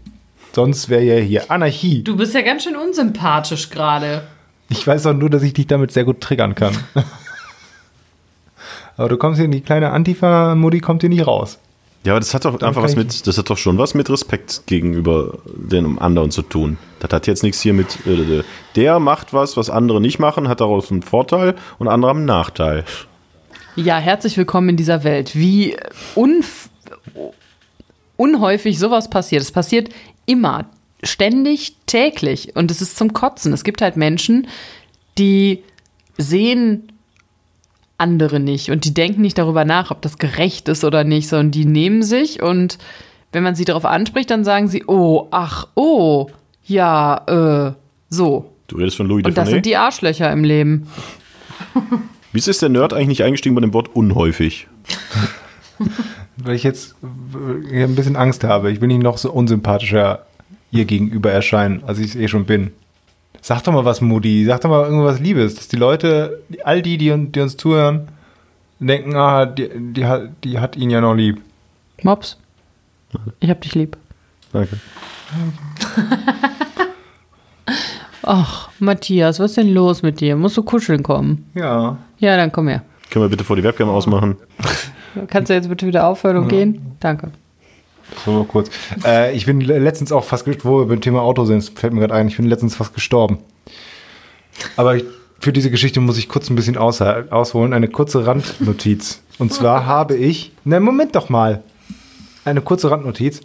Sonst 0.59 0.89
wäre 0.89 1.05
ja 1.05 1.15
hier 1.19 1.53
Anarchie. 1.53 2.03
Du 2.03 2.17
bist 2.17 2.35
ja 2.35 2.43
ganz 2.43 2.65
schön 2.65 2.75
unsympathisch 2.75 3.71
gerade. 3.71 4.25
Ich 4.69 4.85
weiß 4.85 5.05
doch 5.05 5.15
nur, 5.15 5.31
dass 5.31 5.45
ich 5.45 5.53
dich 5.53 5.69
damit 5.69 5.93
sehr 5.93 6.03
gut 6.03 6.21
triggern 6.21 6.57
kann. 6.57 6.77
aber 8.97 9.09
du 9.09 9.17
kommst 9.19 9.39
hier 9.39 9.45
in 9.45 9.53
die 9.53 9.61
kleine 9.61 9.93
Antifa-Modi, 9.93 10.81
kommt 10.81 11.03
hier 11.03 11.11
nicht 11.11 11.29
raus. 11.29 11.61
Ja, 12.03 12.15
aber 12.15 12.19
das 12.19 12.35
hat 12.35 12.45
doch 12.45 12.55
einfach 12.55 12.75
kann 12.75 12.83
was 12.83 12.97
mit, 12.97 13.29
das 13.29 13.39
hat 13.39 13.49
doch 13.49 13.57
schon 13.57 13.79
was 13.79 13.95
mit 13.95 14.11
Respekt 14.11 14.67
gegenüber 14.67 15.39
den 15.47 15.97
anderen 16.01 16.33
zu 16.33 16.43
tun. 16.43 16.77
Das 16.99 17.13
hat 17.13 17.29
jetzt 17.29 17.45
nichts 17.45 17.61
hier 17.61 17.73
mit, 17.73 18.05
äh, 18.05 18.43
der 18.75 18.99
macht 18.99 19.33
was, 19.33 19.57
was 19.57 19.71
andere 19.71 20.01
nicht 20.01 20.19
machen, 20.19 20.49
hat 20.49 20.61
daraus 20.61 20.91
einen 20.91 21.03
Vorteil 21.03 21.55
und 21.79 21.87
andere 21.87 22.09
haben 22.09 22.19
einen 22.19 22.27
Nachteil. 22.27 22.85
Ja, 23.77 23.99
herzlich 23.99 24.37
willkommen 24.37 24.71
in 24.71 24.77
dieser 24.77 25.05
Welt. 25.05 25.37
Wie 25.37 25.77
unf 26.17 26.69
unhäufig 28.19 28.79
sowas 28.79 29.09
passiert. 29.09 29.43
Es 29.43 29.53
passiert 29.53 29.89
immer, 30.29 30.67
ständig, 31.03 31.75
täglich. 31.87 32.55
Und 32.55 32.71
es 32.71 32.81
ist 32.81 32.97
zum 32.97 33.13
Kotzen. 33.13 33.53
Es 33.53 33.65
gibt 33.65 33.83
halt 33.83 33.97
Menschen, 33.97 34.47
die 35.17 35.63
sehen 36.17 36.93
andere 37.97 38.39
nicht 38.39 38.71
und 38.71 38.85
die 38.85 38.95
denken 38.95 39.23
nicht 39.23 39.39
darüber 39.39 39.65
nach, 39.65 39.91
ob 39.91 40.03
das 40.03 40.19
gerecht 40.19 40.69
ist 40.69 40.85
oder 40.85 41.03
nicht, 41.03 41.29
sondern 41.29 41.51
die 41.51 41.65
nehmen 41.65 42.03
sich 42.03 42.41
und 42.41 42.79
wenn 43.33 43.43
man 43.43 43.57
sie 43.57 43.65
darauf 43.65 43.85
anspricht, 43.85 44.31
dann 44.31 44.45
sagen 44.45 44.69
sie, 44.69 44.85
oh, 44.87 45.27
ach, 45.31 45.67
oh, 45.75 46.29
ja, 46.65 47.23
äh, 47.27 47.73
so. 48.09 48.53
Du 48.69 48.77
redest 48.77 48.97
von 48.97 49.07
Louis 49.07 49.25
Und 49.25 49.37
das 49.37 49.51
sind 49.51 49.67
die 49.67 49.77
Arschlöcher 49.77 50.33
im 50.33 50.45
Leben. 50.45 50.87
Wieso 52.33 52.51
ist 52.51 52.63
der 52.63 52.69
Nerd 52.69 52.93
eigentlich 52.93 53.09
nicht 53.09 53.25
eingestiegen 53.25 53.55
bei 53.55 53.61
dem 53.61 53.75
Wort 53.75 53.95
unhäufig? 53.95 54.69
Weil 56.43 56.55
ich 56.55 56.63
jetzt 56.63 56.95
äh, 57.03 57.69
hier 57.71 57.85
ein 57.85 57.95
bisschen 57.95 58.17
Angst 58.17 58.45
habe. 58.45 58.71
Ich 58.71 58.81
will 58.81 58.89
nicht 58.89 59.03
noch 59.03 59.19
so 59.19 59.31
unsympathischer 59.33 60.25
ihr 60.71 60.85
gegenüber 60.85 61.31
erscheinen, 61.33 61.83
als 61.87 61.99
ich 61.99 62.11
es 62.11 62.17
eh 62.17 62.29
schon 62.29 62.45
bin. 62.45 62.73
Sag 63.41 63.63
doch 63.65 63.73
mal 63.73 63.85
was, 63.85 64.01
Moody. 64.01 64.45
Sag 64.45 64.61
doch 64.61 64.69
mal 64.71 64.85
irgendwas 64.85 65.21
Liebes, 65.21 65.55
dass 65.55 65.69
die 65.69 65.77
Leute, 65.77 66.43
all 66.65 66.83
die, 66.83 66.99
die, 66.99 67.11
uns- 67.11 67.33
die 67.33 67.41
uns 67.41 67.57
zuhören, 67.57 68.09
denken, 68.79 69.17
ah, 69.17 69.47
die, 69.47 69.69
die, 69.75 70.05
hat, 70.07 70.31
die 70.45 70.59
hat 70.59 70.77
ihn 70.77 70.91
ja 70.91 71.01
noch 71.01 71.15
lieb. 71.15 71.41
Mops, 72.03 72.37
ich 73.41 73.49
hab 73.51 73.61
dich 73.61 73.75
lieb. 73.75 73.97
Danke. 74.53 74.79
Ach, 78.23 78.69
Matthias, 78.79 79.39
was 79.41 79.53
ist 79.53 79.57
denn 79.57 79.73
los 79.73 80.03
mit 80.03 80.21
dir? 80.21 80.37
Musst 80.37 80.57
du 80.57 80.63
kuscheln 80.63 81.03
kommen? 81.03 81.47
Ja. 81.55 81.97
Ja, 82.19 82.37
dann 82.37 82.53
komm 82.53 82.69
her. 82.69 82.83
Können 83.11 83.25
wir 83.25 83.29
bitte 83.31 83.45
vor 83.45 83.57
die 83.57 83.63
Webcam 83.65 83.89
ausmachen? 83.89 84.37
Kannst 85.27 85.51
du 85.51 85.55
jetzt 85.55 85.69
bitte 85.69 85.87
wieder 85.87 86.07
aufhören 86.07 86.37
und 86.37 86.49
gehen? 86.49 86.97
Danke. 87.01 87.31
So 88.25 88.45
kurz. 88.45 88.71
Äh, 89.05 89.35
ich 89.37 89.45
bin 89.47 89.61
le- 89.61 89.79
letztens 89.79 90.13
auch 90.13 90.25
fast, 90.25 90.47
wo 90.65 90.79
wir 90.81 90.87
beim 90.87 91.01
Thema 91.01 91.21
Auto 91.23 91.45
sind, 91.45 91.63
fällt 91.75 91.93
mir 91.93 92.01
gerade 92.01 92.15
ein, 92.15 92.29
ich 92.29 92.37
bin 92.37 92.47
letztens 92.47 92.75
fast 92.77 92.95
gestorben. 92.95 93.39
Aber 94.77 94.97
ich, 94.97 95.05
für 95.41 95.53
diese 95.53 95.71
Geschichte 95.71 96.01
muss 96.01 96.19
ich 96.19 96.29
kurz 96.29 96.49
ein 96.51 96.57
bisschen 96.57 96.77
aus, 96.77 97.01
ausholen. 97.01 97.73
Eine 97.73 97.89
kurze 97.89 98.27
Randnotiz. 98.27 99.21
Und 99.39 99.53
zwar 99.53 99.87
habe 99.87 100.17
ich, 100.17 100.53
na 100.65 100.81
Moment 100.81 101.15
doch 101.15 101.29
mal, 101.29 101.63
eine 102.45 102.61
kurze 102.61 102.91
Randnotiz. 102.91 103.41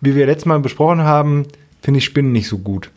Wie 0.00 0.14
wir 0.14 0.26
letztes 0.26 0.46
Mal 0.46 0.58
besprochen 0.60 1.02
haben, 1.02 1.46
finde 1.82 1.98
ich 1.98 2.04
Spinnen 2.04 2.32
nicht 2.32 2.48
so 2.48 2.58
gut. 2.58 2.90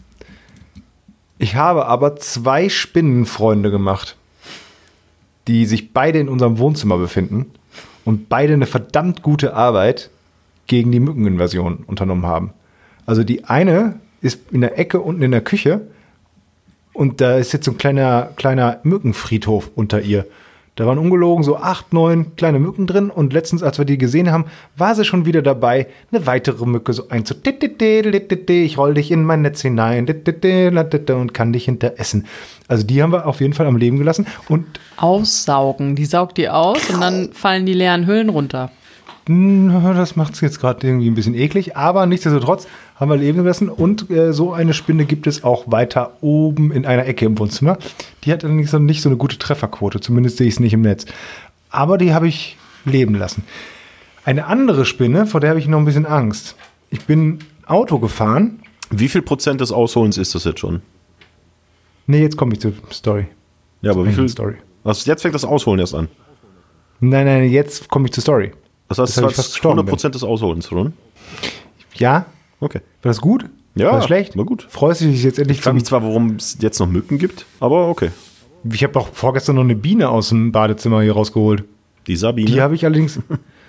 Ich 1.37 1.55
habe 1.55 1.85
aber 1.87 2.15
zwei 2.15 2.69
Spinnenfreunde 2.69 3.69
gemacht, 3.69 4.15
die 5.47 5.65
sich 5.65 5.91
beide 5.91 6.19
in 6.19 6.29
unserem 6.29 6.57
Wohnzimmer 6.57 6.97
befinden 6.97 7.51
und 8.05 8.29
beide 8.29 8.53
eine 8.53 8.65
verdammt 8.65 9.21
gute 9.23 9.53
Arbeit 9.53 10.09
gegen 10.67 10.91
die 10.91 10.99
Mückeninvasion 10.99 11.83
unternommen 11.87 12.25
haben. 12.25 12.53
Also 13.05 13.23
die 13.23 13.45
eine 13.45 13.99
ist 14.21 14.51
in 14.51 14.61
der 14.61 14.79
Ecke 14.79 15.01
unten 15.01 15.21
in 15.21 15.31
der 15.31 15.41
Küche 15.41 15.81
und 16.93 17.21
da 17.21 17.37
ist 17.37 17.51
jetzt 17.51 17.65
so 17.65 17.71
ein 17.71 17.77
kleiner, 17.77 18.29
kleiner 18.35 18.79
Mückenfriedhof 18.83 19.71
unter 19.75 20.01
ihr. 20.01 20.25
Da 20.75 20.87
waren 20.87 20.97
ungelogen 20.97 21.43
so 21.43 21.57
acht, 21.57 21.93
neun 21.93 22.35
kleine 22.35 22.57
Mücken 22.57 22.87
drin 22.87 23.11
und 23.11 23.31
letztens, 23.31 23.61
als 23.61 23.77
wir 23.77 23.85
die 23.85 23.99
gesehen 23.99 24.31
haben, 24.31 24.45
war 24.75 24.95
sie 24.95 25.05
schon 25.05 25.27
wieder 25.27 25.43
dabei, 25.43 25.85
eine 26.11 26.25
weitere 26.25 26.65
Mücke 26.65 26.93
so 26.93 27.09
ein 27.09 27.25
zu 27.25 27.35
ich 27.35 28.77
roll 28.77 28.93
dich 28.95 29.11
in 29.11 29.23
mein 29.23 29.43
Netz 29.43 29.61
hinein 29.61 30.07
und 30.07 31.33
kann 31.35 31.53
dich 31.53 31.65
hinter 31.65 31.93
essen. 31.97 32.25
Also 32.67 32.87
die 32.87 33.03
haben 33.03 33.11
wir 33.11 33.27
auf 33.27 33.39
jeden 33.39 33.53
Fall 33.53 33.67
am 33.67 33.77
Leben 33.77 33.99
gelassen 33.99 34.25
und 34.49 34.65
Aussaugen. 34.97 35.95
Die 35.95 36.05
saugt 36.05 36.37
die 36.37 36.49
aus 36.49 36.89
und 36.89 37.01
dann 37.01 37.33
fallen 37.33 37.67
die 37.67 37.73
leeren 37.73 38.07
Hüllen 38.07 38.29
runter. 38.29 38.71
Na, 39.27 39.93
Das 39.93 40.15
macht 40.15 40.33
es 40.33 40.41
jetzt 40.41 40.59
gerade 40.59 40.85
irgendwie 40.85 41.09
ein 41.09 41.15
bisschen 41.15 41.35
eklig, 41.35 41.77
aber 41.77 42.07
nichtsdestotrotz 42.07 42.67
haben 42.95 43.09
wir 43.09 43.17
leben 43.17 43.39
gelassen 43.39 43.69
und 43.69 44.09
äh, 44.09 44.33
so 44.33 44.53
eine 44.53 44.73
Spinne 44.73 45.05
gibt 45.05 45.27
es 45.27 45.43
auch 45.43 45.71
weiter 45.71 46.13
oben 46.21 46.71
in 46.71 46.85
einer 46.85 47.05
Ecke 47.05 47.25
im 47.25 47.37
Wohnzimmer. 47.39 47.77
Die 48.23 48.31
hat 48.31 48.43
allerdings 48.43 48.71
noch 48.71 48.79
nicht 48.79 49.01
so 49.01 49.09
eine 49.09 49.17
gute 49.17 49.37
Trefferquote, 49.37 49.99
zumindest 49.99 50.37
sehe 50.37 50.47
ich 50.47 50.55
es 50.55 50.59
nicht 50.59 50.73
im 50.73 50.81
Netz. 50.81 51.05
Aber 51.69 51.97
die 51.97 52.13
habe 52.13 52.27
ich 52.27 52.57
leben 52.85 53.15
lassen. 53.15 53.43
Eine 54.25 54.45
andere 54.45 54.85
Spinne, 54.85 55.25
vor 55.25 55.39
der 55.39 55.49
habe 55.49 55.59
ich 55.59 55.67
noch 55.67 55.79
ein 55.79 55.85
bisschen 55.85 56.05
Angst. 56.05 56.55
Ich 56.89 57.05
bin 57.05 57.39
Auto 57.65 57.99
gefahren. 57.99 58.59
Wie 58.89 59.09
viel 59.09 59.21
Prozent 59.21 59.59
des 59.59 59.71
Ausholens 59.71 60.17
ist 60.17 60.35
das 60.35 60.43
jetzt 60.43 60.59
schon? 60.59 60.81
Nee, 62.05 62.21
jetzt 62.21 62.37
komme 62.37 62.53
ich 62.53 62.59
zur 62.61 62.73
Story. 62.91 63.27
Ja, 63.81 63.91
aber 63.91 64.03
wie 64.03 64.09
Eigene 64.09 64.23
viel? 64.23 64.29
Story. 64.29 64.55
Was, 64.83 65.05
jetzt 65.05 65.21
fängt 65.21 65.35
das 65.35 65.45
Ausholen 65.45 65.79
erst 65.79 65.95
an. 65.95 66.09
Nein, 66.99 67.25
nein, 67.25 67.49
jetzt 67.49 67.89
komme 67.89 68.05
ich 68.05 68.13
zur 68.13 68.21
Story. 68.21 68.51
Das 68.87 68.99
heißt, 68.99 69.17
Das 69.17 69.23
das 69.23 69.31
ich 69.31 69.35
fast 69.35 69.47
war 69.49 69.53
gestorben 69.53 69.79
100 69.79 69.89
Prozent 69.89 70.15
des 70.15 70.23
Ausholens, 70.23 70.71
oder? 70.71 70.91
Ja, 71.95 72.25
Okay. 72.63 72.79
war 73.01 73.09
das 73.09 73.21
gut? 73.21 73.45
Ja, 73.75 73.87
war 73.87 73.95
das 73.97 74.05
schlecht? 74.05 74.37
war 74.37 74.45
gut. 74.45 74.67
Freust 74.69 75.01
du 75.01 75.05
dich 75.05 75.23
jetzt 75.23 75.39
endlich 75.39 75.57
Ich 75.57 75.63
frage 75.63 75.75
mich 75.75 75.85
zwar, 75.85 76.03
warum 76.03 76.35
es 76.35 76.57
jetzt 76.61 76.79
noch 76.79 76.87
Mücken 76.87 77.17
gibt, 77.17 77.45
aber 77.59 77.87
okay. 77.87 78.11
Ich 78.71 78.83
habe 78.83 78.93
doch 78.93 79.13
vorgestern 79.13 79.55
noch 79.55 79.63
eine 79.63 79.75
Biene 79.75 80.09
aus 80.09 80.29
dem 80.29 80.51
Badezimmer 80.51 81.01
hier 81.01 81.13
rausgeholt. 81.13 81.65
Die 82.07 82.15
Sabine. 82.15 82.49
Die 82.49 82.61
habe 82.61 82.75
ich 82.75 82.85
allerdings. 82.85 83.19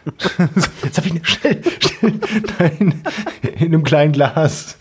Jetzt 0.82 0.98
habe 0.98 1.08
ich 1.08 1.26
schnell, 1.26 1.60
schnell 1.80 2.12
nein, 2.58 3.02
in 3.58 3.66
einem 3.66 3.84
kleinen 3.84 4.12
Glas 4.12 4.76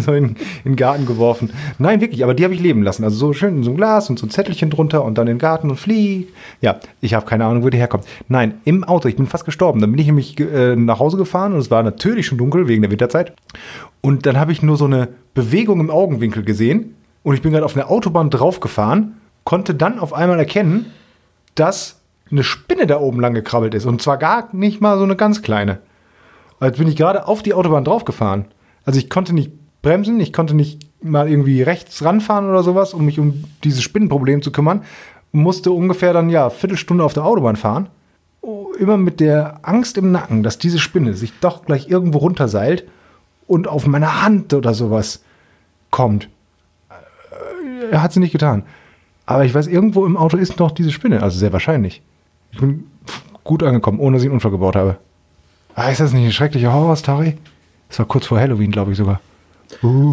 so 0.00 0.12
in, 0.12 0.36
in 0.64 0.72
den 0.72 0.76
Garten 0.76 1.06
geworfen. 1.06 1.50
Nein, 1.78 2.00
wirklich, 2.00 2.22
aber 2.22 2.34
die 2.34 2.44
habe 2.44 2.54
ich 2.54 2.60
leben 2.60 2.82
lassen. 2.82 3.04
Also 3.04 3.16
so 3.16 3.32
schön 3.32 3.56
in 3.58 3.64
so 3.64 3.70
ein 3.70 3.76
Glas 3.76 4.10
und 4.10 4.18
so 4.18 4.26
ein 4.26 4.30
Zettelchen 4.30 4.70
drunter 4.70 5.04
und 5.04 5.18
dann 5.18 5.26
in 5.26 5.34
den 5.34 5.40
Garten 5.40 5.70
und 5.70 5.76
flieg. 5.76 6.28
Ja, 6.60 6.78
ich 7.00 7.14
habe 7.14 7.26
keine 7.26 7.46
Ahnung, 7.46 7.64
wo 7.64 7.70
die 7.70 7.78
herkommt. 7.78 8.04
Nein, 8.28 8.60
im 8.64 8.84
Auto, 8.84 9.08
ich 9.08 9.16
bin 9.16 9.26
fast 9.26 9.44
gestorben. 9.44 9.80
Dann 9.80 9.90
bin 9.90 10.00
ich 10.00 10.06
nämlich 10.06 10.38
äh, 10.38 10.76
nach 10.76 11.00
Hause 11.00 11.16
gefahren 11.16 11.52
und 11.52 11.58
es 11.58 11.70
war 11.70 11.82
natürlich 11.82 12.26
schon 12.26 12.38
dunkel 12.38 12.68
wegen 12.68 12.82
der 12.82 12.90
Winterzeit. 12.90 13.34
Und 14.00 14.26
dann 14.26 14.38
habe 14.38 14.52
ich 14.52 14.62
nur 14.62 14.76
so 14.76 14.84
eine 14.84 15.08
Bewegung 15.34 15.80
im 15.80 15.90
Augenwinkel 15.90 16.44
gesehen 16.44 16.94
und 17.22 17.34
ich 17.34 17.42
bin 17.42 17.52
gerade 17.52 17.64
auf 17.64 17.74
eine 17.74 17.88
Autobahn 17.88 18.30
draufgefahren, 18.30 19.16
konnte 19.44 19.74
dann 19.74 19.98
auf 19.98 20.12
einmal 20.12 20.38
erkennen, 20.38 20.86
dass 21.54 22.00
eine 22.34 22.42
Spinne 22.44 22.86
da 22.86 22.98
oben 22.98 23.20
lang 23.20 23.32
gekrabbelt 23.32 23.74
ist. 23.74 23.86
Und 23.86 24.02
zwar 24.02 24.18
gar 24.18 24.48
nicht 24.52 24.80
mal 24.80 24.98
so 24.98 25.04
eine 25.04 25.16
ganz 25.16 25.40
kleine. 25.40 25.78
Als 26.58 26.78
bin 26.78 26.88
ich 26.88 26.96
gerade 26.96 27.28
auf 27.28 27.42
die 27.42 27.54
Autobahn 27.54 27.84
draufgefahren. 27.84 28.46
Also 28.84 28.98
ich 28.98 29.08
konnte 29.08 29.32
nicht 29.32 29.52
bremsen, 29.82 30.18
ich 30.18 30.32
konnte 30.32 30.54
nicht 30.54 30.88
mal 31.02 31.28
irgendwie 31.28 31.62
rechts 31.62 32.04
ranfahren 32.04 32.48
oder 32.48 32.62
sowas, 32.62 32.92
um 32.92 33.04
mich 33.04 33.20
um 33.20 33.44
dieses 33.62 33.82
Spinnenproblem 33.82 34.42
zu 34.42 34.50
kümmern. 34.50 34.82
Musste 35.30 35.70
ungefähr 35.70 36.12
dann 36.12 36.28
ja 36.28 36.50
Viertelstunde 36.50 37.04
auf 37.04 37.12
der 37.12 37.24
Autobahn 37.24 37.56
fahren. 37.56 37.88
Oh, 38.40 38.72
Immer 38.78 38.96
mit 38.96 39.20
der 39.20 39.60
Angst 39.62 39.96
im 39.96 40.10
Nacken, 40.10 40.42
dass 40.42 40.58
diese 40.58 40.78
Spinne 40.78 41.14
sich 41.14 41.32
doch 41.40 41.64
gleich 41.64 41.88
irgendwo 41.88 42.18
runterseilt 42.18 42.84
und 43.46 43.68
auf 43.68 43.86
meine 43.86 44.22
Hand 44.22 44.52
oder 44.54 44.74
sowas 44.74 45.22
kommt. 45.90 46.28
Äh, 47.92 47.96
Hat 47.96 48.12
sie 48.12 48.20
nicht 48.20 48.32
getan. 48.32 48.64
Aber 49.26 49.44
ich 49.44 49.54
weiß, 49.54 49.68
irgendwo 49.68 50.04
im 50.04 50.16
Auto 50.16 50.36
ist 50.36 50.58
noch 50.58 50.72
diese 50.72 50.90
Spinne, 50.90 51.22
also 51.22 51.38
sehr 51.38 51.52
wahrscheinlich. 51.52 52.02
Ich 52.54 52.60
bin 52.60 52.84
gut 53.42 53.62
angekommen, 53.62 53.98
ohne 53.98 54.16
dass 54.16 54.22
ich 54.22 54.28
einen 54.28 54.34
Unfall 54.34 54.52
gebaut 54.52 54.76
habe. 54.76 54.96
Ah, 55.74 55.88
ist 55.88 56.00
das 56.00 56.12
nicht 56.12 56.22
eine 56.22 56.32
schreckliche 56.32 56.72
Horror-Story? 56.72 57.36
Das 57.88 57.98
war 57.98 58.06
kurz 58.06 58.26
vor 58.26 58.38
Halloween, 58.38 58.70
glaube 58.70 58.92
ich 58.92 58.98
sogar. 58.98 59.20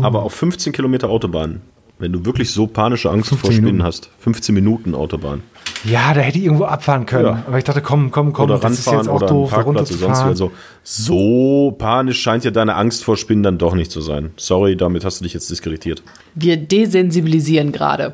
Aber 0.01 0.23
auf 0.23 0.33
15 0.33 0.73
Kilometer 0.73 1.07
Autobahn, 1.09 1.61
wenn 1.99 2.11
du 2.11 2.25
wirklich 2.25 2.49
so 2.51 2.65
panische 2.65 3.11
Angst 3.11 3.29
15 3.29 3.37
vor 3.39 3.51
Spinnen 3.51 3.65
Minuten. 3.73 3.83
hast, 3.83 4.09
15 4.19 4.55
Minuten 4.55 4.95
Autobahn. 4.95 5.43
Ja, 5.83 6.13
da 6.15 6.21
hätte 6.21 6.39
ich 6.39 6.45
irgendwo 6.45 6.65
abfahren 6.65 7.05
können. 7.05 7.25
Ja. 7.25 7.43
Aber 7.45 7.57
ich 7.59 7.63
dachte, 7.63 7.81
komm, 7.81 8.09
komm, 8.09 8.33
komm, 8.33 8.45
oder 8.49 8.57
das 8.59 8.73
ist 8.73 8.87
ranfahren 8.87 8.97
jetzt 9.05 9.09
auch 9.09 9.15
oder 9.17 9.27
doof, 9.27 9.49
Parkplatz 9.51 9.91
runterzufahren. 9.91 10.27
Also 10.27 10.51
so 10.83 11.75
panisch 11.77 12.19
scheint 12.21 12.43
ja 12.43 12.49
deine 12.51 12.75
Angst 12.75 13.03
vor 13.03 13.17
Spinnen 13.17 13.43
dann 13.43 13.59
doch 13.59 13.75
nicht 13.75 13.91
zu 13.91 14.01
sein. 14.01 14.31
Sorry, 14.37 14.75
damit 14.75 15.05
hast 15.05 15.19
du 15.19 15.23
dich 15.23 15.33
jetzt 15.33 15.49
diskreditiert. 15.51 16.01
Wir 16.33 16.57
desensibilisieren 16.57 17.71
gerade. 17.71 18.13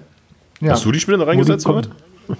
ja. 0.59 0.73
Hast 0.73 0.83
du 0.83 0.91
die 0.91 0.99
Spinne 0.99 1.19
da 1.19 1.23
reingesetzt, 1.25 1.65
Robert? 1.67 1.89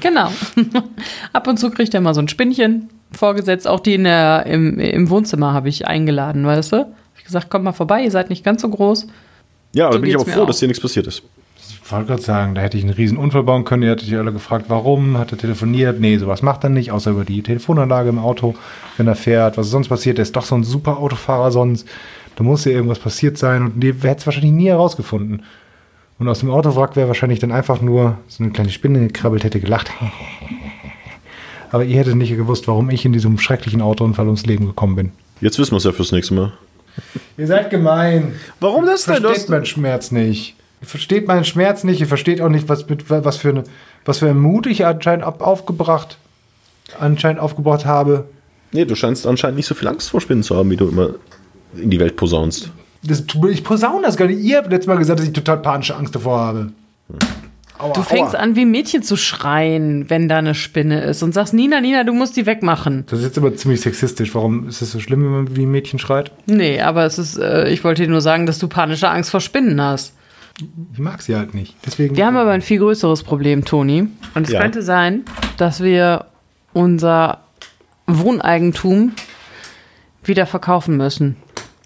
Genau. 0.00 0.30
Ab 1.32 1.46
und 1.46 1.58
zu 1.58 1.70
kriegt 1.70 1.94
er 1.94 2.00
mal 2.00 2.14
so 2.14 2.20
ein 2.20 2.28
Spinnchen 2.28 2.88
vorgesetzt. 3.12 3.66
Auch 3.66 3.80
die 3.80 3.94
in 3.94 4.04
der, 4.04 4.46
im, 4.46 4.78
im 4.78 5.10
Wohnzimmer 5.10 5.52
habe 5.52 5.68
ich 5.68 5.86
eingeladen, 5.86 6.46
weißt 6.46 6.72
du? 6.72 6.76
Hab 6.78 6.88
ich 7.16 7.24
gesagt, 7.24 7.50
kommt 7.50 7.64
mal 7.64 7.72
vorbei, 7.72 8.02
ihr 8.02 8.10
seid 8.10 8.30
nicht 8.30 8.44
ganz 8.44 8.62
so 8.62 8.68
groß. 8.68 9.06
Ja, 9.74 9.86
aber 9.86 9.94
So 9.94 9.98
da 9.98 10.02
bin 10.02 10.10
ich 10.10 10.16
aber 10.16 10.24
froh, 10.26 10.42
auch. 10.42 10.46
dass 10.46 10.58
dir 10.58 10.68
nichts 10.68 10.82
passiert 10.82 11.06
ist. 11.06 11.22
Ich 11.84 11.92
wollte 11.92 12.06
gerade 12.06 12.22
sagen, 12.22 12.54
da 12.54 12.60
hätte 12.60 12.76
ich 12.76 12.84
einen 12.84 12.92
riesen 12.92 13.16
Unfall 13.16 13.42
bauen 13.44 13.64
können. 13.64 13.82
Ihr 13.82 13.90
hättet 13.90 14.08
ihr 14.08 14.18
alle 14.20 14.32
gefragt, 14.32 14.66
warum, 14.68 15.16
hat 15.16 15.32
er 15.32 15.38
telefoniert. 15.38 16.00
Nee, 16.00 16.18
sowas 16.18 16.42
macht 16.42 16.62
er 16.64 16.70
nicht, 16.70 16.92
außer 16.92 17.10
über 17.12 17.24
die 17.24 17.42
Telefonanlage 17.42 18.10
im 18.10 18.18
Auto, 18.18 18.54
wenn 18.98 19.06
er 19.06 19.14
fährt. 19.14 19.56
Was 19.56 19.66
ist 19.66 19.72
sonst 19.72 19.88
passiert? 19.88 20.18
Der 20.18 20.22
ist 20.22 20.36
doch 20.36 20.44
so 20.44 20.54
ein 20.54 20.64
super 20.64 20.98
Autofahrer 20.98 21.50
sonst. 21.50 21.88
Da 22.36 22.44
muss 22.44 22.64
ja 22.66 22.72
irgendwas 22.72 22.98
passiert 22.98 23.38
sein 23.38 23.62
und 23.64 23.80
die 23.82 23.88
hätte 23.94 24.20
es 24.20 24.26
wahrscheinlich 24.26 24.52
nie 24.52 24.68
herausgefunden. 24.68 25.42
Und 26.18 26.28
aus 26.28 26.40
dem 26.40 26.50
Autowrack 26.50 26.96
wäre 26.96 27.08
wahrscheinlich 27.08 27.38
dann 27.38 27.52
einfach 27.52 27.80
nur 27.80 28.18
so 28.26 28.42
eine 28.42 28.52
kleine 28.52 28.70
Spinne 28.70 29.00
gekrabbelt, 29.00 29.44
hätte 29.44 29.60
gelacht. 29.60 29.90
Aber 31.70 31.84
ihr 31.84 31.98
hättet 31.98 32.16
nicht 32.16 32.34
gewusst, 32.34 32.66
warum 32.66 32.90
ich 32.90 33.04
in 33.04 33.12
diesem 33.12 33.38
schrecklichen 33.38 33.82
Autounfall 33.82 34.26
ums 34.26 34.46
Leben 34.46 34.66
gekommen 34.66 34.96
bin. 34.96 35.12
Jetzt 35.40 35.58
wissen 35.58 35.72
wir 35.72 35.76
es 35.76 35.84
ja 35.84 35.92
fürs 35.92 36.12
nächste 36.12 36.34
Mal. 36.34 36.52
Ihr 37.36 37.46
seid 37.46 37.70
gemein. 37.70 38.34
Warum 38.58 38.86
das 38.86 39.06
Ihr 39.06 39.16
versteht 39.16 39.48
meinen 39.48 39.66
Schmerz 39.66 40.10
nicht. 40.10 40.56
Ihr 40.80 40.86
versteht 40.86 41.28
meinen 41.28 41.44
Schmerz 41.44 41.84
nicht. 41.84 42.00
Ihr 42.00 42.06
versteht 42.06 42.40
auch 42.40 42.48
nicht, 42.48 42.68
was, 42.68 42.88
mit, 42.88 43.08
was, 43.10 43.36
für, 43.36 43.50
eine, 43.50 43.64
was 44.04 44.18
für 44.18 44.28
einen 44.28 44.40
Mut 44.40 44.66
ich 44.66 44.86
anscheinend 44.86 45.24
ab, 45.24 45.42
aufgebracht, 45.42 46.18
anscheinend 46.98 47.40
aufgebracht 47.40 47.84
habe. 47.84 48.24
Nee, 48.72 48.84
du 48.84 48.96
scheinst 48.96 49.26
anscheinend 49.26 49.56
nicht 49.56 49.66
so 49.66 49.74
viel 49.74 49.88
Angst 49.88 50.10
vor 50.10 50.20
Spinnen 50.20 50.42
zu 50.42 50.56
haben, 50.56 50.70
wie 50.70 50.76
du 50.76 50.88
immer 50.88 51.10
in 51.76 51.90
die 51.90 52.00
Welt 52.00 52.16
posaunst. 52.16 52.70
Das, 53.02 53.24
ich 53.50 53.64
posaune 53.64 54.02
das 54.02 54.16
gar 54.16 54.26
nicht. 54.26 54.40
Ihr 54.40 54.58
habt 54.58 54.70
letztes 54.70 54.86
Mal 54.88 54.96
gesagt, 54.96 55.20
dass 55.20 55.26
ich 55.26 55.32
total 55.32 55.58
panische 55.58 55.94
Angst 55.96 56.14
davor 56.14 56.38
habe. 56.40 56.72
Aua, 57.78 57.92
Du 57.92 58.02
fängst 58.02 58.34
aua. 58.34 58.40
an, 58.42 58.56
wie 58.56 58.62
ein 58.62 58.70
Mädchen 58.72 59.04
zu 59.04 59.16
schreien, 59.16 60.10
wenn 60.10 60.28
da 60.28 60.38
eine 60.38 60.56
Spinne 60.56 61.02
ist 61.02 61.22
und 61.22 61.32
sagst, 61.32 61.54
Nina, 61.54 61.80
Nina, 61.80 62.02
du 62.02 62.12
musst 62.12 62.36
die 62.36 62.44
wegmachen. 62.44 63.04
Das 63.08 63.20
ist 63.20 63.24
jetzt 63.26 63.38
aber 63.38 63.54
ziemlich 63.54 63.80
sexistisch. 63.80 64.34
Warum 64.34 64.68
ist 64.68 64.82
es 64.82 64.90
so 64.90 64.98
schlimm, 64.98 65.22
wenn 65.22 65.30
man 65.30 65.56
wie 65.56 65.62
ein 65.64 65.70
Mädchen 65.70 66.00
schreit? 66.00 66.32
Nee, 66.46 66.80
aber 66.80 67.04
es 67.04 67.18
ist, 67.18 67.36
äh, 67.38 67.68
ich 67.68 67.84
wollte 67.84 68.02
dir 68.02 68.08
nur 68.08 68.20
sagen, 68.20 68.46
dass 68.46 68.58
du 68.58 68.66
panische 68.66 69.08
Angst 69.08 69.30
vor 69.30 69.40
Spinnen 69.40 69.80
hast. 69.80 70.12
Ich 70.92 70.98
mag 70.98 71.22
sie 71.22 71.36
halt 71.36 71.54
nicht. 71.54 71.76
Deswegen. 71.86 72.16
Wir 72.16 72.26
haben 72.26 72.36
aber 72.36 72.50
ein 72.50 72.62
viel 72.62 72.80
größeres 72.80 73.22
Problem, 73.22 73.64
Toni. 73.64 74.08
Und 74.34 74.46
es 74.48 74.52
Ja. 74.52 74.60
könnte 74.60 74.82
sein, 74.82 75.22
dass 75.56 75.80
wir 75.80 76.24
unser 76.72 77.42
Wohneigentum 78.08 79.12
wieder 80.24 80.46
verkaufen 80.46 80.96
müssen. 80.96 81.36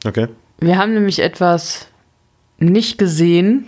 Okay. 0.07 0.29
Wir 0.63 0.79
haben 0.79 0.95
nämlich 0.95 1.19
etwas 1.19 1.89
nicht 2.59 2.97
gesehen, 2.97 3.67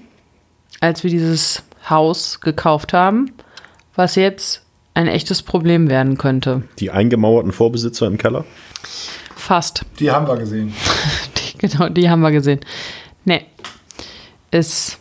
als 0.79 1.03
wir 1.03 1.11
dieses 1.11 1.65
Haus 1.91 2.41
gekauft 2.41 2.93
haben, 2.93 3.33
was 3.97 4.15
jetzt 4.15 4.63
ein 4.95 5.09
echtes 5.09 5.43
Problem 5.43 5.89
werden 5.89 6.19
könnte. 6.19 6.63
Die 6.79 6.93
eingemauerten 6.93 7.51
Vorbesitzer 7.51 8.07
im 8.07 8.17
Keller. 8.17 8.45
Fast. 9.35 9.85
Die 9.99 10.13
haben 10.13 10.29
wir 10.29 10.37
gesehen. 10.37 10.73
Die, 11.37 11.59
genau, 11.59 11.89
die 11.89 12.09
haben 12.09 12.21
wir 12.21 12.31
gesehen. 12.31 12.61
Nee. 13.25 13.45
Es 14.53 14.99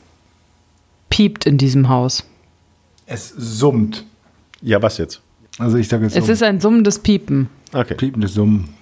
piept 1.09 1.45
in 1.45 1.59
diesem 1.59 1.89
Haus. 1.89 2.25
Es 3.05 3.29
summt. 3.29 4.03
Ja, 4.61 4.81
was 4.81 4.97
jetzt? 4.97 5.21
Also 5.59 5.77
ich 5.77 5.87
sage 5.89 6.05
jetzt 6.05 6.15
Es 6.15 6.27
ist 6.27 6.41
ein 6.41 6.59
summendes 6.59 6.97
Piepen. 6.97 7.49
Okay. 7.71 7.93
piependes 7.93 8.33
Summen. 8.33 8.73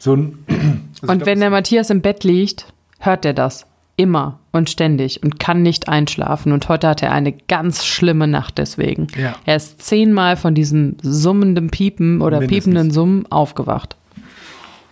So 0.00 0.16
ein. 0.16 0.79
Also 1.02 1.12
Und 1.12 1.26
wenn 1.26 1.40
der 1.40 1.50
Matthias 1.50 1.90
im 1.90 2.00
Bett 2.00 2.24
liegt, 2.24 2.66
hört 2.98 3.24
er 3.24 3.34
das. 3.34 3.66
Immer 3.96 4.38
und 4.50 4.70
ständig 4.70 5.22
und 5.22 5.38
kann 5.38 5.62
nicht 5.62 5.88
einschlafen. 5.88 6.52
Und 6.52 6.68
heute 6.68 6.88
hat 6.88 7.02
er 7.02 7.12
eine 7.12 7.32
ganz 7.32 7.84
schlimme 7.84 8.26
Nacht 8.26 8.56
deswegen. 8.56 9.08
Ja. 9.20 9.34
Er 9.44 9.56
ist 9.56 9.82
zehnmal 9.82 10.36
von 10.36 10.54
diesem 10.54 10.96
summenden 11.02 11.70
Piepen 11.70 12.22
oder 12.22 12.40
Mindestens. 12.40 12.64
piependen 12.64 12.90
Summen 12.92 13.30
aufgewacht. 13.30 13.96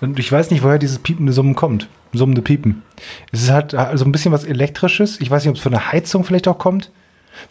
Und 0.01 0.19
ich 0.19 0.31
weiß 0.31 0.51
nicht, 0.51 0.63
woher 0.63 0.79
dieses 0.79 0.99
piepende 0.99 1.33
Summen 1.33 1.55
kommt. 1.55 1.89
Summende 2.13 2.43
Piepen. 2.43 2.83
Es 3.33 3.43
ist 3.43 3.51
halt 3.51 3.75
also 3.75 4.05
ein 4.05 4.13
bisschen 4.13 4.33
was 4.33 4.45
Elektrisches. 4.45 5.21
Ich 5.21 5.31
weiß 5.31 5.43
nicht, 5.45 5.51
ob 5.51 5.57
es 5.57 5.63
von 5.63 5.73
der 5.73 5.91
Heizung 5.93 6.25
vielleicht 6.25 6.49
auch 6.49 6.59
kommt. 6.59 6.91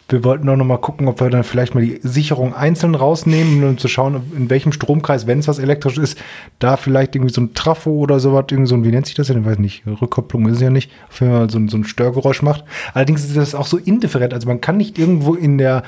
Wir 0.08 0.24
wollten 0.24 0.48
auch 0.48 0.56
noch 0.56 0.64
mal 0.64 0.78
gucken, 0.78 1.08
ob 1.08 1.20
wir 1.20 1.30
dann 1.30 1.44
vielleicht 1.44 1.74
mal 1.74 1.84
die 1.84 2.00
Sicherung 2.02 2.54
einzeln 2.54 2.94
rausnehmen, 2.94 3.62
um 3.64 3.78
zu 3.78 3.88
schauen, 3.88 4.22
in 4.36 4.48
welchem 4.50 4.72
Stromkreis, 4.72 5.26
wenn 5.26 5.38
es 5.40 5.48
was 5.48 5.58
elektrisch 5.58 5.98
ist, 5.98 6.18
da 6.58 6.76
vielleicht 6.76 7.14
irgendwie 7.14 7.32
so 7.34 7.40
ein 7.40 7.54
Trafo 7.54 7.90
oder 7.90 8.20
sowas, 8.20 8.46
irgendwie 8.50 8.68
so 8.68 8.74
ein, 8.74 8.84
wie 8.84 8.90
nennt 8.90 9.06
sich 9.06 9.14
das 9.14 9.26
denn? 9.26 9.40
Ich 9.40 9.46
weiß 9.46 9.58
nicht, 9.58 9.82
Rückkopplung 9.86 10.46
ist 10.48 10.56
es 10.56 10.60
ja 10.62 10.70
nicht, 10.70 10.90
auf 11.10 11.20
jeden 11.20 11.32
Fall 11.32 11.50
so, 11.50 11.58
ein- 11.58 11.68
so 11.68 11.76
ein 11.76 11.84
Störgeräusch 11.84 12.42
macht. 12.42 12.64
Allerdings 12.94 13.24
ist 13.24 13.36
das 13.36 13.54
auch 13.54 13.66
so 13.66 13.76
indifferent. 13.76 14.32
Also 14.34 14.48
man 14.48 14.60
kann 14.60 14.76
nicht 14.76 14.98
irgendwo 14.98 15.34
in 15.34 15.58
der 15.58 15.82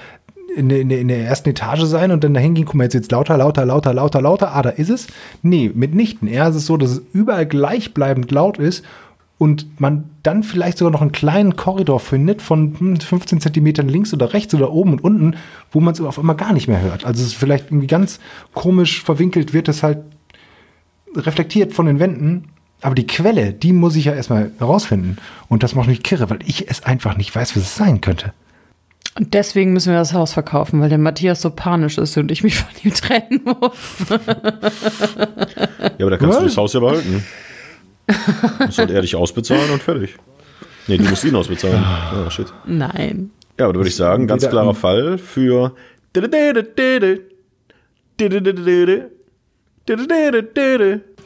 in 0.56 0.68
in, 0.68 0.90
in 0.90 1.06
der 1.06 1.20
ersten 1.24 1.50
Etage 1.50 1.82
sein 1.84 2.10
und 2.10 2.24
dann 2.24 2.34
dahin 2.34 2.54
gehen, 2.54 2.64
guck 2.64 2.74
mal, 2.74 2.82
jetzt 2.84 2.94
jetzt 2.94 3.12
lauter, 3.12 3.36
lauter, 3.36 3.64
lauter, 3.64 3.94
lauter, 3.94 4.20
lauter, 4.20 4.52
ah, 4.54 4.62
da 4.62 4.70
ist 4.70 4.90
es. 4.90 5.06
Nee, 5.42 5.70
mitnichten. 5.72 6.26
Eher 6.26 6.48
ist 6.48 6.56
es 6.56 6.66
so, 6.66 6.76
dass 6.76 6.90
es 6.90 7.02
überall 7.12 7.46
gleichbleibend 7.46 8.32
laut 8.32 8.58
ist 8.58 8.84
und 9.40 9.80
man 9.80 10.04
dann 10.22 10.42
vielleicht 10.42 10.76
sogar 10.76 10.92
noch 10.92 11.00
einen 11.00 11.12
kleinen 11.12 11.56
Korridor 11.56 11.98
findet 11.98 12.42
von 12.42 12.78
hm, 12.78 13.00
15 13.00 13.40
Zentimetern 13.40 13.88
links 13.88 14.12
oder 14.12 14.34
rechts 14.34 14.54
oder 14.54 14.70
oben 14.70 14.92
und 14.92 15.02
unten, 15.02 15.36
wo 15.72 15.80
man 15.80 15.94
es 15.94 16.00
auf 16.02 16.18
einmal 16.18 16.36
gar 16.36 16.52
nicht 16.52 16.68
mehr 16.68 16.82
hört. 16.82 17.06
Also 17.06 17.22
es 17.22 17.28
ist 17.28 17.36
vielleicht 17.36 17.68
irgendwie 17.68 17.86
ganz 17.86 18.20
komisch 18.52 19.02
verwinkelt, 19.02 19.54
wird 19.54 19.68
es 19.68 19.82
halt 19.82 20.00
reflektiert 21.16 21.72
von 21.72 21.86
den 21.86 21.98
Wänden. 22.00 22.48
Aber 22.82 22.94
die 22.94 23.06
Quelle, 23.06 23.54
die 23.54 23.72
muss 23.72 23.96
ich 23.96 24.04
ja 24.04 24.12
erstmal 24.12 24.52
herausfinden. 24.58 25.16
Und 25.48 25.62
das 25.62 25.74
macht 25.74 25.88
mich 25.88 26.02
kirre, 26.02 26.28
weil 26.28 26.40
ich 26.44 26.68
es 26.68 26.82
einfach 26.82 27.16
nicht 27.16 27.34
weiß, 27.34 27.56
was 27.56 27.62
es 27.62 27.74
sein 27.74 28.02
könnte. 28.02 28.34
Und 29.16 29.32
deswegen 29.32 29.72
müssen 29.72 29.90
wir 29.90 29.98
das 29.98 30.12
Haus 30.12 30.34
verkaufen, 30.34 30.82
weil 30.82 30.90
der 30.90 30.98
Matthias 30.98 31.40
so 31.40 31.48
panisch 31.48 31.96
ist 31.96 32.14
und 32.18 32.30
ich 32.30 32.42
mich 32.42 32.56
von 32.56 32.68
ihm 32.84 32.92
trennen 32.92 33.40
muss. 33.44 34.10
Ja, 34.10 36.06
aber 36.06 36.10
da 36.10 36.18
kannst 36.18 36.38
du 36.38 36.44
Was? 36.44 36.44
das 36.44 36.56
Haus 36.58 36.74
ja 36.74 36.80
behalten. 36.80 37.24
Soll 38.70 38.90
er 38.90 39.02
dich 39.02 39.16
ausbezahlen 39.16 39.70
und 39.70 39.82
fertig. 39.82 40.16
Nee, 40.86 40.98
du 40.98 41.04
musst 41.04 41.24
ihn 41.24 41.34
ausbezahlen. 41.34 41.82
Ah, 41.82 42.30
shit. 42.30 42.46
Nein. 42.66 43.30
Ja, 43.58 43.66
aber 43.66 43.74
da 43.74 43.78
würde 43.78 43.88
ich 43.88 43.96
sagen, 43.96 44.26
ganz 44.26 44.48
klarer 44.48 44.74
Fall 44.74 45.18
für. 45.18 45.74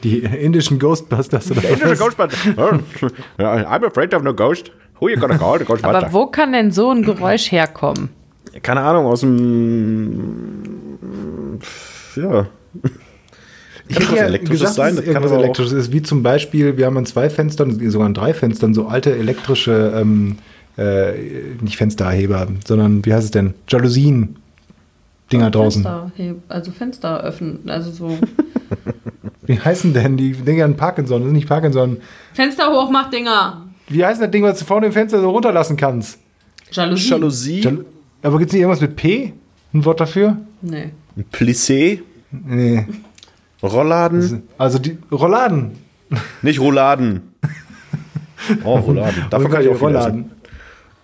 Die 0.03 0.19
indischen 0.19 0.77
Ghostbusters 0.79 1.51
oder 1.51 1.63
was? 1.63 1.71
I'm 3.39 3.85
afraid 3.85 4.13
of 4.13 4.23
no 4.23 4.33
ghost. 4.33 4.71
Who 4.99 5.09
you 5.09 5.17
gonna 5.17 5.37
call? 5.37 5.59
The 5.59 5.65
Ghostbuster. 5.65 5.97
Aber 5.97 6.13
wo 6.13 6.27
kann 6.27 6.53
denn 6.53 6.71
so 6.71 6.91
ein 6.91 7.03
Geräusch 7.03 7.51
herkommen? 7.51 8.09
Keine 8.61 8.81
Ahnung, 8.81 9.05
aus 9.07 9.21
dem. 9.21 10.99
Ja. 12.15 12.47
Ich 13.87 13.95
Kann 13.95 14.03
hätte 14.03 14.11
das 14.15 14.19
ja 14.21 14.25
elektrisches 14.27 14.59
gesagt, 14.61 14.75
sein? 14.75 14.95
Das 14.95 15.05
kann 15.05 15.23
auch- 15.23 15.31
elektrisches 15.37 15.73
ist, 15.73 15.91
wie 15.91 16.01
zum 16.01 16.23
Beispiel, 16.23 16.77
wir 16.77 16.85
haben 16.87 16.97
an 16.97 17.05
zwei 17.05 17.29
Fenstern, 17.29 17.79
sogar 17.91 18.07
an 18.07 18.13
drei 18.13 18.33
Fenstern, 18.33 18.73
so 18.73 18.87
alte 18.87 19.15
elektrische, 19.15 19.93
ähm, 19.95 20.37
äh, 20.77 21.11
nicht 21.61 21.77
Fensterheber, 21.77 22.47
sondern 22.65 23.05
wie 23.05 23.13
heißt 23.13 23.25
es 23.25 23.31
denn? 23.31 23.53
Jalousien. 23.69 24.37
Dinger 25.31 25.49
draußen. 25.51 25.83
Fenster, 25.83 26.11
also 26.49 26.71
Fenster 26.71 27.23
öffnen, 27.23 27.59
also 27.69 27.91
so. 27.91 28.17
Wie 29.47 29.59
heißen 29.59 29.93
denn 29.93 30.17
die 30.17 30.31
Dinger 30.31 30.65
an 30.65 30.75
Parkinson? 30.75 31.21
Das 31.21 31.27
ist 31.27 31.33
nicht 31.33 31.47
Parkinson. 31.47 31.97
Fenster 32.33 32.67
hochmach-Dinger. 32.71 33.65
Wie 33.89 34.03
heißt 34.03 34.19
das 34.21 34.31
Ding, 34.31 34.41
was 34.43 34.57
du 34.59 34.65
vorne 34.65 34.87
im 34.87 34.91
Fenster 34.91 35.19
so 35.21 35.29
runterlassen 35.29 35.77
kannst? 35.77 36.17
Jalousie. 36.71 37.09
Jalousie, 37.09 37.59
Jal 37.61 37.85
Aber 38.23 38.39
gibt 38.39 38.49
es 38.49 38.53
nicht 38.53 38.61
irgendwas 38.61 38.81
mit 38.81 38.95
P? 38.95 39.33
Ein 39.73 39.85
Wort 39.85 39.99
dafür? 39.99 40.37
Nee. 40.61 40.89
Plissé, 41.31 41.99
Nee. 42.31 42.85
Rollladen. 43.65 44.43
Also 44.57 44.79
die 44.79 44.97
Rolladen. 45.11 45.71
Nicht 46.41 46.59
Rouladen. 46.59 47.21
Oh, 48.63 48.77
Rouladen. 48.77 49.23
Davon 49.31 49.49
kann 49.49 49.63
ich 49.63 49.69
auch. 49.69 49.81
Rollladen. 49.81 50.29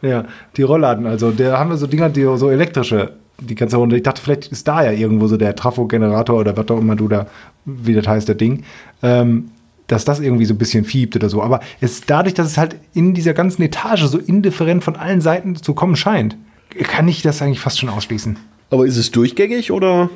Ja, 0.03 0.25
die 0.57 0.61
Rollladen. 0.61 1.07
Also 1.07 1.31
da 1.31 1.57
haben 1.57 1.71
wir 1.71 1.77
so 1.77 1.87
Dinger, 1.87 2.09
die 2.09 2.21
so 2.35 2.51
elektrische, 2.51 3.13
die 3.39 3.55
du 3.55 3.77
runter. 3.77 3.95
Ich 3.95 4.03
dachte, 4.03 4.21
vielleicht 4.21 4.47
ist 4.47 4.67
da 4.67 4.83
ja 4.83 4.91
irgendwo 4.91 5.27
so 5.27 5.37
der 5.37 5.55
Trafo-Generator 5.55 6.39
oder 6.39 6.55
was 6.55 6.67
auch 6.69 6.77
immer 6.77 6.95
du 6.95 7.07
da, 7.07 7.27
wie 7.65 7.95
das 7.95 8.07
heißt, 8.07 8.27
der 8.27 8.35
Ding. 8.35 8.63
Ähm, 9.01 9.51
dass 9.87 10.05
das 10.05 10.19
irgendwie 10.19 10.45
so 10.45 10.53
ein 10.53 10.57
bisschen 10.57 10.85
fiebt 10.85 11.15
oder 11.15 11.29
so. 11.29 11.41
Aber 11.41 11.59
es 11.81 12.01
dadurch, 12.01 12.33
dass 12.33 12.47
es 12.47 12.57
halt 12.57 12.75
in 12.93 13.13
dieser 13.13 13.33
ganzen 13.33 13.61
Etage 13.61 14.03
so 14.03 14.17
indifferent 14.17 14.83
von 14.83 14.95
allen 14.95 15.21
Seiten 15.21 15.55
zu 15.55 15.73
kommen 15.73 15.95
scheint, 15.95 16.37
kann 16.83 17.07
ich 17.07 17.21
das 17.21 17.41
eigentlich 17.41 17.59
fast 17.59 17.79
schon 17.79 17.89
ausschließen. 17.89 18.37
Aber 18.69 18.85
ist 18.85 18.97
es 18.97 19.11
durchgängig 19.11 19.71
oder? 19.71 20.09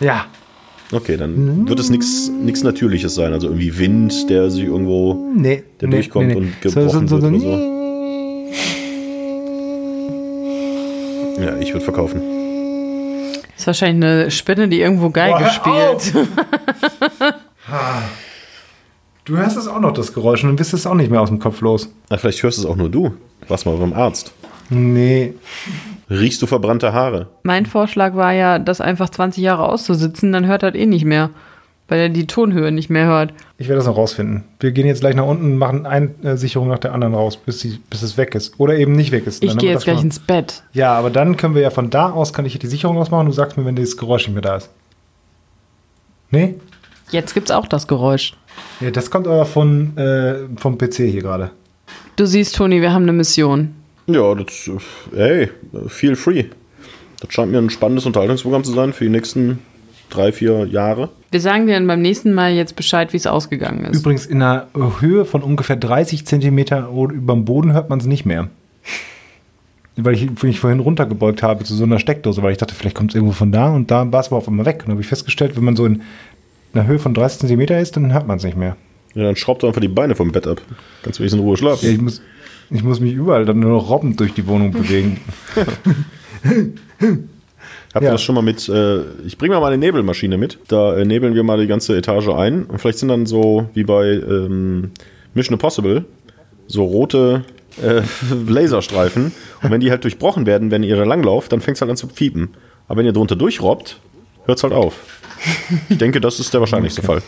Ja. 0.00 0.26
Okay, 0.92 1.16
dann 1.16 1.66
wird 1.66 1.80
es 1.80 1.88
nichts 1.88 2.30
Natürliches 2.62 3.14
sein. 3.14 3.32
Also 3.32 3.48
irgendwie 3.48 3.78
Wind, 3.78 4.28
der 4.28 4.50
sich 4.50 4.64
irgendwo. 4.64 5.14
Nee. 5.34 5.62
Der 5.80 5.88
nee, 5.88 5.96
durchkommt 5.96 6.36
und 6.36 6.60
gebrochen 6.60 7.08
wird 7.10 7.24
oder 7.24 7.32
Ja, 11.42 11.56
ich 11.58 11.72
würde 11.72 11.84
verkaufen. 11.84 12.20
Ist 13.56 13.66
wahrscheinlich 13.66 14.04
eine 14.04 14.30
Spinne, 14.30 14.68
die 14.68 14.80
irgendwo 14.80 15.10
Geige 15.10 15.38
Boah, 15.38 15.40
hör 15.40 16.00
spielt. 16.00 16.28
Du 19.24 19.36
hörst 19.36 19.56
es 19.56 19.68
auch 19.68 19.78
noch, 19.78 19.92
das 19.92 20.12
Geräusch, 20.12 20.42
und 20.42 20.48
dann 20.48 20.56
bist 20.56 20.72
du 20.72 20.76
es 20.76 20.84
auch 20.84 20.96
nicht 20.96 21.08
mehr 21.08 21.20
aus 21.20 21.28
dem 21.28 21.38
Kopf 21.38 21.60
los. 21.60 21.88
Na, 22.10 22.16
vielleicht 22.16 22.42
hörst 22.42 22.58
du 22.58 22.62
es 22.62 22.66
auch 22.66 22.74
nur 22.74 22.88
du. 22.90 23.14
Warst 23.46 23.66
mal 23.66 23.76
beim 23.76 23.92
Arzt. 23.92 24.32
Nee. 24.68 25.34
Riechst 26.20 26.42
du 26.42 26.46
verbrannte 26.46 26.92
Haare? 26.92 27.28
Mein 27.42 27.64
Vorschlag 27.66 28.14
war 28.14 28.32
ja, 28.32 28.58
das 28.58 28.80
einfach 28.80 29.08
20 29.08 29.42
Jahre 29.42 29.68
auszusitzen, 29.68 30.32
dann 30.32 30.46
hört 30.46 30.62
er 30.62 30.74
eh 30.74 30.86
nicht 30.86 31.04
mehr. 31.04 31.30
Weil 31.88 31.98
er 32.00 32.08
die 32.08 32.26
Tonhöhe 32.26 32.70
nicht 32.72 32.88
mehr 32.90 33.06
hört. 33.06 33.34
Ich 33.58 33.68
werde 33.68 33.78
das 33.78 33.86
noch 33.86 33.96
rausfinden. 33.96 34.44
Wir 34.60 34.72
gehen 34.72 34.86
jetzt 34.86 35.00
gleich 35.00 35.14
nach 35.14 35.26
unten 35.26 35.44
und 35.44 35.58
machen 35.58 35.84
eine 35.84 36.38
Sicherung 36.38 36.68
nach 36.68 36.78
der 36.78 36.94
anderen 36.94 37.12
raus, 37.14 37.36
bis, 37.36 37.60
sie, 37.60 37.80
bis 37.90 38.02
es 38.02 38.16
weg 38.16 38.34
ist. 38.34 38.58
Oder 38.58 38.76
eben 38.78 38.92
nicht 38.92 39.10
weg 39.12 39.26
ist. 39.26 39.42
Ich 39.42 39.50
Dann 39.50 39.58
gehe 39.58 39.70
jetzt 39.72 39.84
gleich 39.84 39.96
schon 39.96 40.06
ins 40.06 40.18
Bett. 40.18 40.62
mal- 40.72 40.78
Ja, 40.78 40.94
aber 40.94 41.10
dann 41.10 41.36
können 41.36 41.54
wir 41.54 41.60
ja 41.62 41.70
von 41.70 41.90
da 41.90 42.10
aus, 42.10 42.32
kann 42.32 42.46
ich 42.46 42.58
die 42.58 42.66
Sicherung 42.66 42.96
ausmachen. 42.98 43.26
Du 43.26 43.32
sagst 43.32 43.56
mir, 43.58 43.64
wenn 43.66 43.76
das 43.76 43.96
Geräusch 43.96 44.26
nicht 44.26 44.34
mehr 44.34 44.42
da 44.42 44.56
ist. 44.56 44.70
Nee? 46.30 46.54
Jetzt 47.10 47.34
gibt's 47.34 47.50
auch 47.50 47.66
das 47.66 47.86
Geräusch. 47.86 48.34
Ja, 48.80 48.90
das 48.90 49.10
kommt 49.10 49.26
aber 49.26 49.44
von, 49.44 49.96
äh, 49.98 50.36
vom 50.56 50.78
PC 50.78 51.10
hier 51.10 51.20
gerade. 51.22 51.50
Du 52.16 52.26
siehst, 52.26 52.56
Toni, 52.56 52.80
wir 52.80 52.92
haben 52.92 53.02
eine 53.02 53.12
Mission. 53.12 53.74
Ja, 54.06 54.34
das. 54.34 54.70
äh, 55.14 55.42
Ey, 55.42 55.48
feel 55.88 56.16
free. 56.16 56.44
Das 57.20 57.32
scheint 57.32 57.52
mir 57.52 57.58
ein 57.58 57.70
spannendes 57.70 58.04
Unterhaltungsprogramm 58.06 58.64
zu 58.64 58.72
sein 58.72 58.92
für 58.92 59.04
die 59.04 59.10
nächsten 59.10 59.60
drei, 60.10 60.32
vier 60.32 60.66
Jahre. 60.66 61.08
Wir 61.30 61.40
sagen 61.40 61.66
dir 61.66 61.74
dann 61.74 61.86
beim 61.86 62.02
nächsten 62.02 62.34
Mal 62.34 62.52
jetzt 62.52 62.76
Bescheid, 62.76 63.12
wie 63.12 63.16
es 63.16 63.26
ausgegangen 63.26 63.84
ist. 63.86 64.00
Übrigens, 64.00 64.26
in 64.26 64.42
einer 64.42 64.66
Höhe 65.00 65.24
von 65.24 65.42
ungefähr 65.42 65.76
30 65.76 66.26
Zentimeter 66.26 66.88
über 66.90 67.32
dem 67.34 67.44
Boden 67.44 67.72
hört 67.72 67.88
man 67.88 67.98
es 68.00 68.06
nicht 68.06 68.26
mehr. 68.26 68.48
Weil 69.96 70.14
ich 70.14 70.42
mich 70.42 70.58
vorhin 70.58 70.80
runtergebeugt 70.80 71.42
habe 71.42 71.64
zu 71.64 71.74
so 71.74 71.84
einer 71.84 71.98
Steckdose, 71.98 72.42
weil 72.42 72.52
ich 72.52 72.58
dachte, 72.58 72.74
vielleicht 72.74 72.96
kommt 72.96 73.10
es 73.10 73.14
irgendwo 73.14 73.34
von 73.34 73.52
da 73.52 73.68
und 73.70 73.90
da 73.90 74.10
war 74.10 74.20
es 74.20 74.28
aber 74.28 74.38
auf 74.38 74.48
einmal 74.48 74.64
weg. 74.66 74.76
Und 74.80 74.82
dann 74.86 74.92
habe 74.92 75.02
ich 75.02 75.06
festgestellt, 75.06 75.56
wenn 75.56 75.64
man 75.64 75.76
so 75.76 75.84
in 75.86 76.02
einer 76.74 76.86
Höhe 76.86 76.98
von 76.98 77.12
30 77.14 77.40
Zentimeter 77.40 77.78
ist, 77.78 77.96
dann 77.96 78.12
hört 78.12 78.26
man 78.26 78.38
es 78.38 78.44
nicht 78.44 78.56
mehr. 78.56 78.76
Ja, 79.14 79.24
dann 79.24 79.36
schraubt 79.36 79.62
doch 79.62 79.68
einfach 79.68 79.82
die 79.82 79.88
Beine 79.88 80.14
vom 80.14 80.32
Bett 80.32 80.46
ab. 80.46 80.62
Kannst 81.02 81.18
du 81.18 81.22
wenigstens 81.22 81.40
in 81.40 81.46
Ruhe 81.46 81.54
Ja, 81.54 81.58
schlafen. 81.58 81.90
ich, 81.90 82.00
muss, 82.00 82.22
ich 82.72 82.82
muss 82.82 83.00
mich 83.00 83.12
überall 83.14 83.44
dann 83.44 83.60
nur 83.60 83.70
noch 83.72 83.88
robbend 83.90 84.18
durch 84.20 84.34
die 84.34 84.46
Wohnung 84.46 84.70
bewegen. 84.72 85.20
Habt 87.94 88.02
ihr 88.04 88.06
Ja. 88.06 88.12
das 88.12 88.22
schon 88.22 88.34
mal 88.34 88.42
mit, 88.42 88.68
äh, 88.68 89.02
ich 89.26 89.36
bringe 89.36 89.54
mal 89.54 89.60
meine 89.60 89.76
Nebelmaschine 89.78 90.38
mit. 90.38 90.58
Da 90.68 90.96
äh, 90.96 91.04
nebeln 91.04 91.34
wir 91.34 91.42
mal 91.42 91.58
die 91.60 91.66
ganze 91.66 91.96
Etage 91.96 92.28
ein. 92.28 92.64
Und 92.64 92.78
vielleicht 92.80 92.98
sind 92.98 93.08
dann 93.08 93.26
so, 93.26 93.68
wie 93.74 93.84
bei 93.84 94.12
ähm, 94.12 94.92
Mission 95.34 95.54
Impossible, 95.54 96.04
so 96.66 96.84
rote 96.84 97.44
äh, 97.82 98.00
Laserstreifen. 98.48 99.32
Und 99.62 99.70
wenn 99.70 99.80
die 99.80 99.90
halt 99.90 100.04
durchbrochen 100.04 100.46
werden, 100.46 100.70
wenn 100.70 100.82
ihr 100.82 100.96
da 100.96 101.04
langlauft, 101.04 101.52
dann 101.52 101.60
fängt 101.60 101.76
es 101.76 101.80
halt 101.82 101.90
an 101.90 101.96
zu 101.96 102.08
fiepen. 102.08 102.50
Aber 102.88 102.98
wenn 102.98 103.06
ihr 103.06 103.12
drunter 103.12 103.36
durchrobbt, 103.36 104.00
hört 104.46 104.58
es 104.58 104.62
halt 104.64 104.72
auf. 104.72 104.94
Ich 105.88 105.98
denke, 105.98 106.20
das 106.20 106.40
ist 106.40 106.54
der 106.54 106.60
wahrscheinlichste 106.60 107.02
Fall. 107.02 107.20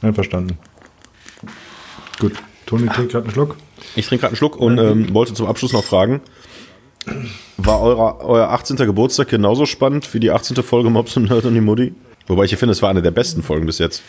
Einverstanden. 0.00 0.56
Gut. 2.18 2.32
Toni 2.70 2.88
trinkt 2.88 3.12
gerade 3.12 3.24
einen 3.24 3.32
Schluck. 3.34 3.56
Ich 3.96 4.06
trinke 4.06 4.20
gerade 4.22 4.30
einen 4.32 4.36
Schluck 4.36 4.56
und 4.56 4.78
ähm, 4.78 5.12
wollte 5.12 5.34
zum 5.34 5.46
Abschluss 5.46 5.72
noch 5.72 5.84
fragen, 5.84 6.20
war 7.56 7.80
euer, 7.80 8.20
euer 8.20 8.48
18. 8.50 8.76
Geburtstag 8.76 9.28
genauso 9.28 9.66
spannend 9.66 10.12
wie 10.14 10.20
die 10.20 10.30
18. 10.30 10.56
Folge 10.62 10.88
Mobs 10.90 11.16
und 11.16 11.24
Nerd 11.30 11.44
und 11.44 11.54
die 11.54 11.60
Mutti? 11.60 11.92
Wobei 12.28 12.44
ich 12.44 12.50
hier 12.50 12.58
finde, 12.58 12.72
es 12.72 12.80
war 12.82 12.90
eine 12.90 13.02
der 13.02 13.10
besten 13.10 13.42
Folgen 13.42 13.66
bis 13.66 13.78
jetzt 13.78 14.02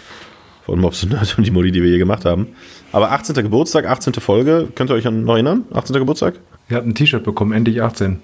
von 0.66 0.80
Mobs 0.80 1.02
und 1.04 1.14
Nerd 1.14 1.36
und 1.38 1.44
die 1.46 1.52
Mutti, 1.52 1.72
die 1.72 1.82
wir 1.82 1.90
je 1.90 1.98
gemacht 1.98 2.24
haben. 2.26 2.50
Aber 2.92 3.12
18. 3.12 3.34
Geburtstag, 3.36 3.86
18. 3.88 4.14
Folge, 4.16 4.68
könnt 4.76 4.92
ihr 4.92 4.94
euch 4.96 5.08
an- 5.08 5.24
noch 5.24 5.34
erinnern? 5.34 5.64
18. 5.74 5.96
Geburtstag? 5.96 6.36
Ihr 6.70 6.78
habt 6.78 6.86
ein 6.86 6.94
T-Shirt 6.94 7.24
bekommen, 7.24 7.52
endlich 7.54 7.82
18. 7.82 8.22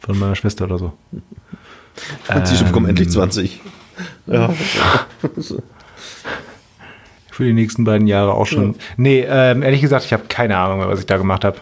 Von 0.00 0.18
meiner 0.18 0.34
Schwester 0.34 0.64
oder 0.64 0.78
so. 0.78 0.92
Und 2.34 2.50
die 2.50 2.64
bekommen 2.64 2.86
endlich 2.88 3.10
20. 3.10 3.60
Ja. 4.26 4.52
Für 7.32 7.44
die 7.44 7.54
nächsten 7.54 7.84
beiden 7.84 8.06
Jahre 8.06 8.34
auch 8.34 8.46
schon. 8.46 8.74
Nee, 8.98 9.24
ähm, 9.26 9.62
ehrlich 9.62 9.80
gesagt, 9.80 10.04
ich 10.04 10.12
habe 10.12 10.24
keine 10.28 10.58
Ahnung 10.58 10.80
mehr, 10.80 10.88
was 10.88 11.00
ich 11.00 11.06
da 11.06 11.16
gemacht 11.16 11.44
habe. 11.44 11.56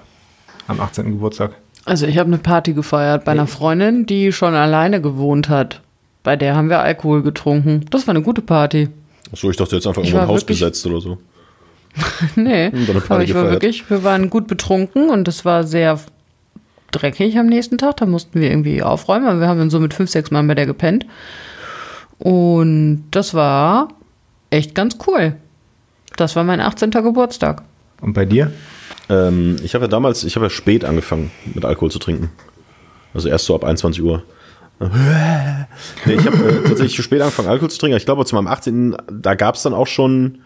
Am 0.67 0.81
18. 0.81 1.05
Geburtstag. 1.13 1.53
Also 1.85 2.07
ich 2.07 2.19
habe 2.19 2.27
eine 2.27 2.39
Party 2.39 2.73
gefeiert 2.73 3.25
bei 3.25 3.33
einer 3.33 3.47
Freundin, 3.47 4.05
die 4.05 4.33
schon 4.33 4.55
alleine 4.55 5.01
gewohnt 5.01 5.49
hat. 5.49 5.81
Bei 6.25 6.35
der 6.35 6.57
haben 6.57 6.71
wir 6.71 6.81
Alkohol 6.81 7.23
getrunken. 7.23 7.85
Das 7.91 8.09
war 8.09 8.15
eine 8.17 8.23
gute 8.23 8.43
Party. 8.43 8.89
Achso, 9.33 9.49
ich 9.49 9.57
dachte 9.57 9.77
jetzt 9.77 9.87
einfach 9.87 10.03
Ich 10.03 10.09
irgendwo 10.09 10.25
ein 10.25 10.35
Haus 10.35 10.45
besetzt 10.45 10.85
oder 10.87 11.01
so. 11.01 11.19
Nee, 12.37 12.71
Party 12.71 13.03
aber 13.09 13.23
ich 13.23 13.35
war 13.35 13.51
wirklich, 13.51 13.89
wir 13.91 14.03
waren 14.03 14.29
gut 14.29 14.49
betrunken 14.49 15.09
und 15.09 15.29
es 15.29 15.45
war 15.45 15.63
sehr 15.65 16.01
dreckig 16.91 17.39
am 17.39 17.47
nächsten 17.47 17.79
Tag. 17.79 17.99
Da 17.99 18.07
mussten 18.07 18.41
wir 18.41 18.51
irgendwie 18.51 18.83
aufräumen. 18.83 19.29
aber 19.29 19.41
Wir 19.41 19.47
haben 19.47 19.59
dann 19.59 19.71
so 19.71 19.79
mit 19.79 19.95
fünf, 19.95 20.11
sechs 20.11 20.33
Mann 20.33 20.49
bei 20.49 20.57
der 20.57 20.67
gepennt. 20.67 21.07
Und 22.19 23.05
das 23.13 23.35
war 23.35 23.89
echt 24.51 24.75
ganz 24.75 24.99
cool. 25.07 25.37
Das 26.21 26.37
war 26.37 26.45
mein 26.45 26.61
18. 26.61 26.91
Geburtstag. 26.91 27.63
Und 28.03 28.13
bei 28.13 28.27
dir? 28.27 28.53
Ähm, 29.09 29.57
ich 29.65 29.75
habe 29.75 29.87
ja 29.87 29.89
damals, 29.89 30.23
ich 30.23 30.37
habe 30.37 30.47
ja 30.47 30.51
spät 30.51 30.85
angefangen 30.85 31.31
mit 31.55 31.65
Alkohol 31.65 31.91
zu 31.91 31.99
trinken. 31.99 32.31
Also 33.15 33.31
erst 33.31 33.47
so 33.47 33.55
ab 33.55 33.65
21 33.65 34.03
Uhr. 34.03 34.23
nee, 34.81 36.13
ich 36.13 36.27
habe 36.27 36.37
äh, 36.37 36.69
tatsächlich 36.69 37.03
spät 37.03 37.23
angefangen 37.23 37.49
Alkohol 37.49 37.71
zu 37.71 37.79
trinken. 37.79 37.97
Ich 37.97 38.05
glaube, 38.05 38.27
zu 38.27 38.35
meinem 38.35 38.49
18. 38.49 38.97
da 39.11 39.35
gab 39.35 39.55
es 39.55 39.63
dann 39.63 39.73
auch 39.73 39.87
schon 39.87 40.43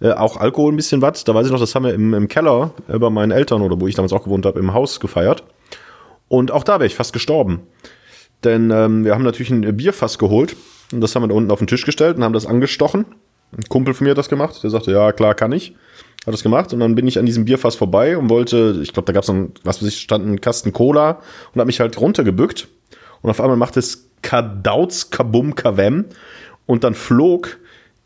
äh, 0.00 0.12
auch 0.12 0.36
Alkohol 0.36 0.72
ein 0.72 0.76
bisschen 0.76 1.02
was. 1.02 1.24
Da 1.24 1.34
weiß 1.34 1.46
ich 1.46 1.52
noch, 1.52 1.58
das 1.58 1.74
haben 1.74 1.86
wir 1.86 1.94
im, 1.94 2.14
im 2.14 2.28
Keller 2.28 2.70
äh, 2.86 2.96
bei 2.96 3.10
meinen 3.10 3.32
Eltern 3.32 3.62
oder 3.62 3.80
wo 3.80 3.88
ich 3.88 3.96
damals 3.96 4.12
auch 4.12 4.22
gewohnt 4.22 4.46
habe, 4.46 4.60
im 4.60 4.74
Haus 4.74 5.00
gefeiert. 5.00 5.42
Und 6.28 6.52
auch 6.52 6.62
da 6.62 6.74
wäre 6.74 6.86
ich 6.86 6.94
fast 6.94 7.12
gestorben. 7.12 7.62
Denn 8.44 8.70
ähm, 8.70 9.04
wir 9.04 9.12
haben 9.12 9.24
natürlich 9.24 9.50
ein 9.50 9.76
Bierfass 9.76 10.18
geholt 10.18 10.54
und 10.92 11.00
das 11.00 11.16
haben 11.16 11.24
wir 11.24 11.28
da 11.28 11.34
unten 11.34 11.50
auf 11.50 11.58
den 11.58 11.66
Tisch 11.66 11.84
gestellt 11.84 12.16
und 12.16 12.22
haben 12.22 12.32
das 12.32 12.46
angestochen. 12.46 13.06
Ein 13.56 13.64
Kumpel 13.68 13.94
von 13.94 14.04
mir 14.04 14.10
hat 14.10 14.18
das 14.18 14.28
gemacht. 14.28 14.62
Der 14.62 14.70
sagte, 14.70 14.92
ja, 14.92 15.12
klar, 15.12 15.34
kann 15.34 15.52
ich. 15.52 15.74
Hat 16.26 16.34
das 16.34 16.42
gemacht 16.42 16.72
und 16.72 16.80
dann 16.80 16.96
bin 16.96 17.06
ich 17.06 17.18
an 17.20 17.26
diesem 17.26 17.44
Bierfass 17.44 17.76
vorbei 17.76 18.18
und 18.18 18.28
wollte, 18.28 18.80
ich 18.82 18.92
glaube, 18.92 19.06
da 19.06 19.12
gab 19.12 19.22
es 19.22 19.28
dann, 19.28 19.52
was 19.62 19.80
weiß 19.80 19.88
ich, 19.88 20.00
stand 20.00 20.26
ein 20.26 20.40
Kasten 20.40 20.72
Cola 20.72 21.20
und 21.52 21.60
habe 21.60 21.66
mich 21.66 21.78
halt 21.78 22.00
runtergebückt 22.00 22.66
und 23.22 23.30
auf 23.30 23.40
einmal 23.40 23.56
macht 23.56 23.76
es 23.76 24.08
Kadauz, 24.22 25.10
Kabum, 25.10 25.54
Kavem 25.54 26.06
und 26.66 26.82
dann 26.82 26.94
flog 26.94 27.58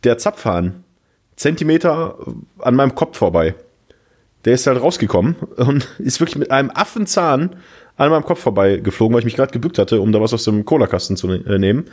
der 0.05 0.19
Zapfhahn 0.19 0.85
Zentimeter 1.37 2.19
an 2.59 2.75
meinem 2.75 2.95
Kopf 2.95 3.17
vorbei. 3.17 3.55
Der 4.45 4.53
ist 4.53 4.67
halt 4.67 4.83
rausgekommen 4.83 5.37
und 5.57 5.89
ist 5.99 6.21
wirklich 6.21 6.37
mit 6.37 6.51
einem 6.51 6.71
Affenzahn 6.71 7.57
an 7.97 8.11
meinem 8.11 8.25
Kopf 8.25 8.41
vorbei 8.41 8.77
geflogen, 8.77 9.15
weil 9.15 9.21
ich 9.21 9.25
mich 9.25 9.37
gerade 9.37 9.53
gebückt 9.53 9.79
hatte, 9.79 10.01
um 10.01 10.13
da 10.13 10.21
was 10.21 10.33
aus 10.33 10.45
dem 10.45 10.65
Cola-Kasten 10.65 11.17
zu 11.17 11.31
äh, 11.31 11.59
nehmen. 11.59 11.85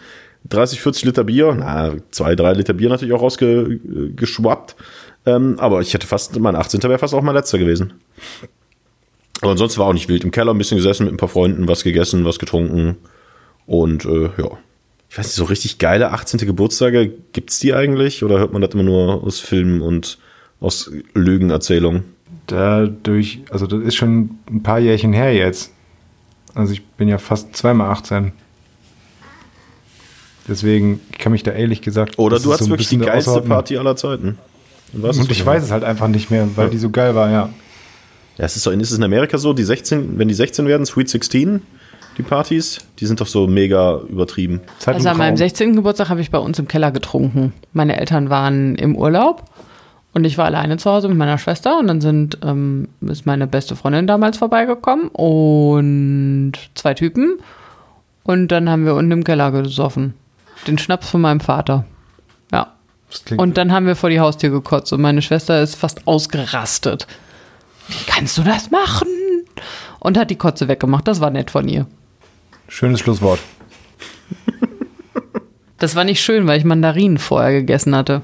30, 0.49 0.81
40 0.81 1.05
Liter 1.05 1.23
Bier, 1.23 1.55
na, 1.57 1.95
zwei, 2.11 2.35
drei 2.35 2.53
Liter 2.53 2.73
Bier 2.73 2.89
natürlich 2.89 3.13
auch 3.13 3.21
rausgeschwappt. 3.21 4.75
Ähm, 5.25 5.55
aber 5.59 5.81
ich 5.81 5.93
hätte 5.93 6.07
fast, 6.07 6.39
mein 6.39 6.55
18. 6.55 6.81
wäre 6.83 6.99
fast 6.99 7.13
auch 7.13 7.21
mein 7.21 7.35
letzter 7.35 7.57
gewesen. 7.57 7.93
Aber 9.41 9.51
ansonsten 9.51 9.79
war 9.79 9.87
auch 9.87 9.93
nicht 9.93 10.09
wild. 10.09 10.23
Im 10.23 10.31
Keller 10.31 10.53
ein 10.53 10.57
bisschen 10.57 10.77
gesessen 10.77 11.05
mit 11.05 11.13
ein 11.13 11.17
paar 11.17 11.29
Freunden, 11.29 11.67
was 11.67 11.83
gegessen, 11.83 12.25
was 12.25 12.39
getrunken. 12.39 12.97
Und 13.65 14.05
äh, 14.05 14.29
ja, 14.37 14.57
ich 15.09 15.17
weiß 15.17 15.25
nicht, 15.25 15.35
so 15.35 15.43
richtig 15.45 15.77
geile 15.77 16.11
18. 16.11 16.39
Geburtstage, 16.39 17.13
gibt's 17.33 17.59
die 17.59 17.73
eigentlich? 17.73 18.23
Oder 18.23 18.39
hört 18.39 18.53
man 18.53 18.61
das 18.61 18.71
immer 18.73 18.83
nur 18.83 19.23
aus 19.23 19.39
Filmen 19.39 19.81
und 19.81 20.17
aus 20.59 20.91
Lügenerzählungen? 21.13 22.05
Dadurch, 22.47 23.39
also 23.49 23.67
das 23.67 23.83
ist 23.83 23.95
schon 23.95 24.39
ein 24.49 24.63
paar 24.63 24.79
Jährchen 24.79 25.13
her 25.13 25.33
jetzt. 25.33 25.73
Also 26.57 26.73
ich 26.73 26.83
bin 26.85 27.07
ja 27.07 27.17
fast 27.17 27.55
zweimal 27.55 27.89
18. 27.91 28.31
Deswegen 30.47 31.01
kann 31.19 31.31
mich 31.33 31.43
da 31.43 31.51
ehrlich 31.51 31.81
gesagt. 31.81 32.17
Oder 32.19 32.39
du 32.39 32.51
hast 32.53 32.59
so 32.59 32.69
wirklich 32.69 32.87
die 32.89 32.97
geilste 32.97 33.31
außerhalb- 33.31 33.47
Party 33.47 33.77
aller 33.77 33.95
Zeiten. 33.95 34.37
Und, 34.93 35.03
Und 35.03 35.31
ich 35.31 35.45
weiß 35.45 35.63
es 35.63 35.71
halt 35.71 35.83
einfach 35.83 36.07
nicht 36.07 36.31
mehr, 36.31 36.47
weil 36.55 36.65
Ja. 36.65 36.71
die 36.71 36.77
so 36.77 36.89
geil 36.89 37.13
war, 37.15 37.29
ja. 37.29 37.49
Ja, 38.37 38.45
es 38.45 38.55
ist, 38.55 38.65
doch, 38.65 38.71
ist 38.71 38.91
es 38.91 38.97
in 38.97 39.03
Amerika 39.03 39.37
so, 39.37 39.51
die 39.53 39.63
16, 39.63 40.17
wenn 40.17 40.27
die 40.27 40.33
16 40.33 40.67
werden, 40.67 40.85
Sweet 40.85 41.09
16, 41.09 41.61
die 42.17 42.23
Partys, 42.23 42.79
die 42.99 43.05
sind 43.05 43.19
doch 43.19 43.27
so 43.27 43.47
mega 43.47 43.99
übertrieben. 44.09 44.61
Also 44.85 45.09
an 45.09 45.17
meinem 45.17 45.29
Raum. 45.31 45.37
16. 45.37 45.75
Geburtstag 45.75 46.09
habe 46.09 46.21
ich 46.21 46.31
bei 46.31 46.37
uns 46.37 46.57
im 46.59 46.67
Keller 46.67 46.91
getrunken. 46.91 47.53
Meine 47.73 47.99
Eltern 47.99 48.29
waren 48.29 48.75
im 48.75 48.95
Urlaub 48.95 49.43
und 50.17 50.23
ich 50.23 50.37
war 50.37 50.45
alleine 50.45 50.77
zu 50.77 50.89
Hause 50.89 51.07
mit 51.09 51.17
meiner 51.17 51.37
Schwester 51.37 51.77
und 51.77 51.85
dann 51.87 52.01
sind, 52.01 52.39
ähm, 52.43 52.87
ist 53.01 53.27
meine 53.27 53.45
beste 53.45 53.75
Freundin 53.75 54.07
damals 54.07 54.37
vorbeigekommen 54.37 55.09
und 55.09 56.53
zwei 56.73 56.95
Typen 56.95 57.37
und 58.23 58.47
dann 58.47 58.67
haben 58.67 58.85
wir 58.85 58.95
unten 58.95 59.11
im 59.11 59.23
Keller 59.23 59.51
gesoffen. 59.51 60.15
Den 60.65 60.79
Schnaps 60.79 61.09
von 61.09 61.21
meinem 61.21 61.39
Vater. 61.39 61.85
Ja. 62.51 62.73
Und 63.37 63.57
dann 63.57 63.71
haben 63.71 63.85
wir 63.85 63.95
vor 63.95 64.09
die 64.09 64.19
Haustür 64.19 64.49
gekotzt 64.49 64.91
und 64.91 65.01
meine 65.01 65.21
Schwester 65.21 65.61
ist 65.61 65.75
fast 65.75 66.07
ausgerastet. 66.07 67.05
Wie 67.87 68.03
kannst 68.07 68.39
du 68.39 68.41
das 68.41 68.71
machen? 68.71 69.07
Und 69.99 70.17
hat 70.17 70.31
die 70.31 70.35
Kotze 70.35 70.67
weggemacht. 70.67 71.07
Das 71.07 71.21
war 71.21 71.29
nett 71.29 71.51
von 71.51 71.67
ihr. 71.67 71.85
schönes 72.67 72.99
Schlusswort. 73.01 73.39
Das 75.79 75.95
war 75.95 76.03
nicht 76.03 76.21
schön, 76.21 76.47
weil 76.47 76.57
ich 76.57 76.65
Mandarinen 76.65 77.19
vorher 77.19 77.51
gegessen 77.51 77.95
hatte. 77.95 78.23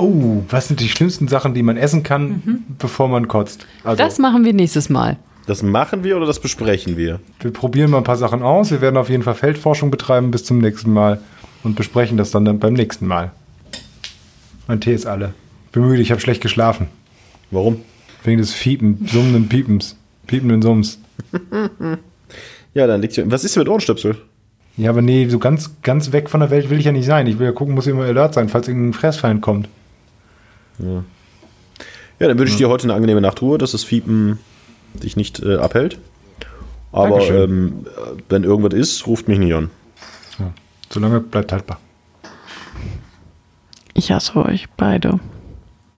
Oh, 0.00 0.42
was 0.48 0.68
sind 0.68 0.80
die 0.80 0.88
schlimmsten 0.88 1.28
Sachen, 1.28 1.54
die 1.54 1.62
man 1.62 1.76
essen 1.76 2.02
kann, 2.02 2.64
bevor 2.78 3.08
man 3.08 3.28
kotzt? 3.28 3.66
Also, 3.84 4.02
Das 4.02 4.18
machen 4.18 4.44
wir 4.44 4.52
nächstes 4.52 4.88
Mal. 4.88 5.16
Das 5.46 5.62
machen 5.62 6.04
wir 6.04 6.16
oder 6.16 6.26
das 6.26 6.38
besprechen 6.40 6.96
wir? 6.96 7.18
wir 7.40 7.52
probieren 7.52 7.90
mal 7.90 7.98
ein 7.98 8.04
paar 8.04 8.16
Sachen 8.16 8.42
aus. 8.42 8.70
Wir 8.70 8.80
werden 8.80 8.96
auf 8.96 9.08
jeden 9.10 9.22
Fall 9.22 9.34
Feldforschung 9.34 9.90
betreiben 9.90 10.30
bis 10.30 10.44
zum 10.44 10.58
nächsten 10.58 10.92
Mal 10.92 11.20
und 11.64 11.76
besprechen 11.76 12.16
das 12.16 12.30
dann, 12.30 12.44
dann 12.44 12.58
beim 12.58 12.74
nächsten 12.74 13.06
Mal. 13.06 13.32
Mein 14.68 14.80
Tee 14.80 14.94
ist 14.94 15.06
alle. 15.06 15.34
Bin 15.72 15.86
müde, 15.86 16.02
ich 16.02 16.10
habe 16.12 16.20
schlecht 16.20 16.40
geschlafen. 16.40 16.86
Warum? 17.50 17.80
Wegen 18.22 18.38
des 18.38 18.52
Fiepen, 18.52 19.06
summenden 19.10 19.48
Piepens. 19.48 19.96
Piependen 20.26 20.62
Summs. 20.62 20.98
Ja, 22.72 22.86
dann 22.86 23.00
liegt 23.02 23.14
hier. 23.14 23.28
Was 23.30 23.42
ist 23.42 23.56
denn 23.56 23.62
mit 23.62 23.68
Ohrenstöpsel? 23.68 24.16
Ja, 24.76 24.90
aber 24.90 25.02
nee, 25.02 25.28
so 25.28 25.40
ganz, 25.40 25.74
ganz 25.82 26.12
weg 26.12 26.30
von 26.30 26.38
der 26.38 26.50
Welt 26.50 26.70
will 26.70 26.78
ich 26.78 26.84
ja 26.84 26.92
nicht 26.92 27.06
sein. 27.06 27.26
Ich 27.26 27.38
will 27.40 27.46
ja 27.46 27.52
gucken, 27.52 27.74
muss 27.74 27.88
immer 27.88 28.04
alert 28.04 28.34
sein, 28.34 28.48
falls 28.48 28.68
irgendein 28.68 28.92
Fressfeind 28.92 29.42
kommt. 29.42 29.68
Ja, 32.18 32.28
dann 32.28 32.38
wünsche 32.38 32.52
ich 32.52 32.58
dir 32.58 32.68
heute 32.68 32.84
eine 32.84 32.94
angenehme 32.94 33.20
Nachtruhe, 33.20 33.58
dass 33.58 33.72
das 33.72 33.84
Fiepen 33.84 34.38
dich 34.94 35.16
nicht 35.16 35.40
äh, 35.40 35.56
abhält. 35.56 35.98
Aber 36.92 37.22
ähm, 37.22 37.86
wenn 38.28 38.44
irgendwas 38.44 38.78
ist, 38.78 39.06
ruft 39.06 39.28
mich 39.28 39.38
nicht 39.38 39.54
an. 39.54 39.70
Ja. 40.38 40.52
Solange 40.90 41.20
bleibt 41.20 41.52
haltbar. 41.52 41.78
Ich 43.94 44.10
hasse 44.10 44.36
euch 44.36 44.68
beide. 44.76 45.20